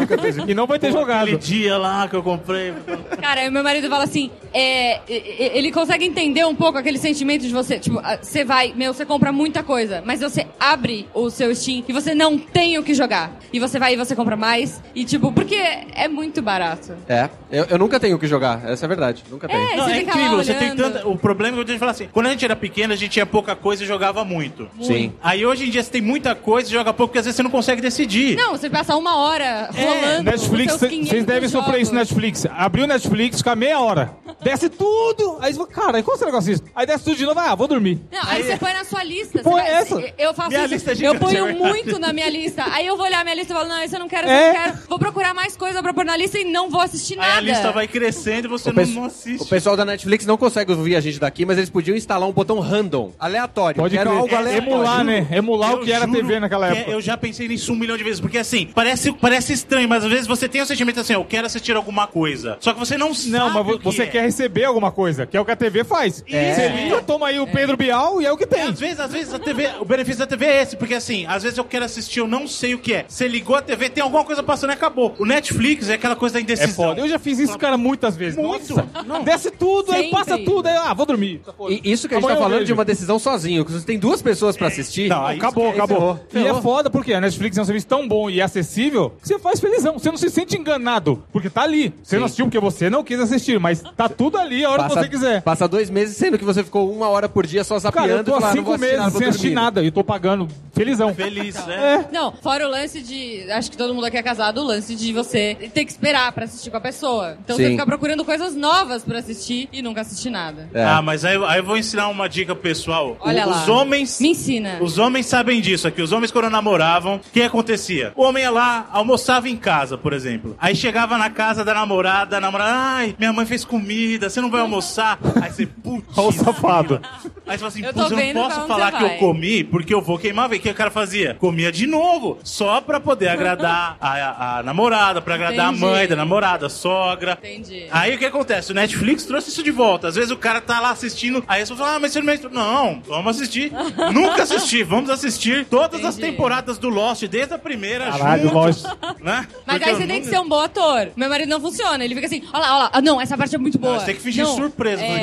E 0.47 0.55
não 0.55 0.67
vai 0.67 0.79
ter 0.79 0.93
jogado. 0.93 1.23
Aquele 1.25 1.39
dia 1.39 1.77
lá 1.77 2.09
que 2.09 2.17
eu 2.17 2.23
comprei. 2.23 2.73
Cara, 3.21 3.51
meu 3.51 3.63
marido 3.63 3.89
fala 3.89 4.05
assim, 4.05 4.31
é, 4.53 5.01
ele 5.09 5.71
consegue 5.73 6.05
entender 6.05 6.45
um 6.47 6.55
pouco 6.55 6.79
aquele 6.79 6.99
sentimento 6.99 7.43
de 7.43 7.53
você, 7.53 7.79
tipo, 7.79 7.99
ah, 8.03 8.19
você 8.21 8.45
vai, 8.45 8.73
meu, 8.75 8.93
você 8.95 9.05
compra 9.05 9.31
muita 9.33 9.63
coisa, 9.63 10.03
mas 10.05 10.21
você 10.21 10.47
abre 10.59 11.07
o 11.15 11.31
seu 11.31 11.55
Steam 11.55 11.85
e 11.89 11.93
você 11.93 12.15
não 12.15 12.39
tem 12.39 12.79
o 12.79 12.83
que 12.83 12.95
jogar. 12.95 13.33
E 13.53 13.59
você 13.61 13.79
vai 13.79 13.95
e 13.95 13.97
você 13.97 14.15
compra 14.15 14.37
mais, 14.37 14.83
e 14.95 15.05
tipo, 15.05 15.33
porque 15.33 15.57
é 15.57 16.09
muito 16.09 16.41
barato. 16.43 16.93
É, 17.09 17.29
eu, 17.51 17.65
eu 17.71 17.79
nunca 17.79 17.99
tenho 18.01 18.17
o 18.17 18.19
que 18.19 18.27
jogar, 18.27 18.63
essa 18.69 18.85
é 18.85 18.87
a 18.87 18.89
verdade. 18.89 19.25
Nunca 19.31 19.49
tenho. 19.49 19.61
É, 19.69 19.77
Não, 19.77 19.89
é 19.89 20.01
incrível, 20.03 20.37
você 20.37 20.55
tem 20.55 20.75
tanta. 20.75 21.07
O 21.09 21.17
problema 21.17 21.55
é 21.55 21.57
que 21.57 21.61
eu 21.61 21.65
tenho 21.65 21.77
que 21.77 21.81
falar 21.81 21.93
assim: 21.93 22.09
quando 22.13 22.27
a 22.27 22.31
gente 22.31 22.45
era 22.45 22.55
pequeno, 22.57 22.78
a 22.83 22.97
gente 22.97 23.11
tinha 23.13 23.27
pouca 23.27 23.55
coisa 23.57 23.83
e 23.85 23.87
jogava 23.87 24.25
muito. 24.25 24.69
Sim. 24.81 25.13
Aí 25.23 25.45
hoje 25.45 25.67
em 25.67 25.71
dia 25.71 25.83
você 25.83 25.91
tem 25.91 26.01
muita 26.03 26.35
coisa 26.35 26.69
e 26.69 26.73
joga 26.73 26.93
pouco, 26.93 27.09
porque 27.11 27.19
às 27.19 27.25
vezes 27.25 27.37
você 27.37 27.43
não 27.43 27.51
consegue 27.51 27.81
decidir. 27.83 28.37
Não, 28.37 28.53
você 28.53 28.69
passa 28.71 28.97
uma 28.97 29.17
hora 29.17 29.69
rolando. 29.75 30.23
Netflix, 30.25 30.75
os 30.75 30.79
seus 30.81 30.91
500 30.91 31.11
vocês 31.11 31.25
devem 31.25 31.49
sofrer 31.49 31.81
isso. 31.81 31.95
Netflix. 31.95 32.47
Abriu 32.51 32.85
o 32.85 32.89
Netflix, 32.89 33.39
fica 33.39 33.55
meia 33.57 33.81
hora. 33.81 34.13
Desce 34.43 34.69
tudo. 34.69 35.39
Aí 35.41 35.53
você 35.53 35.59
fala, 35.59 35.69
cara, 35.69 36.03
qual 36.03 36.17
esse 36.17 36.25
negócio 36.25 36.53
isso? 36.53 36.63
Aí 36.75 36.87
desce 36.87 37.05
tudo 37.05 37.17
de 37.17 37.25
novo, 37.27 37.41
ah, 37.41 37.55
vou 37.55 37.67
dormir. 37.69 38.01
Não, 38.11 38.21
aí, 38.25 38.43
você 38.43 38.57
põe 38.57 38.73
na 38.73 38.85
sua 38.85 39.03
lista. 39.03 39.43
você 39.43 39.61
é 39.61 39.71
essa? 39.73 40.13
Eu 40.19 40.35
faço 40.35 40.49
Minha 40.51 40.65
isso. 40.65 40.75
lista 40.75 40.91
é 40.91 40.93
eu 40.93 40.97
gigante, 40.97 41.17
é 41.17 41.19
ponho 41.19 41.57
muito 41.59 41.99
na 41.99 42.13
minha 42.13 42.29
lista. 42.31 42.65
Aí 42.73 42.87
eu 42.87 42.97
vou 42.97 43.07
olhar 43.07 43.21
a 43.21 43.25
minha 43.25 43.35
lista 43.37 43.53
e 43.53 43.57
falo, 43.57 43.69
não, 43.69 43.83
isso 43.83 43.95
eu 43.97 44.01
não 44.01 44.09
quero, 44.09 44.27
isso 44.27 44.33
É. 44.33 44.43
eu 44.51 44.53
não 44.55 44.61
quero. 44.73 44.79
Vou 44.89 44.99
procurar 44.99 45.35
mais 45.35 45.57
coisa 45.57 45.83
pra 45.83 45.93
pôr 45.93 46.05
na 46.05 46.17
lista 46.17 46.39
e 46.39 46.45
não 46.45 46.71
vou 46.71 46.81
assistir 46.81 47.15
Aí 47.15 47.19
nada. 47.27 47.37
a 47.37 47.41
lista 47.41 47.73
vai 47.73 47.89
crescendo 47.89 48.47
e 48.47 48.49
você 48.49 48.71
O, 48.71 48.73
não, 48.73 48.85
não 48.85 49.05
assiste. 49.05 49.43
o 49.43 49.47
pessoal 49.47 49.77
da 49.77 49.85
Netflix 49.85 50.25
não 50.27 50.37
consegue 50.37 50.73
ouvir 50.73 50.97
a 50.97 51.01
gente 51.01 51.19
daqui, 51.19 51.45
mas 51.45 51.57
eles 51.59 51.71
podiam 51.71 51.97
instalar 51.97 52.29
um 52.29 52.33
botão 52.33 52.61
random, 52.69 53.13
aleatório. 53.19 53.81
Pode 53.81 53.97
quero 53.97 54.11
crer. 54.11 54.21
algo 54.21 54.35
É, 54.35 54.37
aleatório. 54.39 54.73
emular, 54.73 55.05
né? 55.05 55.27
Emular 55.33 55.73
Eu 55.73 55.77
o 55.79 55.81
que 55.85 55.93
era 55.93 56.07
TV 56.09 56.41
naquela 56.41 56.71
que 56.71 56.79
época. 56.79 56.93
Eu 56.93 57.01
já 57.01 57.17
pensei 57.17 57.49
nisso 57.49 57.73
um 57.73 57.77
milhão 57.77 57.97
de 57.97 58.05
vezes, 58.05 58.21
porque 58.21 58.39
assim, 58.39 58.67
parece, 58.75 59.13
parece 59.13 59.53
estranho, 59.53 59.89
mas 59.89 60.05
às 60.05 60.11
vezes 60.11 60.27
você 60.27 60.49
tem 60.49 60.61
o 60.63 60.67
sentimento 60.67 61.01
assim, 61.01 61.13
eu 61.15 61.25
quero 61.25 61.47
assistir 61.47 61.75
alguma 61.77 62.07
coisa. 62.07 62.57
Só 62.61 62.73
que 62.73 62.79
você 62.79 62.97
não 62.97 63.15
sabe. 63.15 63.31
Não, 63.31 63.51
mas 63.51 63.77
que 63.79 63.85
você 63.85 64.03
é. 64.03 64.07
quer 64.07 64.23
receber 64.23 64.65
alguma 64.65 64.91
coisa, 64.91 65.27
que 65.27 65.37
é 65.37 65.41
o 65.41 65.45
que 65.45 65.51
a 65.51 65.57
TV 65.57 65.85
faz. 65.85 66.25
É. 66.29 66.55
Você 66.55 66.69
liga, 66.69 67.01
toma 67.03 67.29
aí 67.29 67.39
o 67.41 67.47
Pedro 67.47 67.77
Bial 67.77 68.21
e 68.23 68.27
é 68.27 68.33
o 68.33 68.37
que 68.37 68.47
tem. 68.47 68.63
Às 68.63 68.79
vezes, 68.81 69.01
às 69.01 69.13
vezes 69.13 69.33
a 69.35 69.39
TV, 69.39 69.69
o 69.81 69.85
benefício 69.85 70.19
da 70.21 70.27
TV 70.27 70.47
é 70.47 70.63
esse, 70.63 70.77
porque 70.77 70.95
assim, 70.95 71.27
às 71.27 71.43
vezes 71.43 71.59
eu 71.59 71.65
quero 71.65 71.85
assistir, 71.85 72.21
eu 72.21 72.29
não 72.29 72.47
sei 72.47 72.75
o 72.75 72.79
que 72.79 72.95
é. 72.95 73.05
Você 73.09 73.27
ligou 73.29 73.57
a 73.57 73.63
TV, 73.63 73.89
tem 73.91 74.03
alguma 74.03 74.25
coisa 74.25 74.43
passando 74.43 74.71
e 74.71 74.75
acabou. 74.75 75.15
O 75.19 75.25
Netflix 75.25 75.89
é 75.89 75.95
aquela 75.95 76.17
coisa 76.17 76.35
da 76.35 76.41
É 76.41 76.43
indecisão. 76.43 76.75
foda. 76.89 77.01
Eu 77.01 77.09
já 77.09 77.19
fiz 77.19 77.39
isso, 77.39 77.57
cara, 77.59 77.77
muitas 77.77 78.17
vezes. 78.17 78.39
Muito. 78.39 78.75
Nossa, 79.07 79.25
desce 79.25 79.51
tudo, 79.51 79.93
aí 79.93 80.05
Sempre. 80.05 80.11
passa 80.11 80.39
tudo, 80.39 80.67
aí, 80.67 80.77
ah, 80.77 80.95
vou 80.95 81.07
dormir. 81.07 81.41
E 81.69 81.91
isso 81.93 82.09
que 82.09 82.15
a 82.15 82.19
gente 82.21 82.25
Amanhã 82.31 82.41
tá 82.41 82.48
falando 82.51 82.65
de 82.67 82.73
uma 82.73 82.85
decisão 82.85 83.19
sozinho, 83.19 83.65
que 83.65 83.73
você 83.73 83.85
tem 83.85 83.99
duas 83.99 84.23
pessoas 84.23 84.57
pra 84.57 84.69
assistir. 84.69 85.09
Não, 85.09 85.27
Acabou, 85.27 85.71
acabou. 85.71 86.21
E 86.35 86.39
é 86.47 86.55
foda 86.61 86.91
porque 86.91 87.13
a 87.13 87.21
Netflix 87.21 87.57
é 87.57 87.63
um 87.63 87.65
serviço 87.65 87.87
tão 87.87 88.07
bom 88.09 88.29
e 88.31 88.41
acessível 88.41 89.11
que 89.21 89.29
você 89.29 89.39
faz 89.39 89.61
felizão. 89.61 89.99
Você 89.99 90.11
não 90.11 90.17
se 90.17 90.29
sente 90.31 90.57
enganado, 90.57 91.23
porque 91.33 91.49
tá 91.51 91.63
ali. 91.63 91.93
Você 92.03 92.19
não 92.19 92.25
assistiu 92.27 92.47
porque 92.47 92.59
você 92.59 92.91
não 92.91 93.05
quis 93.05 93.21
assistir, 93.21 93.59
mas 93.61 93.83
tá 93.97 94.09
tudo 94.09 94.39
ali 94.39 94.65
a 94.65 94.71
hora 94.71 94.85
que 94.89 94.95
você 94.95 95.09
quiser. 95.09 95.43
passa 95.43 95.69
dois 95.69 95.91
meses 95.91 96.17
sendo 96.17 96.39
que 96.39 96.45
você 96.45 96.63
ficou 96.65 96.91
uma 96.93 97.09
hora 97.09 97.29
por 97.29 97.47
dia 97.47 97.63
só 97.65 97.79
zapeando. 97.79 98.09
Cara, 98.09 98.21
eu 98.21 98.25
tô 98.25 98.35
há 98.35 98.41
falar, 98.41 98.53
"Ah, 98.53 98.55
não 98.57 98.65
vou 98.65 98.75
cinco 98.75 98.81
meses 98.81 99.13
sem 99.13 99.27
assistir 99.29 99.49
dormir." 99.49 99.55
nada 99.55 99.83
e 99.83 99.91
tô 99.91 100.03
pagando 100.05 100.49
felizão. 100.73 101.15
Feliz, 101.15 101.55
né? 101.67 102.07
Não, 102.13 102.33
fora 102.33 102.67
o 102.67 102.71
lance 102.71 103.01
de. 103.03 103.51
Acho 103.51 103.71
que 103.71 103.77
todo 103.77 103.95
mundo 103.95 104.05
aqui 104.07 104.17
é 104.17 104.23
casado, 104.23 104.61
o 104.61 104.65
lance 104.65 104.95
de 104.95 105.13
você 105.13 105.57
ter 105.75 105.85
que 105.85 105.91
esperar 105.91 106.33
pra 106.33 106.45
assistir 106.45 106.71
com 106.71 106.77
a 106.77 106.81
pessoa. 106.81 107.37
Então 107.45 107.57
Sim. 107.57 107.65
você 107.65 107.71
fica 107.71 107.87
procurando 107.87 108.25
coisas 108.25 108.55
novas 108.55 109.03
pra 109.05 109.19
assistir 109.19 109.69
e 109.73 109.83
nunca 109.83 110.01
assistir 110.03 110.31
nada. 110.31 110.69
É. 110.73 110.85
Ah, 110.85 111.03
mas 111.03 111.25
aí, 111.25 111.37
aí 111.47 111.59
eu 111.59 111.65
vou 111.65 111.77
ensinar 111.77 112.09
uma 112.09 112.29
dica 112.29 112.38
pro 112.47 112.57
pessoal. 112.57 113.17
Olha 113.21 113.47
O- 113.47 113.51
lá. 113.51 113.63
Os 113.63 113.69
homens. 113.69 114.21
Me 114.21 114.29
ensina. 114.31 114.79
Os 114.81 114.99
homens 114.99 115.27
sabem 115.27 115.61
disso 115.61 115.87
aqui. 115.89 116.01
Os 116.03 116.13
homens, 116.13 116.31
quando 116.31 116.51
namoravam, 116.51 117.17
o 117.17 117.21
que 117.33 117.43
acontecia? 117.43 118.13
O 118.17 118.23
homem 118.23 118.43
ia 118.43 118.51
lá, 118.51 118.89
almoçava 118.93 119.49
em 119.49 119.57
casa, 119.57 119.97
por 119.99 120.13
exemplo. 120.13 120.57
Aí 120.59 120.75
chegava 120.75 121.17
na 121.19 121.31
casa 121.31 121.65
da 121.65 121.75
namorada, 121.75 122.37
a 122.37 122.41
namorada, 122.41 122.73
ai, 122.75 123.15
minha 123.19 123.33
mãe 123.33 123.47
fez 123.47 123.65
comida, 123.65 124.29
você 124.31 124.41
não 124.41 124.51
vai 124.51 124.61
almoçar? 124.61 125.19
Aí 125.41 125.51
você, 125.53 125.67
putz. 125.67 126.07
Olha 126.17 126.29
o 126.29 126.33
safado. 126.33 127.01
Aí 127.49 127.57
você 127.57 127.59
fala 127.59 127.69
assim, 127.69 127.83
Eu 127.85 128.19
eu 128.19 128.35
não 128.35 128.49
posso 128.49 128.67
falar 128.67 128.93
que 128.93 129.05
eu 129.05 129.11
comi, 129.19 129.65
porque 129.65 129.93
eu 129.95 130.01
vou 130.01 130.19
queimar. 130.19 130.51
O 130.51 130.59
que 130.59 130.69
o 130.69 130.75
cara 130.75 130.91
fazia? 130.91 131.35
Comia 131.35 131.71
de 131.73 131.87
novo, 131.87 132.39
só 132.45 132.81
pra 132.81 132.99
poder 133.01 133.29
agradar 133.29 133.97
a, 134.01 134.09
a- 134.13 134.59
a 134.59 134.63
namorada, 134.63 135.21
pra 135.21 135.35
agradar 135.35 135.69
Entendi. 135.73 135.85
a 135.85 135.89
mãe 135.89 136.07
da 136.09 136.17
namorada, 136.17 136.67
a 136.67 136.71
sogra. 136.71 137.39
Entendi. 137.43 137.87
Aí 137.91 138.15
o 138.15 138.19
que 138.19 138.25
acontece? 138.25 138.73
O 138.73 138.75
Netflix 138.75 139.25
trouxe 139.25 139.51
isso 139.51 139.63
de 139.63 139.71
volta. 139.71 140.09
Às 140.09 140.15
vezes 140.17 140.31
o 140.31 140.37
cara 140.37 140.61
tá 140.61 140.81
lá 140.81 140.91
assistindo, 140.91 141.43
aí 141.49 141.65
você 141.65 141.75
fala, 141.75 141.97
ah, 141.97 141.99
mas 142.01 142.13
você 142.13 142.21
não 142.21 142.33
é... 142.33 142.39
Não, 142.51 143.03
vamos 143.07 143.37
assistir. 143.37 143.73
Nunca 144.13 144.43
assisti, 144.43 144.83
vamos 144.83 145.11
assistir 145.11 145.65
todas 145.67 146.05
as 146.05 146.17
Entendi. 146.17 146.33
temporadas 146.33 146.79
do 146.79 146.89
Lost, 146.89 147.23
desde 147.25 147.55
a 147.55 147.59
primeira, 147.59 148.07
Caralho, 148.11 148.43
junto, 148.45 148.55
Lost. 148.55 148.85
né? 149.21 149.47
Mas 149.67 149.77
Porque 149.79 149.91
aí 149.91 149.97
você 149.97 150.07
tem 150.07 150.21
que 150.21 150.27
ser 150.29 150.39
um 150.41 150.49
bom 150.49 150.61
ator. 150.61 151.09
Meu 151.17 151.29
marido 151.29 151.49
não 151.49 151.61
funciona. 151.61 152.05
Ele 152.05 152.15
fica 152.15 152.27
assim, 152.27 152.43
olha 152.53 152.61
lá, 152.61 152.69
olha 152.75 152.83
lá. 152.85 152.91
Ah, 152.93 153.01
não, 153.01 153.21
essa 153.21 153.37
parte 153.37 153.55
é 153.55 153.59
muito 153.59 153.79
boa. 153.79 153.95
Não, 153.95 154.01
você 154.01 154.07
tem 154.07 154.15
que 154.17 154.21
fingir 154.23 154.45
Não, 154.45 154.55
surpresa. 154.57 155.03
é. 155.05 155.23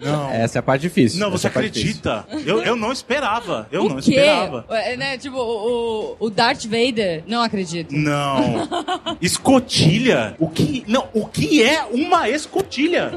Não. 0.00 0.30
Essa 0.30 0.58
é 0.58 0.60
a 0.60 0.62
parte 0.62 0.82
difícil. 0.82 0.99
Não, 1.18 1.28
Essa 1.28 1.38
você 1.50 1.58
é 1.58 1.68
difícil. 1.68 2.00
acredita. 2.00 2.24
Eu, 2.46 2.62
eu 2.62 2.76
não 2.76 2.92
esperava. 2.92 3.68
Eu 3.72 3.84
o 3.84 3.88
não 3.88 3.96
quê? 3.96 4.10
esperava. 4.10 4.64
É, 4.70 4.96
né, 4.96 5.18
tipo, 5.18 5.36
o, 5.36 6.16
o- 6.20 6.26
o 6.26 6.30
Darth 6.30 6.64
Vader, 6.64 7.22
não 7.26 7.42
acredito. 7.42 7.94
Não. 7.94 8.68
Escotilha? 9.20 10.34
O 10.38 10.48
que. 10.48 10.84
Não, 10.86 11.06
o 11.12 11.26
que 11.26 11.62
é 11.62 11.84
uma 11.84 12.28
escotilha? 12.28 13.12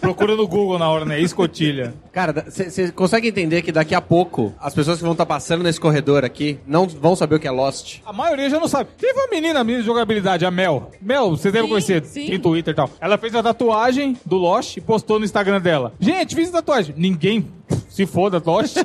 Procura 0.00 0.34
no 0.36 0.46
Google 0.46 0.78
na 0.78 0.88
hora, 0.88 1.04
né? 1.04 1.20
Escotilha. 1.20 1.94
Cara, 2.12 2.44
você 2.46 2.92
consegue 2.92 3.28
entender 3.28 3.62
que 3.62 3.72
daqui 3.72 3.94
a 3.94 4.00
pouco 4.00 4.54
as 4.60 4.74
pessoas 4.74 4.98
que 4.98 5.02
vão 5.02 5.12
estar 5.12 5.24
passando 5.24 5.62
nesse 5.62 5.80
corredor 5.80 6.24
aqui 6.24 6.58
não 6.66 6.86
vão 6.86 7.16
saber 7.16 7.36
o 7.36 7.40
que 7.40 7.48
é 7.48 7.50
Lost? 7.50 8.00
A 8.04 8.12
maioria 8.12 8.50
já 8.50 8.60
não 8.60 8.68
sabe. 8.68 8.90
Teve 8.98 9.18
uma 9.18 9.28
menina, 9.28 9.60
a 9.60 9.64
menina 9.64 9.82
de 9.82 9.86
jogabilidade, 9.86 10.44
a 10.44 10.50
Mel. 10.50 10.90
Mel, 11.00 11.30
você 11.30 11.50
deve 11.50 11.68
conhecer, 11.68 12.04
sim. 12.04 12.26
tem 12.26 12.38
Twitter 12.38 12.72
e 12.72 12.76
tal. 12.76 12.90
Ela 13.00 13.16
fez 13.16 13.34
a 13.34 13.42
tatuagem 13.42 14.16
do 14.26 14.36
Lost 14.36 14.76
e 14.76 14.80
postou 14.82 15.18
no 15.18 15.24
Instagram 15.24 15.60
dela. 15.60 15.94
Gente, 15.98 16.34
fiz 16.34 16.50
a 16.50 16.52
tatuagem. 16.52 16.94
Ninguém 16.98 17.46
se 17.92 18.06
foda 18.06 18.42
Lost. 18.44 18.78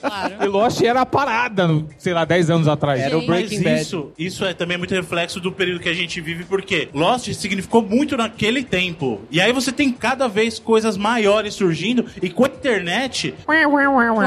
Claro. 0.00 0.34
e 0.42 0.46
Lost 0.46 0.82
era 0.82 1.02
a 1.02 1.06
parada, 1.06 1.68
sei 1.96 2.12
lá, 2.12 2.24
10 2.24 2.50
anos 2.50 2.68
atrás. 2.68 3.00
Era 3.00 3.16
o. 3.16 3.24
Breaking 3.24 3.56
Mas 3.56 3.64
Bad. 3.64 3.82
isso, 3.82 4.12
isso 4.18 4.44
é 4.44 4.52
também 4.52 4.76
muito 4.76 4.92
reflexo 4.92 5.40
do 5.40 5.52
período 5.52 5.80
que 5.80 5.88
a 5.88 5.94
gente 5.94 6.20
vive, 6.20 6.44
porque 6.44 6.88
Lost 6.92 7.32
significou 7.34 7.82
muito 7.82 8.16
naquele 8.16 8.64
tempo. 8.64 9.20
E 9.30 9.40
aí 9.40 9.52
você 9.52 9.70
tem 9.70 9.92
cada 9.92 10.26
vez 10.28 10.58
coisas 10.58 10.96
maiores 10.96 11.54
surgindo, 11.54 12.04
e 12.20 12.28
com 12.30 12.44
a 12.44 12.48
internet. 12.48 13.34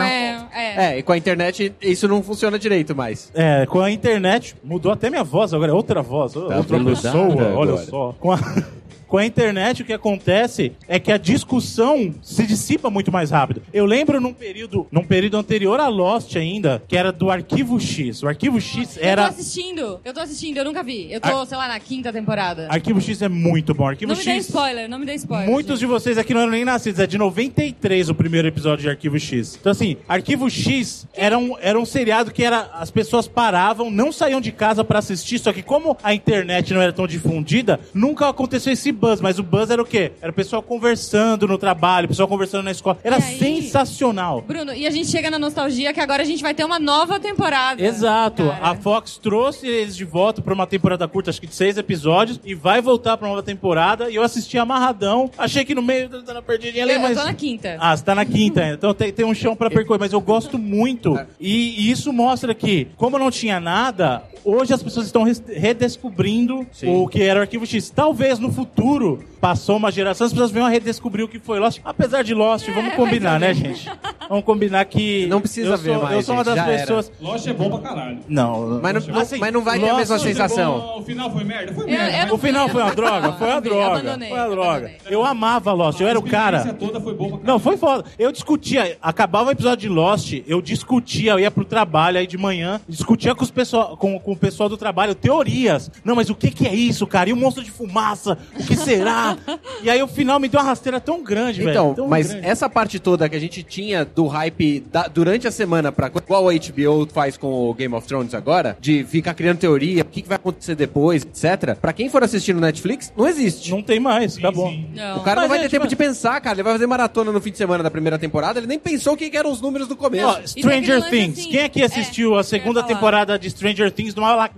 É, 0.07 0.35
é. 0.53 0.93
É, 0.93 0.97
e 0.99 1.03
com 1.03 1.11
a 1.11 1.17
internet 1.17 1.73
isso 1.81 2.07
não 2.07 2.23
funciona 2.23 2.57
direito 2.57 2.95
mais. 2.95 3.31
É, 3.33 3.65
com 3.65 3.81
a 3.81 3.91
internet, 3.91 4.55
mudou 4.63 4.91
até 4.91 5.09
minha 5.09 5.23
voz 5.23 5.53
agora, 5.53 5.71
é 5.71 5.75
outra 5.75 6.01
voz, 6.01 6.35
outra 6.35 6.61
veludada 6.61 6.95
pessoa, 6.95 7.53
olha 7.55 7.71
agora. 7.71 7.77
só. 7.85 8.15
Com 8.19 8.31
a, 8.31 8.37
com 9.11 9.17
a 9.17 9.25
internet, 9.25 9.81
o 9.81 9.85
que 9.85 9.91
acontece 9.91 10.71
é 10.87 10.97
que 10.97 11.11
a 11.11 11.17
discussão 11.17 12.15
se 12.21 12.47
dissipa 12.47 12.89
muito 12.89 13.11
mais 13.11 13.29
rápido. 13.29 13.61
Eu 13.73 13.85
lembro 13.85 14.21
num 14.21 14.31
período, 14.31 14.87
num 14.89 15.03
período 15.03 15.35
anterior 15.35 15.81
a 15.81 15.89
Lost 15.89 16.37
ainda, 16.37 16.81
que 16.87 16.95
era 16.95 17.11
do 17.11 17.29
Arquivo 17.29 17.77
X. 17.77 18.23
O 18.23 18.27
Arquivo 18.29 18.61
X 18.61 18.95
Eu 18.95 19.01
tô 19.01 19.07
era. 19.09 19.27
assistindo, 19.27 19.99
eu 20.05 20.13
tô 20.13 20.21
assistindo, 20.21 20.59
eu 20.59 20.63
nunca 20.63 20.81
vi. 20.81 21.11
Eu 21.11 21.19
tô, 21.19 21.45
sei 21.45 21.57
lá, 21.57 21.67
na 21.67 21.77
quinta 21.77 22.13
temporada. 22.13 22.67
Arquivo 22.69 23.01
X 23.01 23.21
é 23.21 23.27
muito 23.27 23.73
bom. 23.73 23.85
Arquivo 23.85 24.13
Não 24.13 24.17
me 24.17 24.23
dê 24.23 24.31
X. 24.31 24.45
spoiler, 24.47 24.87
não 24.89 24.97
me 24.97 25.05
dê 25.05 25.15
spoiler. 25.15 25.49
Muitos 25.49 25.77
de 25.77 25.85
vocês 25.85 26.17
aqui 26.17 26.33
não 26.33 26.43
eram 26.43 26.51
nem 26.53 26.63
nascidos, 26.63 27.01
é 27.01 27.05
de 27.05 27.17
93 27.17 28.07
o 28.07 28.15
primeiro 28.15 28.47
episódio 28.47 28.83
de 28.83 28.89
Arquivo 28.89 29.19
X. 29.19 29.57
Então, 29.59 29.73
assim, 29.73 29.97
Arquivo 30.07 30.49
X 30.49 31.05
era 31.13 31.37
um, 31.37 31.57
era 31.59 31.77
um 31.77 31.85
seriado 31.85 32.31
que 32.31 32.45
era, 32.45 32.69
as 32.75 32.89
pessoas 32.89 33.27
paravam, 33.27 33.91
não 33.91 34.09
saíam 34.09 34.39
de 34.39 34.53
casa 34.53 34.85
pra 34.85 34.99
assistir, 34.99 35.37
só 35.37 35.51
que 35.51 35.61
como 35.61 35.97
a 36.01 36.13
internet 36.13 36.73
não 36.73 36.81
era 36.81 36.93
tão 36.93 37.05
difundida, 37.05 37.77
nunca 37.93 38.29
aconteceu 38.29 38.71
esse 38.71 39.00
buzz, 39.01 39.19
mas 39.19 39.39
o 39.39 39.43
buzz 39.43 39.69
era 39.71 39.81
o 39.81 39.85
quê? 39.85 40.11
Era 40.21 40.31
o 40.31 40.35
pessoal 40.35 40.61
conversando 40.61 41.47
no 41.47 41.57
trabalho, 41.57 42.05
o 42.05 42.09
pessoal 42.09 42.27
conversando 42.27 42.63
na 42.63 42.71
escola. 42.71 42.99
Era 43.03 43.15
aí? 43.17 43.37
sensacional. 43.39 44.41
Bruno, 44.41 44.73
e 44.73 44.85
a 44.85 44.91
gente 44.91 45.09
chega 45.09 45.31
na 45.31 45.39
nostalgia 45.39 45.91
que 45.93 45.99
agora 45.99 46.21
a 46.21 46.25
gente 46.25 46.41
vai 46.43 46.53
ter 46.53 46.63
uma 46.63 46.79
nova 46.79 47.19
temporada. 47.19 47.83
Exato. 47.83 48.43
Cara. 48.47 48.59
A 48.69 48.75
Fox 48.75 49.17
trouxe 49.17 49.67
eles 49.67 49.95
de 49.95 50.05
volta 50.05 50.41
pra 50.41 50.53
uma 50.53 50.67
temporada 50.67 51.07
curta, 51.07 51.29
acho 51.31 51.41
que 51.41 51.47
de 51.47 51.55
seis 51.55 51.77
episódios, 51.77 52.39
e 52.45 52.53
vai 52.53 52.81
voltar 52.81 53.17
pra 53.17 53.25
uma 53.27 53.35
nova 53.35 53.43
temporada. 53.45 54.09
E 54.09 54.15
eu 54.15 54.23
assisti 54.23 54.57
amarradão. 54.57 55.31
Achei 55.37 55.65
que 55.65 55.73
no 55.73 55.81
meio 55.81 56.07
tá 56.09 56.33
uma 56.33 56.41
perdidinha 56.41 56.83
ali, 56.83 56.93
Eu, 56.93 56.97
eu 56.97 57.01
mas. 57.01 57.17
tô 57.17 57.23
na 57.23 57.33
quinta. 57.33 57.77
Ah, 57.79 57.97
você 57.97 58.03
tá 58.03 58.13
na 58.13 58.25
quinta 58.25 58.61
ainda. 58.61 58.71
Então 58.81 58.93
tem, 58.95 59.11
tem 59.13 59.25
um 59.25 59.33
chão 59.33 59.55
pra 59.55 59.69
percorrer, 59.69 59.99
mas 59.99 60.11
eu 60.13 60.19
gosto 60.19 60.57
muito. 60.57 61.19
E, 61.39 61.81
e 61.81 61.91
isso 61.91 62.11
mostra 62.11 62.53
que, 62.55 62.87
como 62.97 63.19
não 63.19 63.29
tinha 63.29 63.59
nada, 63.59 64.23
hoje 64.43 64.73
as 64.73 64.81
pessoas 64.81 65.05
estão 65.05 65.23
redescobrindo 65.47 66.65
o 66.83 67.07
que 67.07 67.21
era 67.21 67.39
o 67.39 67.41
Arquivo 67.43 67.65
X. 67.65 67.89
Talvez 67.89 68.39
no 68.39 68.51
futuro, 68.51 68.90
passou 69.39 69.77
uma 69.77 69.91
geração, 69.91 70.27
as 70.27 70.33
pessoas 70.33 70.55
a 70.55 70.69
redescobrir 70.69 71.23
o 71.25 71.27
que 71.27 71.39
foi 71.39 71.59
Lost. 71.59 71.79
Apesar 71.83 72.23
de 72.23 72.33
Lost, 72.33 72.67
vamos 72.69 72.93
combinar, 72.93 73.39
né, 73.39 73.53
gente? 73.53 73.89
Vamos 74.29 74.45
combinar 74.45 74.85
que. 74.85 75.25
Não 75.27 75.41
precisa 75.41 75.71
eu 75.71 75.77
ver 75.77 75.93
sou, 75.93 76.03
mais, 76.03 76.15
Eu 76.15 76.21
sou 76.21 76.35
uma 76.35 76.43
gente, 76.43 76.55
das 76.55 76.65
já 76.65 76.71
era. 76.71 76.81
pessoas. 76.81 77.11
Lost 77.19 77.47
é 77.47 77.53
bom 77.53 77.69
pra 77.69 77.79
caralho. 77.89 78.19
Não, 78.27 78.79
Mas 78.81 79.07
não, 79.07 79.19
assim, 79.19 79.37
mas 79.39 79.51
não 79.53 79.61
vai 79.61 79.79
ter 79.79 79.85
a 79.85 79.93
Lost- 79.93 79.99
mesma 79.99 80.15
Lost 80.15 80.25
é 80.25 80.29
sensação. 80.29 80.79
bom, 80.79 80.99
O 80.99 81.03
final 81.03 81.31
foi 81.31 81.43
merda? 81.43 81.73
Foi 81.73 81.83
Eu- 81.83 81.89
merda. 81.89 82.17
eu 82.17 82.27
não- 82.27 82.35
O 82.35 82.37
final 82.37 82.69
foi 82.69 82.81
uma 82.81 82.95
droga? 82.95 83.33
Foi 83.33 83.47
uma 83.47 83.61
droga. 83.61 83.85
abandonei, 83.87 84.29
Foi 84.29 84.37
uma 84.37 84.49
droga. 84.49 84.71
abandonei. 84.77 84.97
Eu 85.09 85.25
amava 85.25 85.73
Lost, 85.73 85.99
eu 85.99 86.07
era 86.07 86.19
o 86.19 86.25
a 86.25 86.29
cara. 86.29 86.73
toda 86.73 87.01
foi 87.01 87.13
boa 87.13 87.29
pra 87.31 87.37
caralho. 87.39 87.47
Não, 87.47 87.59
foi 87.59 87.77
foda. 87.77 88.05
Eu 88.19 88.31
discutia, 88.31 88.97
acabava 89.01 89.49
o 89.49 89.51
episódio 89.51 89.89
de 89.89 89.89
Lost, 89.89 90.33
eu 90.47 90.61
discutia, 90.61 91.31
eu 91.33 91.39
ia 91.39 91.51
pro 91.51 91.65
trabalho 91.65 92.19
aí 92.19 92.27
de 92.27 92.37
manhã, 92.37 92.79
discutia 92.87 93.33
com, 93.35 93.43
os 93.43 93.51
pessoal, 93.51 93.97
com, 93.97 94.19
com 94.19 94.31
o 94.33 94.37
pessoal 94.37 94.69
do 94.69 94.77
trabalho 94.77 95.13
teorias. 95.15 95.89
Não, 96.05 96.15
mas 96.15 96.29
o 96.29 96.35
que 96.35 96.51
que 96.51 96.67
é 96.67 96.73
isso, 96.73 97.05
cara? 97.07 97.29
E 97.29 97.33
o 97.33 97.35
monstro 97.37 97.63
de 97.63 97.71
fumaça? 97.71 98.37
O 98.57 98.63
que 98.65 98.75
será? 98.83 99.37
e 99.83 99.89
aí 99.89 100.01
o 100.01 100.07
final 100.07 100.39
me 100.39 100.47
deu 100.47 100.59
uma 100.59 100.65
rasteira 100.67 100.99
tão 100.99 101.23
grande, 101.23 101.59
velho. 101.59 101.71
Então, 101.71 101.93
tão 101.93 102.07
mas 102.07 102.29
grande. 102.31 102.47
essa 102.47 102.69
parte 102.69 102.99
toda 102.99 103.27
que 103.29 103.35
a 103.35 103.39
gente 103.39 103.63
tinha 103.63 104.03
do 104.05 104.27
hype 104.27 104.81
da- 104.91 105.07
durante 105.07 105.47
a 105.47 105.51
semana, 105.51 105.91
pra, 105.91 106.07
igual 106.07 106.49
a 106.49 106.53
HBO 106.53 107.07
faz 107.11 107.37
com 107.37 107.47
o 107.69 107.73
Game 107.73 107.93
of 107.95 108.07
Thrones 108.07 108.33
agora, 108.33 108.77
de 108.79 109.03
ficar 109.03 109.33
criando 109.33 109.57
teoria, 109.59 110.01
o 110.01 110.05
que, 110.05 110.21
que 110.21 110.27
vai 110.27 110.35
acontecer 110.35 110.75
depois, 110.75 111.23
etc. 111.23 111.75
Pra 111.75 111.93
quem 111.93 112.09
for 112.09 112.23
assistir 112.23 112.53
no 112.53 112.61
Netflix, 112.61 113.11
não 113.15 113.27
existe. 113.27 113.71
Não 113.71 113.81
tem 113.81 113.99
mais, 113.99 114.37
acabou. 114.37 114.69
sim. 114.69 114.87
Não. 114.93 115.17
O 115.17 115.21
cara 115.21 115.41
Mas 115.41 115.43
não 115.43 115.49
vai 115.49 115.57
é, 115.57 115.61
ter 115.61 115.67
tipo- 115.69 115.81
tempo 115.81 115.87
de 115.89 115.95
pensar, 115.95 116.39
cara. 116.41 116.55
Ele 116.55 116.63
vai 116.63 116.73
fazer 116.73 116.87
maratona 116.87 117.31
no 117.31 117.39
fim 117.41 117.51
de 117.51 117.57
semana 117.57 117.83
da 117.83 117.91
primeira 117.91 118.17
temporada. 118.19 118.59
Ele 118.59 118.67
nem 118.67 118.79
pensou 118.79 119.13
o 119.13 119.17
que 119.17 119.31
eram 119.35 119.51
os 119.51 119.61
números 119.61 119.87
do 119.87 119.95
começo. 119.95 120.27
Ó, 120.27 120.39
Stranger 120.47 121.09
Things. 121.09 121.39
assim, 121.39 121.49
Quem 121.49 121.63
aqui 121.63 121.81
é, 121.81 121.85
assistiu 121.85 122.35
a 122.37 122.43
segunda 122.43 122.83
temporada 122.83 123.37
de 123.39 123.49
Stranger 123.49 123.91
Things 123.91 124.13
numa 124.15 124.35
la- 124.35 124.49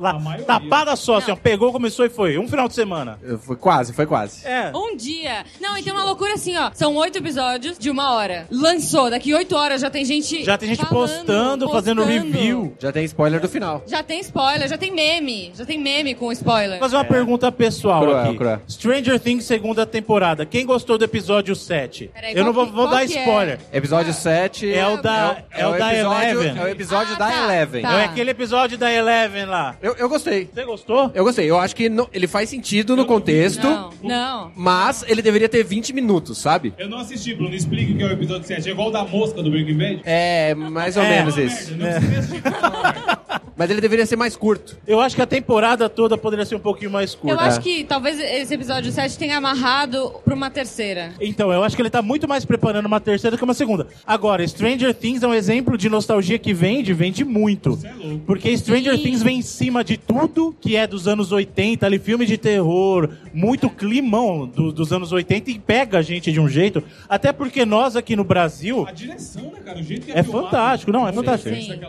tapada 0.45 0.95
só, 0.95 1.17
assim, 1.17 1.31
ó, 1.31 1.35
Não. 1.35 1.41
pegou, 1.41 1.71
começou 1.71 2.05
e 2.05 2.09
foi. 2.09 2.37
Um 2.37 2.47
final 2.47 2.67
de 2.67 2.73
semana. 2.75 3.19
Foi 3.41 3.55
quase, 3.55 3.93
foi 3.93 4.05
quase. 4.05 4.12
É. 4.45 4.71
Um 4.75 4.95
dia. 4.95 5.45
Não, 5.59 5.77
então 5.77 5.93
é 5.93 5.97
uma 5.97 6.05
loucura 6.05 6.33
assim, 6.33 6.55
ó. 6.57 6.71
São 6.73 6.95
oito 6.95 7.17
episódios 7.17 7.77
de 7.77 7.89
uma 7.89 8.13
hora. 8.13 8.47
Lançou, 8.51 9.09
daqui 9.09 9.33
oito 9.33 9.43
8 9.43 9.55
horas 9.57 9.81
já 9.81 9.89
tem 9.89 10.05
gente. 10.05 10.43
Já 10.43 10.57
tem 10.57 10.69
gente 10.69 10.79
falando, 10.85 10.93
postando, 11.25 11.69
fazendo 11.69 12.01
postando. 12.01 12.31
review. 12.31 12.73
Já 12.79 12.91
tem 12.93 13.03
spoiler 13.03 13.41
do 13.41 13.49
final. 13.49 13.83
Já 13.85 14.01
tem 14.01 14.19
spoiler, 14.21 14.69
já 14.69 14.77
tem 14.77 14.89
meme. 14.91 15.51
Já 15.53 15.65
tem 15.65 15.77
meme 15.77 16.15
com 16.15 16.31
spoiler. 16.31 16.79
Vou 16.79 16.79
fazer 16.79 16.95
uma 16.95 17.03
pergunta 17.03 17.51
pessoal 17.51 18.01
Cruel, 18.01 18.17
aqui. 18.19 18.37
cruel. 18.37 18.61
Stranger 18.69 19.19
Things 19.19 19.43
segunda 19.45 19.85
temporada. 19.85 20.45
Quem 20.45 20.65
gostou 20.65 20.97
do 20.97 21.03
episódio 21.03 21.55
7? 21.55 22.09
Peraí, 22.13 22.33
Eu 22.35 22.45
não 22.45 22.53
vou, 22.53 22.65
vou 22.67 22.87
dar 22.89 23.05
que 23.05 23.17
é? 23.17 23.19
spoiler. 23.19 23.59
Episódio 23.73 24.13
7 24.13 24.73
É 24.73 24.87
o 24.87 25.01
da, 25.01 25.43
é, 25.51 25.67
o 25.67 25.71
da 25.77 25.93
episódio, 25.93 26.29
Eleven. 26.41 26.61
É 26.61 26.63
o 26.63 26.67
episódio 26.69 27.15
Ah, 27.15 27.19
da 27.19 27.27
tá, 27.31 27.43
Eleven. 27.43 27.81
tá. 27.81 27.99
É 28.01 28.05
aquele 28.05 28.31
episódio 28.31 28.77
da 28.77 28.91
Eleven 28.91 29.45
lá. 29.45 29.75
Eu, 29.81 29.93
eu 29.97 30.07
gostei. 30.07 30.49
Você 30.53 30.63
gostou? 30.63 31.11
Eu 31.13 31.23
gostei. 31.25 31.49
Eu 31.51 31.59
acho 31.59 31.75
que 31.75 31.89
no- 31.89 32.09
ele 32.13 32.27
faz 32.27 32.49
sentido 32.49 32.95
no 32.95 33.05
contexto, 33.05 33.67
Não, 33.67 33.91
não. 34.07 34.51
mas 34.55 35.03
ele 35.07 35.21
deveria 35.21 35.47
ter 35.49 35.63
20 35.63 35.93
minutos, 35.93 36.37
sabe? 36.37 36.73
Eu 36.77 36.89
não 36.89 36.97
assisti, 36.99 37.33
Bruno. 37.33 37.53
Explica 37.53 37.93
o 37.93 37.97
que 37.97 38.03
é 38.03 38.05
o 38.07 38.11
episódio 38.11 38.47
7. 38.47 38.67
É 38.67 38.71
igual 38.71 38.89
o 38.89 38.91
da 38.91 39.03
mosca 39.03 39.41
do 39.43 39.49
Breaking 39.49 39.77
Bad? 39.77 40.01
É, 40.03 40.53
mais 40.55 40.95
ou 40.97 41.03
É. 41.03 41.09
menos 41.09 41.35
Merda, 41.35 41.53
isso. 41.53 41.75
não 41.75 41.87
precisa 41.87 42.19
assistir. 42.19 42.43
É. 43.53 43.55
Mas 43.57 43.69
ele 43.69 43.79
deveria 43.81 44.05
ser 44.05 44.15
mais 44.15 44.35
curto. 44.35 44.77
Eu 44.87 44.99
acho 44.99 45.15
que 45.15 45.21
a 45.21 45.25
temporada 45.25 45.87
toda 45.89 46.17
poderia 46.17 46.45
ser 46.45 46.55
um 46.55 46.59
pouquinho 46.59 46.91
mais 46.91 47.13
Eu 47.13 47.19
curta. 47.19 47.43
acho 47.43 47.61
que 47.61 47.83
talvez 47.83 48.19
esse 48.19 48.53
episódio 48.53 48.91
7 48.91 49.17
tenha 49.17 49.37
amarrado 49.37 50.11
pra 50.25 50.33
uma 50.33 50.49
terceira. 50.49 51.13
Então, 51.21 51.51
eu 51.51 51.63
acho 51.63 51.75
que 51.75 51.81
ele 51.81 51.89
tá 51.89 52.01
muito 52.01 52.27
mais 52.27 52.45
preparando 52.45 52.85
uma 52.85 52.99
terceira 52.99 53.37
que 53.37 53.43
uma 53.43 53.53
segunda. 53.53 53.87
Agora, 54.05 54.45
Stranger 54.47 54.93
Things 54.93 55.23
é 55.23 55.27
um 55.27 55.33
exemplo 55.33 55.77
de 55.77 55.89
nostalgia 55.89 56.37
que 56.39 56.53
vende, 56.53 56.93
vende 56.93 57.23
muito. 57.23 57.77
Porque 58.25 58.55
Stranger 58.57 58.95
Sim. 58.97 59.03
Things 59.03 59.23
vem 59.23 59.37
em 59.39 59.41
cima 59.41 59.83
de 59.83 59.97
tudo 59.97 60.55
que 60.59 60.75
é 60.75 60.87
dos 60.87 61.07
anos 61.07 61.31
80, 61.31 61.85
ali, 61.85 61.99
filme 61.99 62.25
de 62.25 62.37
terror, 62.37 63.09
muito 63.33 63.69
climão 63.69 64.47
do- 64.47 64.71
dos 64.71 64.91
anos 64.91 65.11
80 65.11 65.51
e 65.51 65.59
pega 65.59 65.99
a 65.99 66.01
gente 66.01 66.31
de 66.31 66.39
um 66.39 66.47
jeito. 66.47 66.83
Até 67.07 67.31
porque 67.31 67.65
nós 67.65 67.95
aqui 67.95 68.15
no 68.15 68.23
Brasil. 68.23 68.85
A 68.87 68.91
direção, 68.91 69.43
né, 69.51 69.59
cara? 69.63 69.79
O 69.79 69.83
jeito 69.83 70.05
que 70.05 70.11
É 70.11 70.23
filmado. 70.23 70.45
fantástico, 70.45 70.91
não, 70.91 71.07
é 71.07 71.13
fantástico. 71.13 71.55
Sim. 71.55 71.79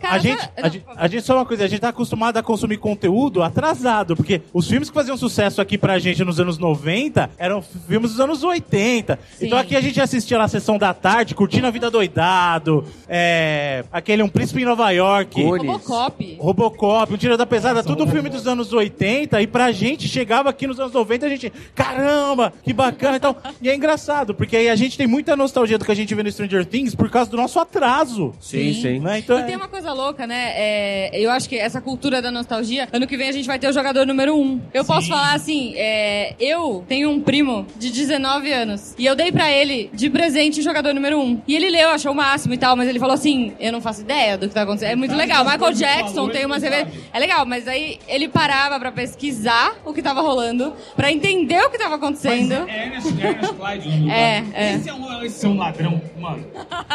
Cara, 0.00 0.14
a, 0.14 0.18
gente, 0.18 0.50
a, 0.96 1.04
a 1.04 1.08
gente, 1.12 1.26
só 1.26 1.36
uma 1.36 1.44
coisa, 1.44 1.64
a 1.64 1.68
gente 1.68 1.80
tá 1.80 1.90
acostumado 1.90 2.36
a 2.36 2.42
consumir 2.42 2.78
conteúdo 2.78 3.42
atrasado, 3.42 4.16
porque 4.16 4.42
os 4.52 4.68
filmes 4.68 4.88
que 4.88 4.94
faziam 4.94 5.16
sucesso 5.16 5.60
aqui 5.60 5.76
pra 5.76 5.98
gente 5.98 6.24
nos 6.24 6.40
anos 6.40 6.58
90 6.58 7.30
eram 7.38 7.62
filmes 7.62 8.12
dos 8.12 8.20
anos 8.20 8.42
80. 8.42 9.18
Sim. 9.38 9.46
Então 9.46 9.58
aqui 9.58 9.76
a 9.76 9.80
gente 9.80 10.00
assistia 10.00 10.38
lá 10.38 10.44
a 10.44 10.48
sessão 10.48 10.78
da 10.78 10.94
tarde, 10.94 11.34
curtindo 11.34 11.66
a 11.66 11.70
vida 11.70 11.90
doidado, 11.90 12.84
é, 13.08 13.84
aquele 13.92 14.22
Um 14.22 14.28
Príncipe 14.28 14.62
em 14.62 14.64
Nova 14.64 14.90
York. 14.90 15.42
Robocop. 15.42 16.36
Robocop, 16.40 17.12
um 17.12 17.16
Tiro 17.16 17.36
da 17.36 17.46
Pesada, 17.46 17.82
tudo 17.82 18.06
filme 18.06 18.28
dos 18.28 18.46
anos 18.46 18.72
80 18.72 19.40
e 19.42 19.46
pra 19.46 19.70
gente 19.70 20.08
chegava 20.08 20.48
aqui 20.48 20.66
nos 20.66 20.80
anos 20.80 20.92
90 20.92 21.26
a 21.26 21.28
gente, 21.28 21.52
caramba, 21.74 22.52
que 22.62 22.72
bacana 22.72 23.16
e 23.16 23.20
tal. 23.20 23.36
E 23.60 23.68
é 23.68 23.76
engraçado, 23.76 24.34
porque 24.34 24.56
aí 24.56 24.68
a 24.68 24.74
gente 24.74 24.96
tem 24.96 25.06
muita 25.06 25.36
nostalgia 25.36 25.78
do 25.78 25.84
que 25.84 25.92
a 25.92 25.94
gente 25.94 26.12
vê 26.14 26.22
no 26.22 26.32
Stranger 26.32 26.64
Things 26.64 26.94
por 26.96 27.08
causa 27.08 27.30
do 27.30 27.36
nosso 27.36 27.60
atraso. 27.60 28.34
Sim, 28.40 28.72
sim. 28.74 28.98
Né? 28.98 29.18
Então, 29.18 29.38
E 29.38 29.44
tem 29.44 29.54
uma 29.54 29.68
coisa 29.68 29.92
louca, 29.92 30.26
né? 30.26 30.52
É, 30.54 31.01
eu 31.12 31.30
acho 31.30 31.48
que 31.48 31.56
essa 31.56 31.80
cultura 31.80 32.20
da 32.20 32.30
nostalgia, 32.30 32.88
ano 32.92 33.06
que 33.06 33.16
vem 33.16 33.28
a 33.28 33.32
gente 33.32 33.46
vai 33.46 33.58
ter 33.58 33.68
o 33.68 33.72
jogador 33.72 34.06
número 34.06 34.36
1. 34.36 34.60
Eu 34.74 34.84
posso 34.84 35.08
falar 35.08 35.34
assim, 35.34 35.74
é, 35.76 36.34
eu 36.38 36.84
tenho 36.88 37.10
um 37.10 37.20
primo 37.20 37.66
de 37.76 37.90
19 37.90 38.52
anos 38.52 38.94
e 38.98 39.06
eu 39.06 39.14
dei 39.14 39.32
pra 39.32 39.50
ele 39.50 39.90
de 39.92 40.08
presente 40.10 40.60
o 40.60 40.62
jogador 40.62 40.92
número 40.94 41.18
1. 41.20 41.42
E 41.48 41.56
ele 41.56 41.70
leu, 41.70 41.90
achou 41.90 42.12
o 42.12 42.14
máximo 42.14 42.54
e 42.54 42.58
tal, 42.58 42.76
mas 42.76 42.88
ele 42.88 42.98
falou 42.98 43.14
assim, 43.14 43.52
eu 43.58 43.72
não 43.72 43.80
faço 43.80 44.02
ideia 44.02 44.36
do 44.36 44.48
que 44.48 44.54
tá 44.54 44.62
acontecendo. 44.62 44.92
É 44.92 44.96
muito 44.96 45.14
legal. 45.14 45.44
Michael 45.44 45.72
Jackson 45.72 46.28
tem 46.28 46.44
uma 46.46 46.58
CV... 46.60 46.86
É 47.12 47.18
legal, 47.18 47.44
mas 47.46 47.66
aí 47.68 47.98
ele 48.08 48.28
parava 48.28 48.78
pra 48.78 48.92
pesquisar 48.92 49.74
o 49.84 49.92
que 49.92 50.02
tava 50.02 50.20
rolando, 50.20 50.72
pra 50.96 51.10
entender 51.10 51.60
o 51.62 51.70
que 51.70 51.78
tava 51.78 51.96
acontecendo. 51.96 52.52
É 52.68 52.86
Ernest, 52.86 53.08
Ernest 53.08 53.54
Clyde. 53.54 53.88
o 53.88 53.90
nome 53.90 54.04
do 54.04 54.10
É, 54.10 54.42
cara. 54.42 54.64
é. 54.64 54.74
Esse 54.74 54.88
é, 54.88 54.94
um, 54.94 55.22
esse 55.22 55.46
é 55.46 55.48
um 55.48 55.56
ladrão, 55.58 56.00
mano. 56.18 56.46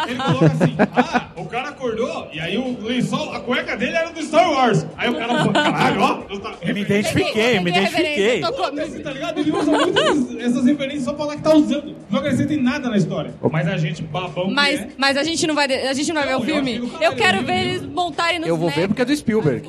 Ele 0.08 0.18
coloca 0.20 0.45
assim, 0.45 0.76
ah, 0.95 1.28
o 1.36 1.45
cara 1.45 1.70
acordou 1.70 2.28
e 2.34 2.39
aí 2.39 2.58
o 2.58 2.80
lençol, 2.82 3.34
a 3.34 3.39
cueca 3.39 3.76
dele 3.76 3.97
era 3.98 4.10
do 4.12 4.22
Star 4.24 4.52
Wars. 4.52 4.86
Aí 4.98 5.10
o 5.10 5.16
cara 5.16 5.36
falou, 5.38 5.54
caralho, 5.54 6.02
ó. 6.02 6.24
eu 6.30 6.39
tá- 6.39 6.54
Eu 6.62 6.74
me 6.74 6.82
identifiquei, 6.82 7.58
eu 7.58 7.62
me 7.62 7.72
identifiquei. 7.72 8.41
Esse, 8.84 9.00
tá 9.00 9.12
ligado? 9.12 9.39
Ele 9.39 9.52
usa 9.52 9.72
muito 9.72 10.00
essas, 10.00 10.36
essas 10.38 10.66
referências 10.66 11.04
só 11.04 11.14
pra 11.14 11.26
falar 11.26 11.36
que 11.38 11.41
tá 11.41 11.54
usando. 11.56 11.95
Não 12.10 12.20
acrescenta 12.20 12.54
em 12.54 12.62
nada 12.62 12.89
na 12.89 12.98
história. 12.98 13.34
Mas 13.52 13.68
a 13.68 13.78
gente, 13.78 14.02
babão 14.04 14.50
Mas, 14.50 14.80
que 14.80 14.86
é, 14.86 14.89
mas 14.98 15.18
a 15.18 15.24
gente 15.24 15.45
não 15.48 15.56
vai, 15.56 15.66
a 15.88 15.93
gente 15.93 16.14
não 16.14 16.22
vai 16.22 16.30
ver 16.30 16.36
o 16.36 16.39
eu 16.39 16.45
filme. 16.45 16.76
Eu 16.78 16.89
caralho, 16.89 17.16
quero 17.18 17.38
eu 17.38 17.43
ver 17.43 17.60
eles 17.68 17.82
montarem 17.84 18.39
no 18.39 18.48
Eu 18.48 18.58
vou 18.58 18.70
ver 18.70 18.88
porque 18.88 19.02
é 19.02 19.06
do 19.06 19.16
Spielberg. 19.16 19.68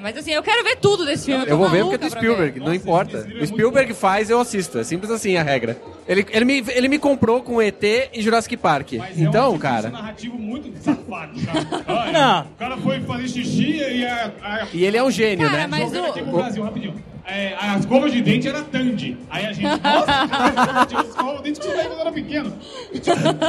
Mas 0.00 0.16
assim, 0.16 0.30
eu 0.32 0.42
quero 0.42 0.62
ver 0.62 0.76
tudo 0.76 1.04
desse 1.04 1.26
filme. 1.26 1.44
tô 1.44 1.50
Eu 1.50 1.58
vou 1.58 1.68
ver 1.68 1.82
porque 1.82 1.96
é 1.96 1.98
do 1.98 2.10
Spielberg, 2.10 2.60
não 2.60 2.72
importa. 2.72 3.26
O 3.40 3.46
Spielberg 3.46 3.92
faz, 3.94 4.30
eu 4.30 4.40
assisto. 4.40 4.78
É 4.78 4.84
simples 4.84 5.10
assim 5.10 5.36
a 5.36 5.42
regra. 5.42 5.76
Ele, 6.08 6.26
ele, 6.30 6.44
me, 6.44 6.64
ele 6.68 6.88
me 6.88 6.98
comprou 6.98 7.42
com 7.42 7.60
ET 7.60 7.82
e 8.14 8.22
Jurassic 8.22 8.56
Park. 8.56 8.94
mas 8.94 9.20
é 9.20 9.24
um 9.24 9.28
Então, 9.28 9.42
artifício 9.52 9.58
cara. 9.60 9.90
narrativo 9.90 10.38
muito 10.38 10.72
safado, 10.82 11.38
cara. 11.44 11.84
Olha, 12.00 12.12
Não. 12.12 12.40
O 12.42 12.54
cara 12.58 12.76
foi 12.78 13.00
fazer 13.00 13.28
xixi 13.28 13.76
e 13.78 14.06
a, 14.06 14.32
a, 14.42 14.66
E 14.72 14.84
ele 14.84 14.96
é 14.96 15.02
um 15.04 15.10
gênio, 15.10 15.46
Cara, 15.46 15.58
né? 15.58 15.66
mas 15.66 15.82
Jogando 15.92 16.06
aqui 16.06 16.20
o- 16.20 16.24
pro 16.24 16.32
Brasil, 16.38 16.62
rapidinho. 16.64 16.94
É, 17.30 17.54
a 17.60 17.76
escova 17.76 18.08
de 18.08 18.22
dente 18.22 18.48
era 18.48 18.62
Tandy. 18.62 19.16
Aí 19.28 19.44
a 19.44 19.52
gente, 19.52 19.66
nossa, 19.84 20.28
cara, 20.28 20.86
tinha 20.86 21.02
escova 21.02 21.36
de 21.36 21.42
dente 21.42 21.60
que 21.60 21.66
quando 21.68 22.00
era 22.00 22.10
pequeno. 22.12 22.52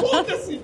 Foda-se! 0.02 0.60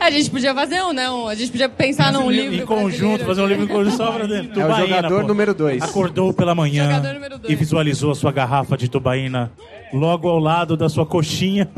A 0.00 0.10
gente 0.10 0.30
podia 0.30 0.52
fazer 0.52 0.82
um, 0.82 0.92
né? 0.92 1.08
Um- 1.08 1.28
a 1.28 1.34
gente 1.36 1.52
podia 1.52 1.68
pensar 1.68 2.12
num 2.12 2.28
livro. 2.28 2.56
Em 2.56 2.66
conjunto, 2.66 3.24
fazer 3.24 3.42
um 3.42 3.46
livro 3.46 3.64
em 3.64 3.68
conjunto 3.68 3.96
só 3.96 4.10
pra 4.10 4.26
dentro. 4.26 4.60
É 4.60 4.66
o 4.66 4.76
jogador 4.76 5.20
pô. 5.22 5.28
número 5.28 5.54
2. 5.54 5.80
Acordou 5.82 6.32
pela 6.32 6.52
manhã 6.54 7.00
e 7.48 7.54
visualizou 7.54 8.10
a 8.10 8.14
sua 8.16 8.32
garrafa 8.32 8.76
de 8.76 8.88
tubaína 8.88 9.52
logo 9.92 10.28
ao 10.28 10.38
lado 10.40 10.76
da 10.76 10.88
sua 10.88 11.06
coxinha. 11.06 11.68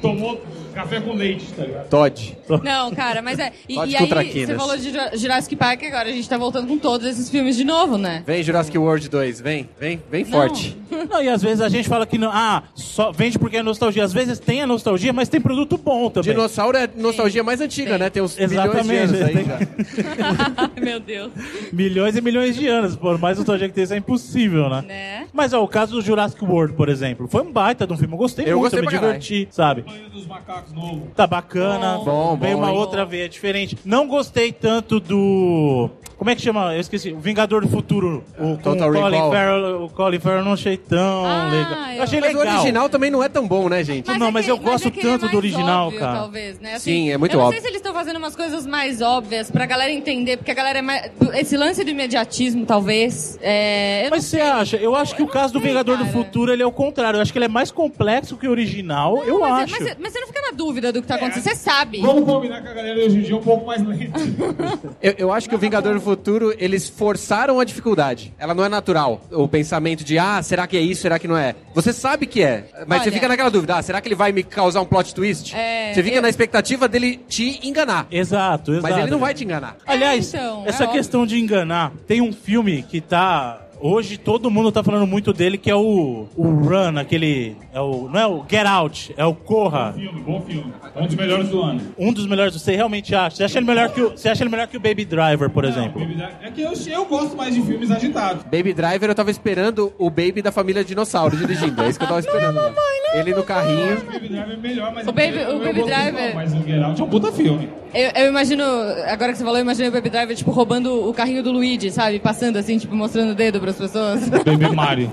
Tomou 0.00 0.40
café 0.70 1.00
com 1.00 1.12
leite, 1.14 1.46
tá 1.52 1.64
ligado? 1.64 1.88
Todd. 1.88 2.36
Não, 2.62 2.90
cara, 2.92 3.22
mas 3.22 3.38
é. 3.38 3.52
E, 3.68 3.74
Pode 3.74 3.92
e 3.94 3.96
com 4.08 4.14
aí, 4.18 4.46
você 4.46 4.54
falou 4.54 4.76
de 4.76 4.90
Ju- 4.90 5.16
Jurassic 5.18 5.56
Park 5.56 5.82
agora, 5.84 6.08
a 6.08 6.12
gente 6.12 6.28
tá 6.28 6.36
voltando 6.36 6.66
com 6.66 6.78
todos 6.78 7.06
esses 7.06 7.28
filmes 7.30 7.56
de 7.56 7.64
novo, 7.64 7.96
né? 7.98 8.22
Vem 8.26 8.42
Jurassic 8.42 8.76
World 8.76 9.08
2, 9.08 9.40
vem, 9.40 9.68
vem, 9.78 10.02
vem 10.10 10.24
forte. 10.24 10.76
Não, 11.08 11.22
e 11.22 11.28
às 11.28 11.40
vezes 11.42 11.60
a 11.60 11.68
gente 11.68 11.88
fala 11.88 12.04
que 12.06 12.18
não, 12.18 12.30
ah, 12.32 12.64
só 12.74 13.12
vende 13.12 13.38
porque 13.38 13.56
é 13.56 13.62
nostalgia. 13.62 14.02
Às 14.04 14.12
vezes 14.12 14.38
tem 14.38 14.60
a 14.62 14.66
nostalgia, 14.66 15.12
mas 15.12 15.28
tem 15.28 15.40
produto 15.40 15.78
bom 15.78 16.10
também. 16.10 16.32
Dinossauro 16.32 16.76
é 16.76 16.84
a 16.84 16.88
nostalgia 16.96 17.44
mais 17.44 17.60
antiga, 17.60 17.96
né? 17.98 18.10
Tem 18.10 18.22
uns 18.22 18.38
Exatamente. 18.38 18.88
milhões 18.88 19.10
de 19.10 19.16
anos 19.16 19.28
aí 19.28 19.34
Tem- 19.34 19.44
já. 19.46 20.70
Meu 20.80 21.00
Deus. 21.00 21.30
Milhões 21.72 22.16
e 22.16 22.20
milhões 22.20 22.56
de 22.56 22.66
anos, 22.66 22.96
por 22.96 23.18
mais 23.18 23.38
nostalgia 23.38 23.68
que 23.68 23.74
tem, 23.74 23.84
isso 23.84 23.94
é 23.94 23.96
impossível, 23.98 24.68
né? 24.68 24.84
Né? 24.86 25.26
Mas 25.32 25.52
ó, 25.52 25.62
o 25.62 25.68
caso 25.68 25.92
do 25.92 26.02
Jurassic 26.02 26.44
World, 26.44 26.74
por 26.74 26.88
exemplo, 26.88 27.28
foi 27.28 27.42
um 27.42 27.52
baita 27.52 27.86
de 27.86 27.92
um 27.92 27.96
filme. 27.96 28.14
Eu 28.14 28.18
gostei 28.18 28.44
Eu 28.46 28.58
muito, 28.58 28.62
gostei 28.62 28.78
eu 28.80 28.82
me 28.84 28.88
pra 28.90 28.98
caralho. 29.00 29.20
diverti, 29.20 29.48
sabe? 29.54 29.82
Banho 29.82 30.10
dos 30.10 30.26
macacos 30.26 30.59
novo. 30.74 31.08
Tá 31.14 31.26
bacana. 31.26 31.98
Bom, 32.04 32.36
Veio 32.36 32.56
bom, 32.56 32.62
uma 32.64 32.70
hein? 32.72 32.76
outra 32.78 33.04
veia 33.04 33.28
diferente. 33.28 33.76
Não 33.84 34.06
gostei 34.06 34.52
tanto 34.52 35.00
do. 35.00 35.90
Como 36.16 36.28
é 36.28 36.34
que 36.34 36.42
chama? 36.42 36.74
Eu 36.74 36.80
esqueci. 36.80 37.12
O 37.12 37.18
Vingador 37.18 37.62
do 37.62 37.68
Futuro. 37.68 38.22
O, 38.38 38.56
com 38.56 38.56
Total 38.56 38.90
o 38.90 38.92
Colin 38.92 39.10
Recall. 39.14 39.30
Farrell. 39.32 39.84
O 39.84 39.88
Colin 39.88 40.18
Farrell 40.20 40.38
eu 40.40 40.44
não 40.44 40.52
achei 40.52 40.76
tão 40.76 41.24
Ah, 41.24 41.48
legal. 41.50 41.72
eu- 41.90 41.96
Eu 42.00 42.02
achei 42.04 42.20
Mas 42.20 42.34
o 42.34 42.38
legal. 42.38 42.54
original 42.56 42.88
também 42.88 43.10
não 43.10 43.22
é 43.22 43.28
tão 43.28 43.46
bom, 43.48 43.68
né, 43.68 43.82
gente? 43.84 44.06
Não, 44.18 44.28
é 44.28 44.30
mas 44.30 44.44
que- 44.44 44.50
eu 44.50 44.58
gosto 44.58 44.86
é 44.86 44.88
é 44.88 45.02
tanto 45.02 45.20
do 45.20 45.24
mais 45.26 45.34
original, 45.34 45.86
óbvio, 45.86 46.00
cara. 46.00 46.18
Talvez, 46.18 46.60
né? 46.60 46.78
Sim, 46.78 47.10
é 47.10 47.16
muito 47.18 47.32
eu 47.34 47.38
não 47.38 47.46
óbvio. 47.46 47.58
sei 47.60 47.62
se 47.62 47.68
eles 47.68 47.78
estão 47.80 47.94
fazendo 47.94 48.16
umas 48.18 48.36
coisas 48.36 48.66
mais 48.66 49.00
óbvias 49.00 49.50
pra 49.50 49.64
galera 49.66 49.90
entender, 49.92 50.36
porque 50.36 50.50
a 50.50 50.54
galera 50.54 50.78
é 50.78 50.82
mais. 50.82 51.10
Esse 51.34 51.56
lance 51.56 51.82
do 51.84 51.90
imediatismo, 51.90 52.64
talvez. 52.66 53.38
É, 53.42 54.06
eu 54.06 54.10
Mas 54.10 54.24
você 54.26 54.40
acha? 54.40 54.76
Eu 54.76 54.94
acho 54.94 55.14
que 55.16 55.22
o 55.22 55.26
não 55.26 55.32
caso 55.32 55.52
do 55.54 55.60
sei, 55.60 55.68
Vingador 55.70 55.96
do 55.96 56.04
cara. 56.04 56.12
Futuro 56.16 56.52
ele 56.52 56.62
é 56.62 56.66
o 56.66 56.72
contrário. 56.72 57.16
Eu 57.18 57.22
acho 57.22 57.32
que 57.32 57.38
ele 57.38 57.46
é 57.46 57.48
mais 57.48 57.70
complexo 57.70 58.36
que 58.36 58.46
o 58.46 58.50
original. 58.50 59.18
eu 59.24 59.38
não, 59.38 59.48
mas, 59.48 59.64
acho. 59.72 59.82
Mas, 59.82 59.96
mas 59.98 60.12
você 60.12 60.20
não 60.20 60.26
fica 60.26 60.40
na 60.42 60.49
dúvida 60.52 60.92
do 60.92 61.00
que 61.02 61.08
tá 61.08 61.16
acontecendo, 61.16 61.42
você 61.44 61.54
sabe. 61.56 62.00
Vamos 62.00 62.24
combinar 62.24 62.60
que 62.62 62.68
a 62.68 62.72
galera 62.74 62.98
hoje 63.00 63.18
em 63.18 63.22
dia 63.22 63.32
é 63.34 63.36
um 63.36 63.42
pouco 63.42 63.66
mais 63.66 63.82
lenta. 63.84 64.18
Eu, 65.02 65.14
eu 65.16 65.32
acho 65.32 65.48
que 65.48 65.54
o 65.54 65.58
Vingador 65.58 65.94
do 65.94 66.00
Futuro, 66.00 66.54
eles 66.58 66.88
forçaram 66.88 67.58
a 67.58 67.64
dificuldade. 67.64 68.34
Ela 68.38 68.52
não 68.54 68.64
é 68.64 68.68
natural. 68.68 69.20
O 69.30 69.48
pensamento 69.48 70.04
de, 70.04 70.18
ah, 70.18 70.42
será 70.42 70.66
que 70.66 70.76
é 70.76 70.80
isso, 70.80 71.00
será 71.02 71.18
que 71.18 71.26
não 71.26 71.36
é? 71.36 71.54
Você 71.74 71.92
sabe 71.92 72.26
que 72.26 72.42
é, 72.42 72.66
mas 72.86 72.98
você 73.02 73.08
Olha- 73.08 73.12
fica 73.12 73.28
naquela 73.28 73.48
dúvida, 73.50 73.76
ah, 73.76 73.82
será 73.82 74.00
que 74.00 74.08
ele 74.08 74.14
vai 74.14 74.30
me 74.32 74.42
causar 74.42 74.80
um 74.82 74.84
plot 74.84 75.14
twist? 75.14 75.54
É, 75.56 75.94
você 75.94 76.02
fica 76.02 76.16
eu- 76.16 76.22
na 76.22 76.28
expectativa 76.28 76.86
dele 76.86 77.18
te 77.28 77.66
enganar. 77.66 78.06
Exato, 78.10 78.72
exato. 78.72 78.82
Mas 78.82 78.98
ele 79.02 79.10
não 79.10 79.18
vai 79.18 79.32
te 79.32 79.44
enganar. 79.44 79.76
Aliás, 79.86 80.34
É, 80.34 80.38
então, 80.38 80.62
essa 80.66 80.84
é 80.84 80.86
questão 80.88 81.24
de 81.24 81.38
enganar, 81.40 81.92
tem 82.06 82.20
um 82.20 82.32
filme 82.32 82.82
que 82.82 83.00
tá. 83.00 83.60
Hoje 83.80 84.18
todo 84.18 84.50
mundo 84.50 84.70
tá 84.70 84.82
falando 84.84 85.06
muito 85.06 85.32
dele, 85.32 85.56
que 85.56 85.70
é 85.70 85.74
o, 85.74 86.26
o 86.36 86.42
Run, 86.50 86.98
aquele. 86.98 87.56
É 87.72 87.80
o, 87.80 88.08
não 88.08 88.20
é 88.20 88.26
o 88.26 88.44
Get 88.48 88.66
Out, 88.66 89.14
é 89.16 89.24
o 89.24 89.34
Corra. 89.34 89.94
filme, 89.94 90.20
bom 90.20 90.40
filme. 90.42 90.72
Um 90.96 91.06
dos 91.06 91.14
melhores 91.14 91.48
do 91.48 91.62
ano. 91.62 91.80
Um 91.98 92.12
dos 92.12 92.26
melhores, 92.26 92.54
você 92.60 92.76
realmente 92.76 93.14
acha? 93.14 93.36
Você 93.36 93.44
acha 93.44 93.58
ele 93.58 93.66
melhor 93.66 93.88
que 93.90 94.02
o, 94.02 94.10
você 94.10 94.28
acha 94.28 94.42
ele 94.42 94.50
melhor 94.50 94.66
que 94.66 94.76
o 94.76 94.80
Baby 94.80 95.04
Driver, 95.06 95.48
por 95.48 95.64
exemplo? 95.64 95.98
Não, 96.00 96.06
Baby 96.06 96.14
Driver- 96.18 96.36
é 96.42 96.50
que 96.50 96.60
eu, 96.60 96.72
eu 96.92 97.04
gosto 97.06 97.36
mais 97.36 97.54
de 97.54 97.62
filmes 97.62 97.90
agitados. 97.90 98.42
Baby 98.44 98.74
Driver, 98.74 99.08
eu 99.08 99.14
tava 99.14 99.30
esperando 99.30 99.92
o 99.98 100.10
Baby 100.10 100.42
da 100.42 100.52
família 100.52 100.84
Dinossauro 100.84 101.36
dirigindo. 101.36 101.80
É 101.82 101.88
isso 101.88 101.98
que 101.98 102.04
eu 102.04 102.08
tava 102.08 102.20
esperando. 102.20 102.54
né? 102.60 102.72
Ele 103.14 103.34
no 103.34 103.42
carrinho. 103.42 103.98
O 103.98 104.04
Baby 104.12 104.28
Driver 104.28 104.52
é 104.52 104.56
melhor, 104.56 104.92
mas... 104.94 105.06
O 105.08 105.12
Baby- 105.12 105.38
eu- 105.38 105.56
o 105.56 105.58
Baby 105.60 105.82
Driver- 105.82 106.34
Mas 106.34 106.52
o 106.54 106.62
Get 106.62 106.82
Out 106.82 107.00
é 107.00 107.04
um 107.04 107.08
puta 107.08 107.32
filme. 107.32 107.68
Eu, 107.92 108.10
eu 108.22 108.28
imagino, 108.28 108.62
agora 109.08 109.32
que 109.32 109.38
você 109.38 109.44
falou, 109.44 109.58
eu 109.58 109.62
imaginei 109.62 109.88
o 109.88 109.92
Baby 109.92 110.10
Driver, 110.10 110.36
tipo, 110.36 110.50
roubando 110.52 111.08
o 111.08 111.12
carrinho 111.12 111.42
do 111.42 111.50
Luigi, 111.50 111.90
sabe? 111.90 112.18
Passando 112.20 112.56
assim, 112.56 112.78
tipo, 112.78 112.94
mostrando 112.94 113.30
o 113.32 113.34
dedo 113.34 113.60
pras 113.60 113.76
pessoas. 113.76 114.28
Baby 114.28 114.74
Mario. 114.74 115.10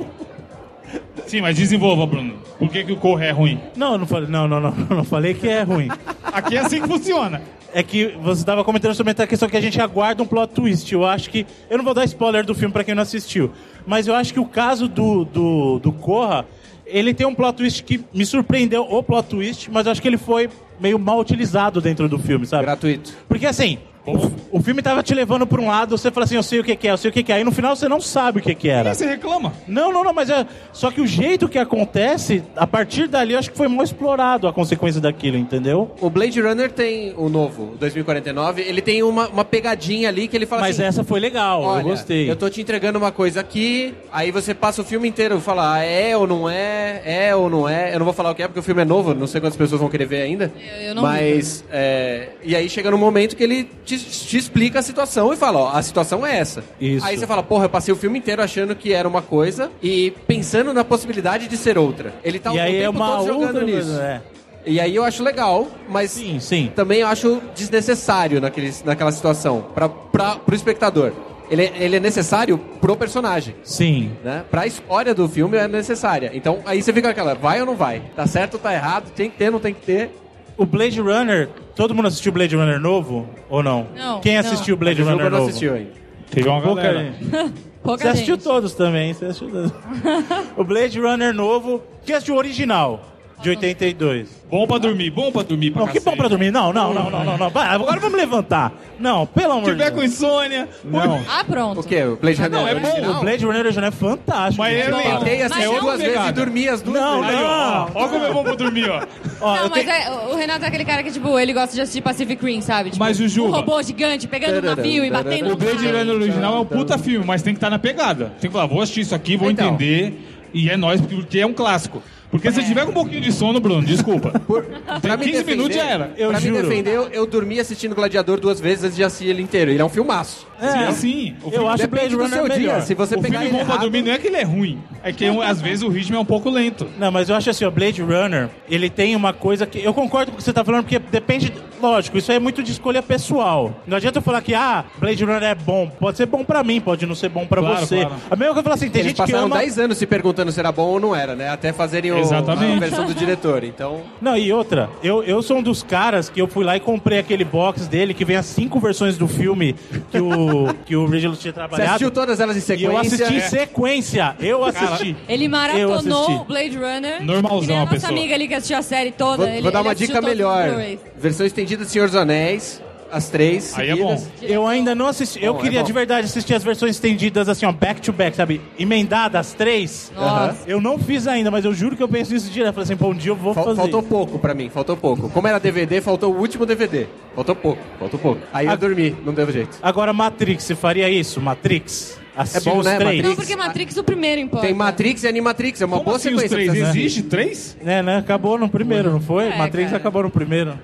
Sim, 1.25 1.41
mas 1.41 1.57
desenvolva, 1.57 2.05
Bruno. 2.05 2.35
Por 2.57 2.69
que, 2.69 2.83
que 2.83 2.91
o 2.93 2.95
Corra 2.95 3.25
é 3.25 3.31
ruim? 3.31 3.59
Não, 3.75 3.93
eu 3.93 3.97
não 3.97 4.05
falei, 4.07 4.29
não, 4.29 4.47
não, 4.47 4.61
não, 4.61 4.71
não 4.97 5.03
falei 5.03 5.33
que 5.33 5.47
é 5.49 5.63
ruim. 5.63 5.89
Aqui 6.23 6.55
é 6.55 6.59
assim 6.59 6.81
que 6.81 6.87
funciona. 6.87 7.41
É 7.73 7.83
que 7.83 8.15
você 8.23 8.41
estava 8.41 8.63
comentando 8.63 8.93
sobre 8.95 9.11
a 9.11 9.27
questão 9.27 9.49
que 9.49 9.57
a 9.57 9.61
gente 9.61 9.79
aguarda 9.81 10.23
um 10.23 10.25
plot 10.25 10.53
twist. 10.53 10.91
Eu 10.93 11.03
acho 11.05 11.29
que. 11.29 11.45
Eu 11.69 11.77
não 11.77 11.83
vou 11.83 11.93
dar 11.93 12.05
spoiler 12.05 12.45
do 12.45 12.55
filme 12.55 12.71
pra 12.71 12.83
quem 12.83 12.95
não 12.95 13.03
assistiu. 13.03 13.51
Mas 13.85 14.07
eu 14.07 14.15
acho 14.15 14.33
que 14.33 14.39
o 14.39 14.45
caso 14.45 14.87
do, 14.87 15.25
do, 15.25 15.79
do 15.79 15.91
Corra, 15.91 16.45
ele 16.87 17.13
tem 17.13 17.27
um 17.27 17.35
plot 17.35 17.57
twist 17.57 17.83
que 17.83 18.03
me 18.13 18.25
surpreendeu, 18.25 18.83
o 18.83 19.03
plot 19.03 19.29
twist, 19.29 19.69
mas 19.71 19.87
acho 19.87 20.01
que 20.01 20.07
ele 20.07 20.17
foi 20.17 20.49
meio 20.79 20.99
mal 20.99 21.19
utilizado 21.19 21.81
dentro 21.81 22.07
do 22.07 22.19
filme, 22.19 22.45
sabe? 22.45 22.63
Gratuito. 22.63 23.13
Porque 23.27 23.45
assim, 23.45 23.77
o, 24.07 24.57
o 24.57 24.61
filme 24.61 24.81
tava 24.81 25.03
te 25.03 25.13
levando 25.13 25.45
pra 25.45 25.59
um 25.61 25.67
lado, 25.67 25.97
você 25.97 26.09
fala 26.09 26.23
assim, 26.23 26.35
eu 26.35 26.43
sei 26.43 26.61
o 26.61 26.63
que, 26.63 26.75
que 26.77 26.87
é, 26.87 26.91
eu 26.91 26.97
sei 26.97 27.09
o 27.09 27.13
que, 27.13 27.21
que 27.23 27.31
é. 27.31 27.35
Aí 27.35 27.43
no 27.43 27.51
final 27.51 27.75
você 27.75 27.89
não 27.89 27.99
sabe 27.99 28.39
o 28.39 28.41
que, 28.41 28.55
que 28.55 28.69
era. 28.69 28.89
Aí 28.89 28.95
você 28.95 29.05
reclama. 29.05 29.51
Não, 29.67 29.91
não, 29.91 30.03
não, 30.03 30.13
mas 30.13 30.29
é. 30.29 30.47
Só 30.71 30.89
que 30.89 31.01
o 31.01 31.05
jeito 31.07 31.49
que 31.49 31.59
acontece, 31.59 32.41
a 32.55 32.65
partir 32.65 33.07
dali, 33.07 33.33
eu 33.33 33.39
acho 33.39 33.51
que 33.51 33.57
foi 33.57 33.67
mal 33.67 33.83
explorado 33.83 34.47
a 34.47 34.53
consequência 34.53 35.01
daquilo, 35.01 35.37
entendeu? 35.37 35.91
O 35.99 36.09
Blade 36.09 36.39
Runner 36.39 36.71
tem 36.71 37.13
o 37.17 37.27
novo, 37.27 37.73
o 37.73 37.77
2049, 37.77 38.61
ele 38.61 38.81
tem 38.81 39.03
uma, 39.03 39.27
uma 39.27 39.43
pegadinha 39.43 40.07
ali 40.07 40.27
que 40.29 40.37
ele 40.37 40.45
fala 40.45 40.61
Mas 40.61 40.79
assim... 40.79 40.87
essa 40.87 41.03
foi 41.03 41.19
legal, 41.19 41.61
Olha, 41.63 41.81
eu 41.81 41.89
gostei. 41.89 42.31
eu 42.31 42.35
tô 42.35 42.49
te 42.49 42.61
entregando 42.61 42.97
uma 42.97 43.11
coisa 43.11 43.41
aqui, 43.41 43.93
aí 44.11 44.31
você 44.31 44.53
passa 44.53 44.81
o 44.81 44.85
filme 44.85 45.07
inteiro 45.09 45.37
e 45.37 45.41
fala, 45.41 45.73
ah, 45.73 45.83
é 45.83 46.15
ou 46.15 46.25
não 46.25 46.49
é, 46.49 47.01
é 47.03 47.35
ou 47.35 47.49
não 47.49 47.67
é. 47.67 47.93
Eu 47.93 47.99
não 47.99 48.05
vou 48.05 48.13
falar 48.13 48.31
o 48.31 48.35
que 48.35 48.41
é, 48.41 48.47
porque 48.47 48.59
o 48.59 48.63
filme 48.63 48.81
é 48.81 48.85
novo, 48.85 49.13
não 49.13 49.27
sei 49.27 49.41
quantas 49.41 49.57
pessoas 49.57 49.81
vão 49.81 49.89
querer 49.89 50.05
ver 50.05 50.21
ainda. 50.21 50.51
Eu- 50.87 50.95
não 50.95 51.03
Mas, 51.03 51.63
é, 51.71 52.29
e 52.43 52.55
aí 52.55 52.69
chega 52.69 52.89
no 52.91 52.97
momento 52.97 53.35
que 53.35 53.43
ele 53.43 53.69
te, 53.85 53.97
te 53.97 54.37
explica 54.37 54.79
a 54.79 54.81
situação 54.81 55.33
e 55.33 55.35
fala, 55.37 55.59
ó, 55.59 55.69
a 55.75 55.81
situação 55.81 56.25
é 56.25 56.37
essa. 56.37 56.63
Isso. 56.79 57.05
Aí 57.05 57.17
você 57.17 57.27
fala, 57.27 57.43
porra, 57.43 57.65
eu 57.65 57.69
passei 57.69 57.93
o 57.93 57.97
filme 57.97 58.17
inteiro 58.19 58.41
achando 58.41 58.75
que 58.75 58.93
era 58.93 59.07
uma 59.07 59.21
coisa 59.21 59.69
e 59.81 60.11
pensando 60.27 60.73
na 60.73 60.83
possibilidade 60.83 61.47
de 61.47 61.57
ser 61.57 61.77
outra. 61.77 62.13
Ele 62.23 62.39
tá 62.39 62.53
e 62.53 62.57
o 62.57 62.61
aí 62.61 62.71
tempo 62.73 62.83
é 62.85 62.89
uma 62.89 63.17
todo 63.17 63.27
jogando 63.27 63.45
outra 63.47 63.63
nisso. 63.63 63.87
coisa, 63.89 64.03
é. 64.03 64.21
E 64.65 64.79
aí 64.81 64.95
eu 64.95 65.03
acho 65.05 65.23
legal, 65.23 65.67
mas 65.87 66.11
Sim, 66.11 66.39
sim. 66.41 66.71
também 66.75 66.99
eu 66.99 67.07
acho 67.07 67.41
desnecessário 67.55 68.41
naquele, 68.41 68.73
naquela 68.83 69.11
situação, 69.11 69.65
pra, 69.73 69.87
pro 69.87 70.55
espectador. 70.55 71.13
Ele, 71.49 71.63
é- 71.63 71.71
ele 71.79 71.95
é 71.95 71.99
necessário 72.01 72.57
pro 72.81 72.97
personagem. 72.97 73.55
Sim. 73.63 74.11
Né? 74.21 74.43
Pra 74.51 74.67
história 74.67 75.13
do 75.15 75.29
filme 75.29 75.55
é 75.57 75.65
necessária. 75.67 76.31
Então 76.33 76.59
aí 76.65 76.81
você 76.81 76.91
fica 76.91 77.09
aquela, 77.09 77.33
vai 77.35 77.61
ou 77.61 77.65
não 77.65 77.75
vai? 77.77 78.01
Tá 78.15 78.27
certo 78.27 78.55
ou 78.55 78.59
tá 78.59 78.73
errado? 78.73 79.09
Tem 79.15 79.29
que 79.29 79.37
ter, 79.37 79.49
não 79.49 79.59
tem 79.59 79.73
que 79.73 79.79
ter. 79.85 80.09
O 80.57 80.65
Blade 80.65 80.99
Runner, 80.99 81.49
todo 81.75 81.93
mundo 81.93 82.07
assistiu 82.07 82.31
Blade 82.31 82.55
Runner 82.55 82.79
novo 82.79 83.29
ou 83.49 83.61
não? 83.61 83.87
Não, 83.95 84.19
Quem 84.21 84.37
assistiu 84.37 84.73
o 84.75 84.77
Blade 84.77 85.01
Runner 85.01 85.25
eu 85.25 85.29
não 85.29 85.37
novo? 85.37 85.49
assistiu 85.49 85.73
ainda. 85.75 85.91
Teve 86.31 86.49
uma 86.49 86.61
Pouca 86.61 86.81
galera. 86.81 87.13
Pouca 87.83 88.01
Você 88.03 88.07
assistiu 88.09 88.35
gente. 88.35 88.43
todos 88.43 88.73
também, 88.73 89.13
você 89.13 89.25
assistiu 89.25 89.49
todos. 89.49 89.71
o 90.57 90.63
Blade 90.63 90.99
Runner 90.99 91.33
novo, 91.33 91.81
quem 92.05 92.15
assistiu 92.15 92.35
o 92.35 92.37
original, 92.37 93.01
de 93.41 93.49
82. 93.49 94.29
Bom 94.49 94.65
pra 94.65 94.77
dormir, 94.77 95.11
bom 95.11 95.31
pra 95.31 95.43
dormir 95.43 95.71
pra 95.71 95.81
Não, 95.85 95.91
que 95.91 95.99
bom 95.99 96.15
pra 96.15 96.27
dormir. 96.27 96.49
Não, 96.51 96.71
não, 96.73 96.93
não, 96.93 97.09
não, 97.11 97.23
não, 97.23 97.37
não. 97.37 97.49
Vai, 97.49 97.67
agora 97.67 97.99
vamos 97.99 98.17
levantar. 98.17 98.71
Não, 98.99 99.27
pelo 99.27 99.53
Se 99.53 99.57
amor 99.59 99.63
de 99.65 99.71
tiver 99.77 99.91
com 99.91 99.99
Deus. 99.99 100.11
insônia. 100.13 100.67
Não. 100.83 101.21
Ah, 101.29 101.43
pronto. 101.43 101.81
O 101.81 101.83
quê? 101.83 102.03
O 102.03 102.15
Blade 102.15 102.41
Runner 102.41 102.51
não, 102.51 102.67
é 102.67 102.73
bom. 102.75 102.87
original? 102.87 103.11
O 103.11 103.19
Blade 103.19 103.45
Runner 103.45 103.59
original 103.61 103.87
é 103.89 103.91
fantástico. 103.91 104.57
Mas 104.63 104.73
gente. 104.75 104.83
ele- 104.87 104.91
Não, 104.91 105.19
Tentei 105.19 105.37
Mas 105.43 105.51
assistir 105.51 105.75
é 105.75 105.79
duas 105.79 105.97
vezes 105.97 106.03
e 106.05 106.17
pegada. 106.17 106.31
dormi 106.31 106.69
as 106.69 106.81
duas 106.81 107.01
Não, 107.01 107.21
vezes. 107.21 107.35
Aí, 107.37 107.43
ó. 107.43 107.47
Não. 107.47 107.91
Ó 107.93 108.07
como 108.07 108.25
é 108.25 108.33
bom 108.33 108.43
pra 108.43 108.55
dormir, 108.55 108.89
ó. 108.89 109.05
ó, 109.41 109.55
Não, 109.55 109.63
eu 109.65 109.69
mas 109.69 109.85
tenho- 109.85 109.91
é, 109.91 110.09
o 110.31 110.35
Renato 110.35 110.65
é 110.65 110.67
aquele 110.69 110.85
cara 110.85 111.03
que, 111.03 111.11
tipo, 111.11 111.37
ele 111.39 111.53
gosta 111.53 111.75
de 111.75 111.81
assistir 111.81 112.01
Pacific 112.01 112.43
Rim, 112.43 112.61
sabe? 112.61 112.89
Tipo, 112.91 113.03
Mas 113.03 113.19
o 113.19 113.27
Juba- 113.27 113.49
Um 113.49 113.51
robô 113.51 113.81
gigante 113.83 114.27
pegando 114.27 114.59
um 114.65 114.75
navio 114.75 115.05
e 115.05 115.11
batendo 115.11 115.45
O 115.45 115.49
no 115.49 115.55
Blade 115.57 115.83
mar. 115.83 115.93
Runner 115.93 116.15
original 116.15 116.55
é 116.55 116.59
um 116.61 116.65
puta 116.65 116.97
filme, 116.97 117.23
mas 117.25 117.43
tem 117.43 117.53
que 117.53 117.57
estar 117.57 117.69
na 117.69 117.77
pegada. 117.77 118.33
Tem 118.39 118.49
que 118.49 118.53
falar, 118.53 118.65
vou 118.65 118.81
assistir 118.81 119.01
isso 119.01 119.13
aqui, 119.13 119.37
vou 119.37 119.51
Então. 119.51 119.67
entender. 119.67 120.23
E 120.53 120.69
é 120.69 120.77
nóis, 120.77 120.99
porque 121.01 121.39
é 121.39 121.45
um 121.45 121.53
clássico. 121.53 122.01
Porque 122.31 122.51
se 122.51 122.63
tiver 122.63 122.85
com 122.85 122.91
um 122.91 122.93
pouquinho 122.93 123.21
de 123.21 123.31
sono, 123.31 123.59
Bruno, 123.59 123.85
desculpa. 123.85 124.31
Por, 124.45 124.65
pra 125.01 125.15
me 125.17 125.25
15 125.25 125.37
defender, 125.37 125.55
minutos 125.55 125.75
já 125.75 125.85
era. 125.85 126.13
Eu 126.17 126.29
pra 126.29 126.39
juro. 126.39 126.55
me 126.55 126.61
defender, 126.61 126.93
eu, 126.93 127.07
eu 127.09 127.25
dormi 127.25 127.59
assistindo 127.59 127.95
Gladiador 127.95 128.39
duas 128.39 128.59
vezes 128.59 128.83
antes 128.85 128.95
de 128.95 129.03
assistir 129.03 129.27
ele 129.29 129.41
inteiro. 129.41 129.71
Ele 129.71 129.81
é 129.81 129.85
um 129.85 129.89
filmaço. 129.89 130.46
É 130.59 130.85
assim. 130.87 131.35
O 131.43 131.47
Eu 131.47 131.51
filme, 131.51 131.67
acho 131.67 131.83
o 131.83 131.87
Depende 131.87 132.15
Blade 132.15 132.15
Runner 132.15 132.29
seu 132.39 132.49
dia. 132.49 132.57
melhor. 132.67 132.81
Se 132.81 132.93
você 132.93 133.15
o 133.15 133.21
pegar 133.21 133.39
filme 133.39 133.45
ele 133.55 133.57
bom 133.57 133.65
pra 133.65 133.73
errado, 133.75 133.81
dormir 133.83 134.01
não 134.03 134.11
é 134.11 134.17
que 134.17 134.27
ele 134.27 134.37
é 134.37 134.43
ruim. 134.43 134.79
É 135.03 135.11
que 135.11 135.25
às 135.25 135.61
vezes 135.61 135.83
o 135.83 135.89
ritmo 135.89 136.15
é 136.15 136.19
um 136.19 136.25
pouco 136.25 136.49
lento. 136.49 136.87
Não, 136.97 137.11
mas 137.11 137.29
eu 137.29 137.35
acho 137.35 137.49
assim, 137.49 137.65
o 137.65 137.71
Blade 137.71 138.01
Runner, 138.01 138.49
ele 138.69 138.89
tem 138.89 139.15
uma 139.15 139.33
coisa 139.33 139.65
que. 139.65 139.79
Eu 139.83 139.93
concordo 139.93 140.31
com 140.31 140.35
o 140.35 140.37
que 140.37 140.43
você 140.43 140.53
tá 140.53 140.63
falando, 140.63 140.83
porque 140.83 140.99
depende. 140.99 141.53
Lógico, 141.79 142.17
isso 142.17 142.31
aí 142.31 142.37
é 142.37 142.39
muito 142.39 142.63
de 142.63 142.71
escolha 142.71 143.03
pessoal. 143.03 143.71
Não 143.85 143.97
adianta 143.97 144.17
eu 144.17 144.21
falar 144.23 144.41
que, 144.41 144.55
ah, 144.55 144.83
Blade 144.97 145.23
Runner 145.23 145.43
é 145.43 145.53
bom. 145.53 145.87
Pode 145.99 146.17
ser 146.17 146.25
bom 146.25 146.43
pra 146.43 146.63
mim, 146.63 146.81
pode 146.81 147.05
não 147.05 147.13
ser 147.13 147.29
bom 147.29 147.45
pra 147.45 147.61
Claro, 147.61 147.85
você. 147.85 147.97
claro. 148.01 148.15
A 148.31 148.35
mesma 148.35 148.53
coisa 148.53 148.53
que 148.53 148.59
eu 148.59 148.63
falo 148.63 148.73
assim, 148.73 148.89
tem 148.89 149.01
Eles 149.01 149.11
gente 149.11 149.15
que 149.23 149.31
passaram 149.31 149.45
ama. 149.45 149.57
10 149.59 149.77
anos 149.77 149.97
se 149.99 150.07
perguntando 150.07 150.51
se 150.51 150.59
era 150.59 150.71
bom 150.71 150.87
ou 150.87 150.99
não 150.99 151.15
era, 151.15 151.35
né? 151.35 151.49
Até 151.49 151.71
fazerem 151.71 152.11
o, 152.11 152.17
Exatamente. 152.17 152.77
a 152.77 152.79
versão 152.79 153.05
do 153.05 153.13
diretor. 153.13 153.63
Então, 153.63 154.01
Não, 154.19 154.35
e 154.35 154.51
outra, 154.51 154.89
eu, 155.03 155.21
eu 155.23 155.39
sou 155.43 155.57
um 155.57 155.61
dos 155.61 155.83
caras 155.83 156.29
que 156.29 156.41
eu 156.41 156.47
fui 156.47 156.65
lá 156.65 156.75
e 156.75 156.79
comprei 156.79 157.19
aquele 157.19 157.45
box 157.45 157.85
dele 157.87 158.11
que 158.15 158.25
vem 158.25 158.37
as 158.37 158.47
cinco 158.47 158.79
versões 158.79 159.15
do 159.15 159.27
filme 159.27 159.75
que 160.09 160.19
o, 160.19 160.46
que 160.85 160.95
o 160.95 161.05
Ridley 161.05 161.21
tinha 161.21 161.35
você 161.35 161.51
trabalhado. 161.53 161.89
assistiu 161.89 162.11
todas 162.11 162.39
elas 162.39 162.55
em 162.55 162.59
E 162.59 162.61
sequência? 162.61 162.87
eu 162.87 162.97
assisti 162.97 163.33
em 163.35 163.41
sequência. 163.41 164.35
Eu 164.39 164.63
assisti. 164.65 165.15
Ele 165.27 165.45
Eu 165.45 165.49
maratonou 165.49 166.25
assisti. 166.25 166.45
Blade 166.47 166.77
Runner. 166.77 167.23
Normalzão 167.23 167.75
a 167.75 167.79
a 167.79 167.81
nossa 167.85 167.93
pessoa. 167.93 168.11
amiga 168.11 168.35
ali 168.35 168.47
que 168.47 168.53
assistiu 168.53 168.77
a 168.77 168.81
série 168.81 169.11
toda. 169.11 169.37
Vou, 169.37 169.47
ele, 169.47 169.61
vou 169.61 169.71
dar 169.71 169.79
ele 169.79 169.87
uma 169.87 169.95
dica 169.95 170.21
melhor. 170.21 170.69
Versão 171.17 171.45
estendida 171.45 171.83
do 171.83 171.89
Senhor 171.89 172.07
dos 172.07 172.15
Anéis, 172.15 172.81
as 173.11 173.29
três 173.29 173.77
Aí 173.77 173.89
é 173.89 173.95
seguidas. 173.95 174.23
bom. 174.23 174.29
Eu 174.41 174.67
ainda 174.67 174.93
não 174.93 175.07
assisti. 175.07 175.43
Eu 175.43 175.53
Bom, 175.53 175.59
é 175.59 175.63
queria 175.63 175.79
bom. 175.81 175.85
de 175.85 175.93
verdade 175.93 176.25
assistir 176.25 176.53
as 176.53 176.63
versões 176.63 176.91
estendidas 176.95 177.47
assim, 177.49 177.65
ó, 177.65 177.71
back 177.71 178.01
to 178.01 178.11
back, 178.11 178.35
sabe? 178.35 178.59
Emendadas, 178.77 179.47
as 179.47 179.53
três. 179.53 180.11
Nossa. 180.15 180.57
Eu 180.67 180.81
não 180.81 180.97
fiz 180.99 181.27
ainda, 181.27 181.49
mas 181.51 181.63
eu 181.65 181.73
juro 181.73 181.95
que 181.95 182.03
eu 182.03 182.07
penso 182.09 182.33
nisso 182.33 182.49
direto. 182.51 182.73
Falei 182.73 182.83
assim, 182.85 182.97
pô, 182.97 183.07
um 183.09 183.15
dia 183.15 183.31
eu 183.31 183.35
vou 183.35 183.53
Fal- 183.53 183.63
fazer. 183.63 183.77
faltou 183.77 184.03
pouco 184.03 184.39
pra 184.39 184.53
mim, 184.53 184.69
faltou 184.69 184.97
pouco. 184.97 185.29
Como 185.29 185.47
era 185.47 185.59
DVD, 185.59 186.01
faltou 186.01 186.33
o 186.33 186.37
último 186.39 186.65
DVD. 186.65 187.07
Faltou 187.35 187.55
pouco, 187.55 187.81
faltou 187.99 188.19
pouco. 188.19 188.41
Aí 188.51 188.65
eu 188.67 188.77
dormi, 188.77 189.15
não 189.25 189.33
deu 189.33 189.51
jeito. 189.51 189.77
Agora, 189.81 190.11
Matrix, 190.13 190.63
você 190.63 190.75
faria 190.75 191.09
isso? 191.09 191.39
Matrix? 191.39 192.17
Assistir 192.35 192.69
É 192.69 192.71
bom, 192.71 192.79
os 192.79 192.85
né, 192.85 192.97
três? 192.97 193.05
Matrix? 193.15 193.29
Não, 193.29 193.35
porque 193.35 193.55
Matrix 193.55 193.97
o 193.97 194.03
primeiro 194.03 194.39
importa. 194.41 194.65
Tem 194.67 194.75
Matrix 194.75 195.23
e 195.23 195.27
Animatrix, 195.27 195.81
é 195.81 195.85
uma 195.85 195.97
Como 195.97 196.05
boa 196.05 196.17
assim 196.17 196.33
os 196.33 196.41
sequência. 196.41 196.71
três? 196.71 196.89
Existe 196.95 197.23
três? 197.23 197.77
Né, 197.81 198.03
né? 198.03 198.17
Acabou 198.17 198.59
no 198.59 198.69
primeiro, 198.69 199.11
não 199.11 199.19
foi? 199.19 199.47
É, 199.47 199.57
Matrix 199.57 199.85
cara. 199.89 199.97
acabou 199.97 200.21
no 200.23 200.29
primeiro. 200.29 200.77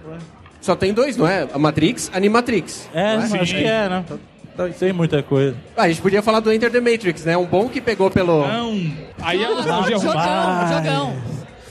Só 0.64 0.76
tem 0.78 0.94
dois, 0.94 1.18
não 1.18 1.28
é? 1.28 1.46
A 1.54 1.60
Matrix, 1.60 2.10
Animatrix. 2.14 2.90
É, 2.94 3.18
Não 3.18 3.24
acho 3.42 3.54
que 3.54 3.64
é, 3.66 3.90
né? 3.90 4.06
Sem 4.78 4.94
muita 4.94 5.22
coisa. 5.22 5.58
Ah, 5.76 5.84
a 5.84 5.88
gente 5.90 6.02
podia 6.02 6.22
falar 6.22 6.40
do 6.40 6.54
Enter 6.54 6.72
the 6.72 6.80
Matrix, 6.80 7.26
né? 7.26 7.36
Um 7.36 7.46
bom 7.46 7.68
que 7.68 7.82
pegou 7.82 8.10
pelo... 8.10 8.48
Não. 8.48 8.80
Aí 9.22 9.44
a 9.44 9.50
nostalgia 9.50 9.96
é 9.96 10.00
ruim. 10.00 10.08
Jogão, 10.08 10.68
jogão. 10.70 11.14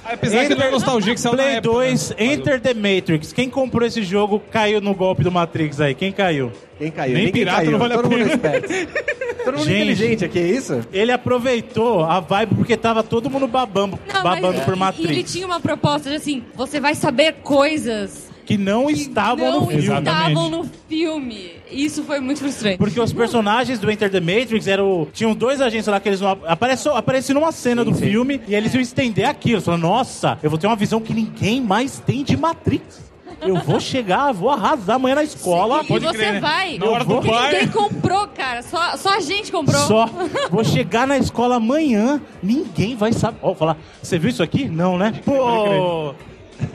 Apesar 0.04 0.46
que 0.46 0.54
não 0.54 0.66
é 0.66 0.70
nostalgia 0.70 1.14
que 1.14 1.20
saiu 1.20 1.36
na 1.36 1.42
Play 1.44 1.54
época, 1.56 1.74
2, 1.74 2.10
né? 2.10 2.16
Enter 2.18 2.60
the 2.60 2.74
Matrix. 2.74 3.32
Quem 3.32 3.48
comprou 3.48 3.86
esse 3.86 4.02
jogo 4.02 4.42
caiu 4.50 4.78
no 4.82 4.94
golpe 4.94 5.24
do 5.24 5.32
Matrix 5.32 5.80
aí. 5.80 5.94
Quem 5.94 6.12
caiu? 6.12 6.52
Quem 6.78 6.90
caiu? 6.90 7.14
Nem 7.14 7.26
Ninguém 7.26 7.44
pirata 7.44 7.58
caiu. 7.60 7.70
não 7.70 7.78
vale 7.78 7.94
a 7.94 7.96
Todo 7.96 8.10
mundo 8.10 8.18
pena. 8.28 8.34
esperto. 8.34 8.68
Todo 9.44 9.54
mundo 9.58 9.64
Gente. 9.64 9.74
inteligente 9.76 10.24
aqui, 10.26 10.38
é 10.38 10.46
isso? 10.46 10.80
Ele 10.92 11.10
aproveitou 11.12 12.04
a 12.04 12.20
vibe 12.20 12.54
porque 12.56 12.76
tava 12.76 13.02
todo 13.02 13.28
mundo 13.28 13.48
babando, 13.48 13.98
Não, 14.12 14.22
babando 14.22 14.54
mas- 14.58 14.64
por 14.64 14.76
Matrix. 14.76 15.08
E 15.08 15.12
ele 15.12 15.22
tinha 15.24 15.46
uma 15.46 15.58
proposta 15.60 16.10
de 16.10 16.16
assim, 16.16 16.44
você 16.54 16.78
vai 16.78 16.94
saber 16.94 17.36
coisas 17.42 18.30
Que 18.44 18.58
não 18.58 18.86
que 18.86 18.92
estavam 18.92 19.50
não 19.50 19.60
no 19.60 19.66
filme. 19.68 19.98
Estavam 19.98 20.50
no 20.50 20.64
filme. 20.88 21.52
Isso 21.70 22.02
foi 22.04 22.20
muito 22.20 22.38
frustrante. 22.38 22.78
Porque 22.78 23.00
os 23.00 23.12
personagens 23.12 23.78
do 23.78 23.90
Enter 23.90 24.10
the 24.10 24.20
Matrix 24.20 24.66
eram. 24.66 25.06
Tinham 25.12 25.34
dois 25.34 25.60
agentes 25.60 25.86
lá 25.86 26.00
que 26.00 26.08
eles 26.08 26.20
vão. 26.20 26.38
Apareceu, 26.46 26.96
apareceu 26.96 27.34
numa 27.34 27.52
cena 27.52 27.84
do 27.84 27.94
filme 27.94 28.40
e 28.46 28.54
eles 28.54 28.74
iam 28.74 28.80
estender 28.80 29.24
aquilo. 29.26 29.60
Falando, 29.60 29.82
nossa, 29.82 30.38
eu 30.42 30.50
vou 30.50 30.58
ter 30.58 30.66
uma 30.66 30.76
visão 30.76 31.00
que 31.00 31.14
ninguém 31.14 31.60
mais 31.60 31.98
tem 32.00 32.22
de 32.22 32.36
Matrix. 32.36 33.12
Eu 33.40 33.56
vou 33.56 33.80
chegar, 33.80 34.32
vou 34.32 34.50
arrasar 34.50 34.96
amanhã 34.96 35.16
na 35.16 35.24
escola. 35.24 35.82
e 35.82 35.86
pode 35.86 36.04
você 36.04 36.16
crer, 36.16 36.32
né? 36.34 36.40
vai. 36.40 36.78
Na 36.78 36.86
hora 36.86 37.04
do 37.04 37.14
porque 37.14 37.30
bar. 37.30 37.52
ninguém 37.52 37.68
comprou, 37.68 38.28
cara. 38.28 38.62
Só, 38.62 38.96
só 38.96 39.16
a 39.16 39.20
gente 39.20 39.50
comprou. 39.50 39.80
Só 39.80 40.08
vou 40.50 40.62
chegar 40.62 41.06
na 41.06 41.18
escola 41.18 41.56
amanhã, 41.56 42.20
ninguém 42.42 42.94
vai 42.94 43.12
saber. 43.12 43.38
Ó, 43.42 43.54
falar, 43.54 43.76
você 44.00 44.18
viu 44.18 44.30
isso 44.30 44.42
aqui? 44.42 44.68
Não, 44.68 44.96
né? 44.96 45.12
Pô, 45.24 46.14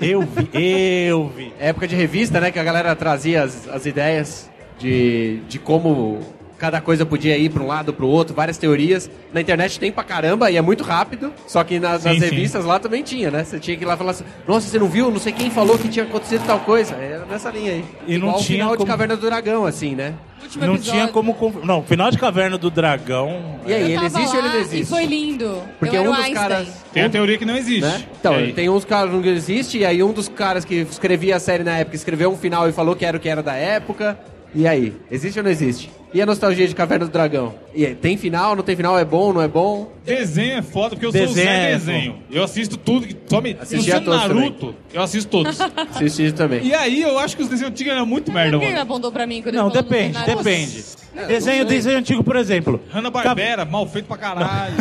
eu 0.02 0.22
vi, 0.22 0.50
eu 1.08 1.28
vi. 1.36 1.54
Época 1.60 1.88
de 1.88 1.96
revista, 1.96 2.40
né? 2.40 2.52
Que 2.52 2.60
a 2.60 2.64
galera 2.64 2.96
trazia 2.96 3.44
as, 3.44 3.68
as 3.68 3.86
ideias 3.86 4.50
de, 4.80 5.40
de 5.48 5.58
como 5.60 6.20
cada 6.58 6.82
coisa 6.82 7.06
podia 7.06 7.38
ir 7.38 7.50
para 7.50 7.62
um 7.62 7.68
lado, 7.68 7.94
para 7.94 8.04
o 8.04 8.10
outro, 8.10 8.34
várias 8.34 8.58
teorias. 8.58 9.10
Na 9.32 9.40
internet 9.42 9.80
tem 9.80 9.92
pra 9.92 10.04
caramba 10.04 10.50
e 10.50 10.58
é 10.58 10.62
muito 10.62 10.84
rápido. 10.84 11.32
Só 11.46 11.64
que 11.64 11.80
nas, 11.80 12.02
Sim, 12.02 12.10
nas 12.10 12.18
sim. 12.18 12.24
revistas 12.26 12.66
lá 12.66 12.80
também 12.80 13.04
tinha, 13.04 13.30
né? 13.30 13.44
Você 13.44 13.60
tinha 13.60 13.78
que 13.78 13.84
ir 13.84 13.88
lá 13.88 13.96
falar 13.96 14.12
assim: 14.12 14.24
Nossa, 14.48 14.68
você 14.68 14.80
não 14.80 14.88
viu? 14.88 15.12
Não 15.12 15.20
sei 15.20 15.32
quem 15.34 15.50
falou 15.52 15.78
que 15.78 15.88
tinha 15.88 16.06
acontecido 16.06 16.44
tal 16.46 16.60
coisa. 16.62 16.96
Era 16.96 17.26
nessa 17.26 17.50
linha 17.52 17.74
aí. 17.74 17.86
E 18.08 18.18
não 18.18 18.28
Igual 18.30 18.36
o 18.36 18.44
tinha 18.44 18.58
final 18.60 18.72
de 18.72 18.78
como- 18.78 18.88
Caverna 18.90 19.16
do 19.16 19.26
Dragão, 19.26 19.66
assim, 19.66 19.94
né? 19.96 20.14
Último 20.42 20.66
Não 20.66 20.76
episódio. 20.76 20.92
tinha 21.02 21.08
como. 21.10 21.34
conf- 21.34 21.64
Não, 21.64 21.84
final 21.84 22.10
de 22.12 22.18
Caverna 22.18 22.58
do 22.58 22.70
Dragão. 22.70 23.60
E 23.66 23.74
aí, 23.74 23.82
Eu 23.82 23.88
ele 23.88 23.96
tava 23.96 24.06
existe 24.08 24.28
ou 24.36 24.40
ele 24.42 24.48
lá 24.48 24.54
não 24.54 24.60
E 24.60 24.64
existe? 24.64 24.86
foi 24.86 25.06
lindo. 25.06 25.62
Porque 25.80 25.96
eu 25.98 26.02
era 26.02 26.10
um 26.10 26.14
o 26.14 26.16
dos 26.16 26.26
Einstein. 26.26 26.48
caras. 26.50 26.68
Tem 26.94 27.04
a 27.04 27.10
teoria 27.10 27.38
que 27.38 27.46
não 27.46 27.58
existe. 27.58 27.82
Né? 27.82 28.04
Então, 28.20 28.34
E 28.34 28.44
aí? 28.46 28.54
tem 28.54 28.70
uns 28.70 28.86
caras 28.86 29.10
que 29.12 29.18
não 29.18 29.36
existe, 29.36 29.78
e 29.80 29.86
aí 29.86 30.02
um 30.04 30.14
dos 30.14 30.28
caras 30.30 30.64
que 30.64 30.76
escrevia 30.76 31.36
a 31.36 31.40
série 31.40 31.64
na 31.64 31.78
época 31.78 31.96
escreveu 31.96 32.32
um 32.32 32.38
final 32.38 32.68
e 32.70 32.72
falou 32.72 32.96
que 32.96 33.06
era 33.06 33.18
o 33.18 33.20
que 33.20 33.28
era 33.28 33.44
da 33.44 33.56
época. 33.56 34.18
E 34.56 34.66
aí, 34.66 34.96
existe 35.12 35.38
ou 35.40 35.44
não 35.44 35.52
existe? 35.52 35.90
E 36.14 36.22
a 36.22 36.26
nostalgia 36.26 36.66
de 36.66 36.74
Caverna 36.74 37.06
do 37.06 37.12
Dragão? 37.12 37.54
E 37.76 37.86
aí, 37.86 37.94
tem 37.94 38.16
final, 38.16 38.56
não 38.56 38.64
tem 38.64 38.76
final, 38.78 38.98
é 38.98 39.04
bom, 39.04 39.34
não 39.34 39.42
é 39.42 39.48
bom? 39.48 39.92
Desenho 40.06 40.58
é 40.58 40.62
foda, 40.62 40.92
porque 40.92 41.06
eu 41.06 41.12
sou 41.12 41.22
o 41.22 41.26
Desenho 41.28 41.48
Zé 41.48 41.72
é 41.72 41.74
Desenho. 41.74 42.16
Eu 42.32 42.44
assisto 42.46 42.78
tudo. 42.78 43.06
que- 43.06 43.16
Só 43.28 43.42
me... 43.42 43.58
Assisti 43.60 43.92
todos 43.92 44.08
Naruto, 44.22 44.74
eu 44.94 45.02
assisto 45.02 45.30
todos. 45.30 45.60
Assisti 45.94 46.28
isso 46.28 46.36
também. 46.36 46.64
e 46.66 46.74
aí 46.74 47.02
eu 47.02 47.20
acho 47.20 47.36
que 47.36 47.44
os 47.44 47.50
desenhos 47.50 47.72
antigos 47.72 47.92
eram 47.92 48.06
muito 48.06 48.32
merda, 48.32 48.58
Quem 48.58 48.70
mano. 48.70 48.82
apontou 48.82 49.12
pra 49.12 49.28
mim 49.28 49.42
quando 49.42 49.56
Não, 49.56 49.68
ele 49.68 49.76
falou 49.76 49.90
depende, 49.90 50.18
depende. 50.26 50.84
Desenho, 51.28 51.66
desenho 51.66 51.98
antigo, 51.98 52.24
por 52.24 52.36
exemplo. 52.38 52.80
Hanna-Barbera, 52.90 53.66
mal 53.66 53.86
feito 53.86 54.06
pra 54.06 54.18
caralho. 54.18 54.76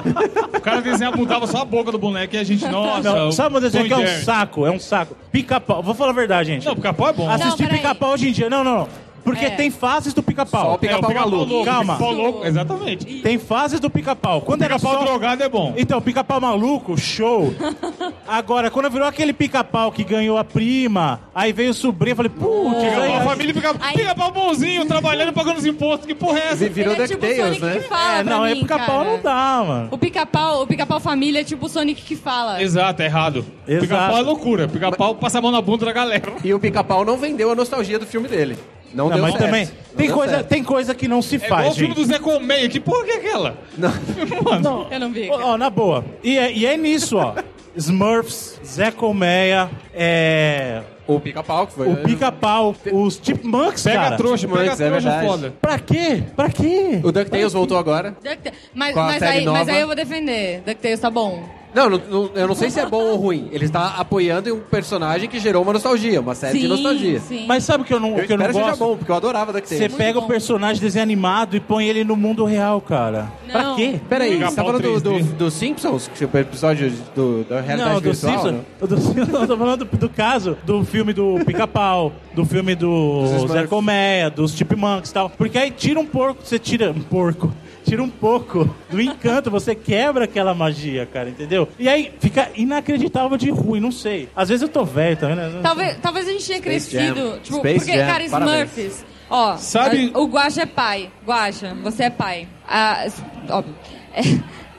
o 0.56 0.60
cara 0.60 0.80
desenhava, 0.80 1.16
mudava 1.16 1.46
só 1.46 1.58
a 1.58 1.64
boca 1.66 1.92
do 1.92 1.98
boneco 1.98 2.34
e 2.34 2.38
a 2.38 2.44
gente, 2.44 2.66
nossa... 2.66 3.12
Não, 3.14 3.30
sabe 3.30 3.56
um 3.56 3.60
desenho 3.60 3.88
Tom 3.88 3.88
que 3.88 3.94
é 3.94 3.98
e 3.98 4.04
um 4.04 4.06
Jerry. 4.08 4.24
saco? 4.24 4.66
É 4.66 4.70
um 4.70 4.78
saco. 4.80 5.16
Pica-pau. 5.30 5.82
Vou 5.82 5.94
falar 5.94 6.10
a 6.10 6.14
verdade, 6.14 6.48
gente. 6.50 6.64
Não, 6.66 6.74
pica-pau 6.74 7.08
é 7.08 7.12
bom. 7.12 7.28
Assistir 7.28 7.64
peraí. 7.64 7.76
pica-pau 7.78 8.12
hoje 8.12 8.28
em 8.28 8.32
dia. 8.32 8.48
Não, 8.48 8.64
não, 8.64 8.78
não. 8.78 8.88
Porque 9.24 9.44
É. 9.44 9.50
tem 9.50 9.70
fases 9.70 10.12
do 10.12 10.20
Só 10.20 10.26
pica-pau. 10.26 10.74
o 10.74 10.78
pica-pau 10.78 11.00
é, 11.00 11.04
o 11.04 11.08
pica-pau 11.14 11.30
maluco. 11.30 11.64
Calma. 11.64 11.94
Pica-pau 11.94 12.12
louco, 12.14 12.46
exatamente. 12.46 13.04
Tem 13.22 13.38
fases 13.38 13.78
do 13.80 13.88
pica-pau. 13.90 14.40
Quando 14.42 14.62
era 14.62 14.76
Pica-pau 14.76 14.98
só... 15.00 15.04
drogado 15.04 15.42
é 15.42 15.48
bom. 15.48 15.74
Então, 15.76 16.00
pica-pau 16.02 16.40
maluco, 16.40 16.96
show. 16.98 17.54
Agora, 18.26 18.70
quando 18.70 18.90
virou 18.90 19.06
aquele 19.06 19.32
pica-pau 19.32 19.92
que 19.92 20.04
ganhou 20.04 20.36
a 20.38 20.44
prima, 20.44 21.20
aí 21.34 21.52
veio 21.52 21.70
o 21.70 21.74
sobrinho, 21.74 22.12
eu 22.12 22.16
falei, 22.16 22.30
putz, 22.30 22.82
Pica-pau, 22.82 23.02
aí... 23.02 23.12
a 23.16 23.20
família 23.22 23.54
pica- 23.54 23.74
Aí- 23.80 23.94
pica-pau 23.96 24.30
bonzinho, 24.32 24.84
trabalhando 24.86 25.28
e 25.28 25.32
pagando 25.32 25.58
os 25.58 25.66
impostos. 25.66 26.06
Que 26.06 26.14
porra 26.14 26.38
é 26.38 26.46
essa? 26.48 26.56
Vi- 26.56 26.68
Virou 26.68 26.94
Ele 26.94 27.02
é 27.02 27.06
tipo 27.06 27.20
DuckTales, 27.20 27.56
o 27.56 27.60
Sonic 27.60 27.76
né? 27.76 27.82
que 27.82 27.88
fala 27.88 28.18
É, 28.18 28.24
não, 28.24 28.44
é 28.46 28.54
pica-pau 28.54 29.04
não 29.04 29.20
dá, 29.20 29.64
mano. 29.66 29.88
O 29.90 29.98
pica-pau, 29.98 30.62
o 30.62 30.66
pica-pau 30.66 30.98
família 31.00 31.40
é 31.40 31.44
tipo 31.44 31.66
o 31.66 31.68
Sonic 31.68 32.02
que 32.02 32.16
fala. 32.16 32.62
Exato, 32.62 33.02
é 33.02 33.04
errado. 33.06 33.44
Exato. 33.66 33.86
Pica-pau 33.86 34.16
é 34.18 34.22
loucura. 34.22 34.68
Pica-pau 34.68 35.14
passa 35.14 35.38
a 35.38 35.42
mão 35.42 35.50
na 35.50 35.60
bunda 35.60 35.84
da 35.86 35.92
galera. 35.92 36.32
E 36.42 36.52
o 36.52 36.58
pica-pau 36.58 37.04
não 37.04 37.16
vendeu 37.16 37.50
a 37.50 37.54
nostalgia 37.54 37.98
do 37.98 38.06
filme 38.06 38.26
dele. 38.28 38.56
Não, 38.94 39.08
Não, 39.08 39.14
deu 39.14 39.22
mas 39.22 39.32
certo. 39.32 39.44
também 39.44 39.64
Não 39.66 39.96
tem 39.96 40.06
deu 40.06 40.16
coisa, 40.16 40.34
certo. 40.34 40.48
tem 40.48 40.64
coisa 40.64 40.94
que 40.94 41.08
não 41.08 41.22
se 41.22 41.34
É 41.36 41.38
igual 41.46 41.60
faz, 41.60 41.72
o 41.72 41.76
filme 41.78 41.94
do 41.94 42.04
Zé 42.04 42.18
Colmeia. 42.18 42.68
Que 42.68 42.80
porra 42.80 43.04
que 43.04 43.10
é 43.10 43.16
aquela? 43.16 43.56
Mano, 44.44 44.86
Eu 44.90 45.00
não 45.00 45.12
vi. 45.12 45.28
Ó, 45.30 45.52
ó, 45.52 45.58
na 45.58 45.70
boa. 45.70 46.04
E 46.22 46.38
é, 46.38 46.52
e 46.52 46.66
é 46.66 46.76
nisso, 46.76 47.16
ó. 47.18 47.34
Smurfs, 47.76 48.60
Zé 48.64 48.90
Colmeia, 48.90 49.70
é, 49.94 50.82
O 51.06 51.18
pica-pau, 51.18 51.66
que 51.66 51.72
foi... 51.72 51.88
o 51.90 51.96
Pica-Pau, 51.96 52.76
os 52.92 53.18
Chipmunks, 53.22 53.82
pega 53.82 53.98
cara. 53.98 54.14
a 54.14 54.18
trouxa, 54.18 54.46
pega 54.46 54.60
a 54.60 54.76
Chipmunks, 54.76 54.80
é 54.80 54.88
trouxa 55.10 55.26
foda. 55.26 55.54
Pra 55.58 55.78
quê? 55.78 56.22
Pra 56.36 56.50
quê? 56.50 57.00
O 57.02 57.10
DuckTales 57.10 57.54
voltou 57.54 57.78
agora. 57.78 58.10
DuckTales. 58.22 58.58
Mas, 58.74 58.94
mas, 58.94 59.22
aí, 59.22 59.46
mas 59.46 59.68
aí 59.70 59.80
eu 59.80 59.86
vou 59.86 59.96
defender. 59.96 60.60
DuckTales 60.66 61.00
tá 61.00 61.10
bom. 61.10 61.42
Não, 61.74 61.88
não- 61.88 62.00
não- 62.10 62.30
eu 62.34 62.46
não 62.48 62.54
sei 62.54 62.68
se 62.70 62.78
é 62.80 62.86
bom 62.86 63.02
ou 63.02 63.16
ruim. 63.16 63.48
Ele 63.50 63.64
está 63.64 63.94
apoiando 63.98 64.54
um 64.54 64.60
personagem 64.60 65.28
que 65.28 65.38
gerou 65.38 65.62
uma 65.62 65.72
nostalgia, 65.72 66.20
uma 66.20 66.34
série 66.34 66.58
de 66.58 66.68
nostalgia. 66.68 67.18
sim. 67.20 67.46
Mas 67.46 67.64
sabe 67.64 67.82
o 67.82 67.86
que 67.86 67.94
eu 67.94 67.98
não, 68.00 68.10
Eu 68.18 68.24
o 68.24 68.26
que 68.26 68.32
eu 68.32 68.36
não 68.36 68.46
que 68.46 68.52
seja 68.52 68.66
gosto? 68.66 68.78
bom, 68.78 68.96
porque 68.96 69.10
eu 69.10 69.16
adorava 69.16 69.52
Você 69.52 69.60
DuckTales. 69.60 69.94
pega 69.96 70.20
bom. 70.20 70.26
o 70.26 70.28
personagem 70.28 70.82
desenho 70.82 71.02
animado 71.02 71.56
e 71.56 71.60
põe 71.60 71.86
ele 71.86 72.04
no 72.04 72.14
mundo 72.16 72.44
real, 72.44 72.80
cara. 72.80 73.32
Pra 73.50 73.62
Não. 73.62 73.76
quê? 73.76 73.98
Peraí, 74.08 74.36
você 74.38 74.44
tá 74.56 74.62
falando 74.64 74.82
do, 74.82 75.00
do, 75.00 75.10
3D. 75.14 75.32
do 75.36 75.50
Simpsons? 75.50 76.10
Que 76.14 76.24
é 76.24 76.28
o 76.32 76.38
episódio 76.38 76.92
do, 77.14 77.44
da 77.44 77.60
realidade 77.60 77.94
Não, 77.94 78.00
do 78.00 78.12
virtual? 78.12 78.32
Simpsons. 78.32 78.52
né? 78.52 78.60
Do 78.86 79.00
Simpsons, 79.00 79.28
não, 79.28 79.46
tô 79.46 79.56
falando 79.56 79.84
do, 79.84 79.96
do 79.96 80.08
caso 80.10 80.58
do 80.64 80.84
filme 80.84 81.12
do 81.12 81.38
Pica-Pau, 81.46 82.12
do 82.34 82.44
filme 82.44 82.74
do 82.74 83.22
Smurfs. 83.26 83.52
Zé 83.52 83.66
Colmeia, 83.66 84.28
dos 84.30 84.52
Chipmunks 84.54 85.10
e 85.10 85.14
tal. 85.14 85.30
Porque 85.30 85.56
aí 85.56 85.70
tira 85.70 85.98
um 85.98 86.06
porco, 86.06 86.42
você 86.44 86.58
tira 86.58 86.90
um 86.90 87.00
porco. 87.00 87.52
Tira 87.84 88.02
um 88.02 88.08
pouco 88.08 88.74
do 88.90 89.00
encanto, 89.00 89.50
você 89.50 89.74
quebra 89.74 90.24
aquela 90.24 90.54
magia, 90.54 91.04
cara, 91.06 91.28
entendeu? 91.28 91.68
E 91.78 91.88
aí 91.88 92.12
fica 92.20 92.50
inacreditável 92.54 93.36
de 93.36 93.50
ruim, 93.50 93.80
não 93.80 93.92
sei. 93.92 94.28
Às 94.34 94.48
vezes 94.48 94.62
eu 94.62 94.68
tô 94.68 94.84
velho, 94.84 95.16
tá 95.16 95.26
vendo? 95.26 95.60
Talvez, 95.62 95.96
talvez 96.00 96.28
a 96.28 96.32
gente 96.32 96.46
tenha 96.46 96.58
Space 96.60 96.90
crescido. 96.90 97.16
Jam. 97.30 97.38
Tipo, 97.40 97.58
Space 97.58 97.78
porque, 97.78 97.96
Jam, 97.98 98.06
cara, 98.06 98.24
parabéns. 98.30 98.70
Smurfs. 98.76 99.04
Ó, 99.28 99.56
Sabe- 99.56 100.12
o 100.14 100.26
Guaxa 100.26 100.62
é 100.62 100.66
pai. 100.66 101.10
Guaxa, 101.26 101.74
você 101.82 102.04
é 102.04 102.10
pai. 102.10 102.46
A, 102.68 103.06
óbvio. 103.48 103.74
É, 104.14 104.20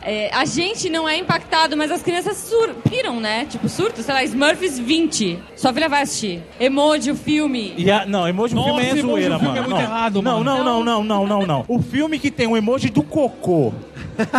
é, 0.05 0.29
a 0.33 0.45
gente 0.45 0.89
não 0.89 1.07
é 1.07 1.17
impactado, 1.17 1.75
mas 1.77 1.91
as 1.91 2.01
crianças 2.01 2.37
sur 2.37 2.73
piram, 2.89 3.19
né? 3.19 3.45
Tipo, 3.45 3.67
surto, 3.69 4.01
sei 4.01 4.13
lá, 4.13 4.23
Smurfs 4.23 4.79
20. 4.79 5.39
Sua 5.55 5.73
filha 5.73 5.89
vai 5.89 6.03
assistir. 6.03 6.43
Emoji, 6.59 7.11
o 7.11 7.15
filme. 7.15 7.73
E 7.77 7.89
a, 7.89 8.05
não, 8.05 8.27
emoji 8.27 8.53
no 8.55 8.61
Nossa, 8.61 8.81
filme 8.81 8.99
é 8.99 9.01
zoeira, 9.01 9.39
filme 9.39 9.57
é 9.57 9.61
mano. 9.61 9.69
muito 9.69 9.69
não. 9.69 9.81
errado, 9.81 10.21
não, 10.21 10.31
mano. 10.39 10.43
Não, 10.43 10.63
não, 10.63 10.83
não, 10.83 11.03
não, 11.03 11.27
não, 11.27 11.45
não. 11.45 11.65
O 11.67 11.81
filme 11.81 12.19
que 12.19 12.29
tem 12.29 12.47
um 12.47 12.57
emoji 12.57 12.89
do 12.89 13.03
cocô. 13.03 13.73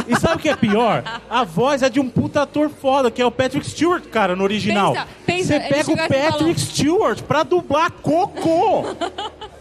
E 0.07 0.19
sabe 0.21 0.37
o 0.37 0.39
que 0.39 0.49
é 0.49 0.57
pior? 0.57 1.03
A 1.29 1.45
voz 1.45 1.83
é 1.83 1.89
de 1.89 1.99
um 1.99 2.09
puta 2.09 2.43
ator 2.43 2.69
foda, 2.71 3.11
que 3.11 3.21
é 3.21 3.27
o 3.27 3.31
Patrick 3.31 3.69
Stewart, 3.69 4.05
cara, 4.05 4.37
no 4.37 4.45
original. 4.45 4.93
Pensa, 4.93 5.07
pensa, 5.27 5.61
Você 5.61 5.61
pega 5.61 5.91
o 5.91 5.97
Patrick 5.97 6.61
Stewart 6.61 7.23
pra 7.23 7.43
dublar 7.43 7.91
cocô. 7.91 8.85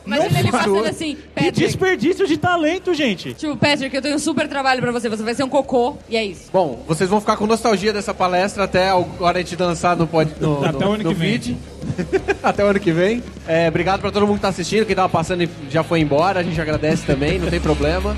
Imagina 0.05 0.39
ele 0.39 0.51
passando 0.51 0.85
assim, 0.85 1.15
Que 1.15 1.21
Patrick. 1.35 1.59
desperdício 1.59 2.27
de 2.27 2.37
talento, 2.37 2.93
gente. 2.93 3.33
Tipo, 3.33 3.55
Patrick, 3.55 3.95
eu 3.95 4.01
tenho 4.01 4.15
um 4.15 4.19
super 4.19 4.47
trabalho 4.47 4.81
pra 4.81 4.91
você. 4.91 5.07
Você 5.09 5.23
vai 5.23 5.33
ser 5.33 5.43
um 5.43 5.49
cocô. 5.49 5.97
E 6.09 6.17
é 6.17 6.23
isso. 6.25 6.49
Bom, 6.51 6.83
vocês 6.87 7.09
vão 7.09 7.19
ficar 7.21 7.37
com 7.37 7.45
nostalgia 7.47 7.93
dessa 7.93 8.13
palestra 8.13 8.63
até 8.65 8.89
a 8.89 8.95
hora 9.19 9.43
de 9.43 9.55
lançar 9.55 9.95
no, 9.95 10.05
pod, 10.07 10.31
no, 10.39 10.63
Até 10.65 10.71
no, 10.83 10.91
o 10.91 10.93
ano 10.93 11.03
no 11.03 11.09
que 11.09 11.15
vem. 11.15 11.31
feed. 11.31 11.57
até 12.43 12.63
o 12.63 12.67
ano 12.67 12.79
que 12.79 12.91
vem. 12.91 13.23
É, 13.47 13.67
obrigado 13.67 14.01
pra 14.01 14.11
todo 14.11 14.25
mundo 14.27 14.35
que 14.35 14.41
tá 14.41 14.49
assistindo. 14.49 14.85
Quem 14.85 14.95
tava 14.95 15.09
passando 15.09 15.43
e 15.43 15.49
já 15.69 15.83
foi 15.83 15.99
embora, 16.01 16.39
a 16.39 16.43
gente 16.43 16.59
agradece 16.59 17.05
também, 17.05 17.39
não 17.39 17.49
tem 17.49 17.59
problema. 17.59 18.15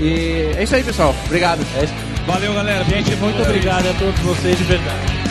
E 0.00 0.52
é 0.56 0.62
isso 0.62 0.74
aí, 0.74 0.82
pessoal. 0.82 1.14
Obrigado. 1.26 1.60
Valeu, 2.26 2.54
galera. 2.54 2.84
Gente, 2.84 3.14
muito 3.16 3.40
obrigado 3.42 3.86
a 3.88 3.94
todos 3.94 4.20
vocês 4.20 4.56
de 4.56 4.64
verdade. 4.64 5.29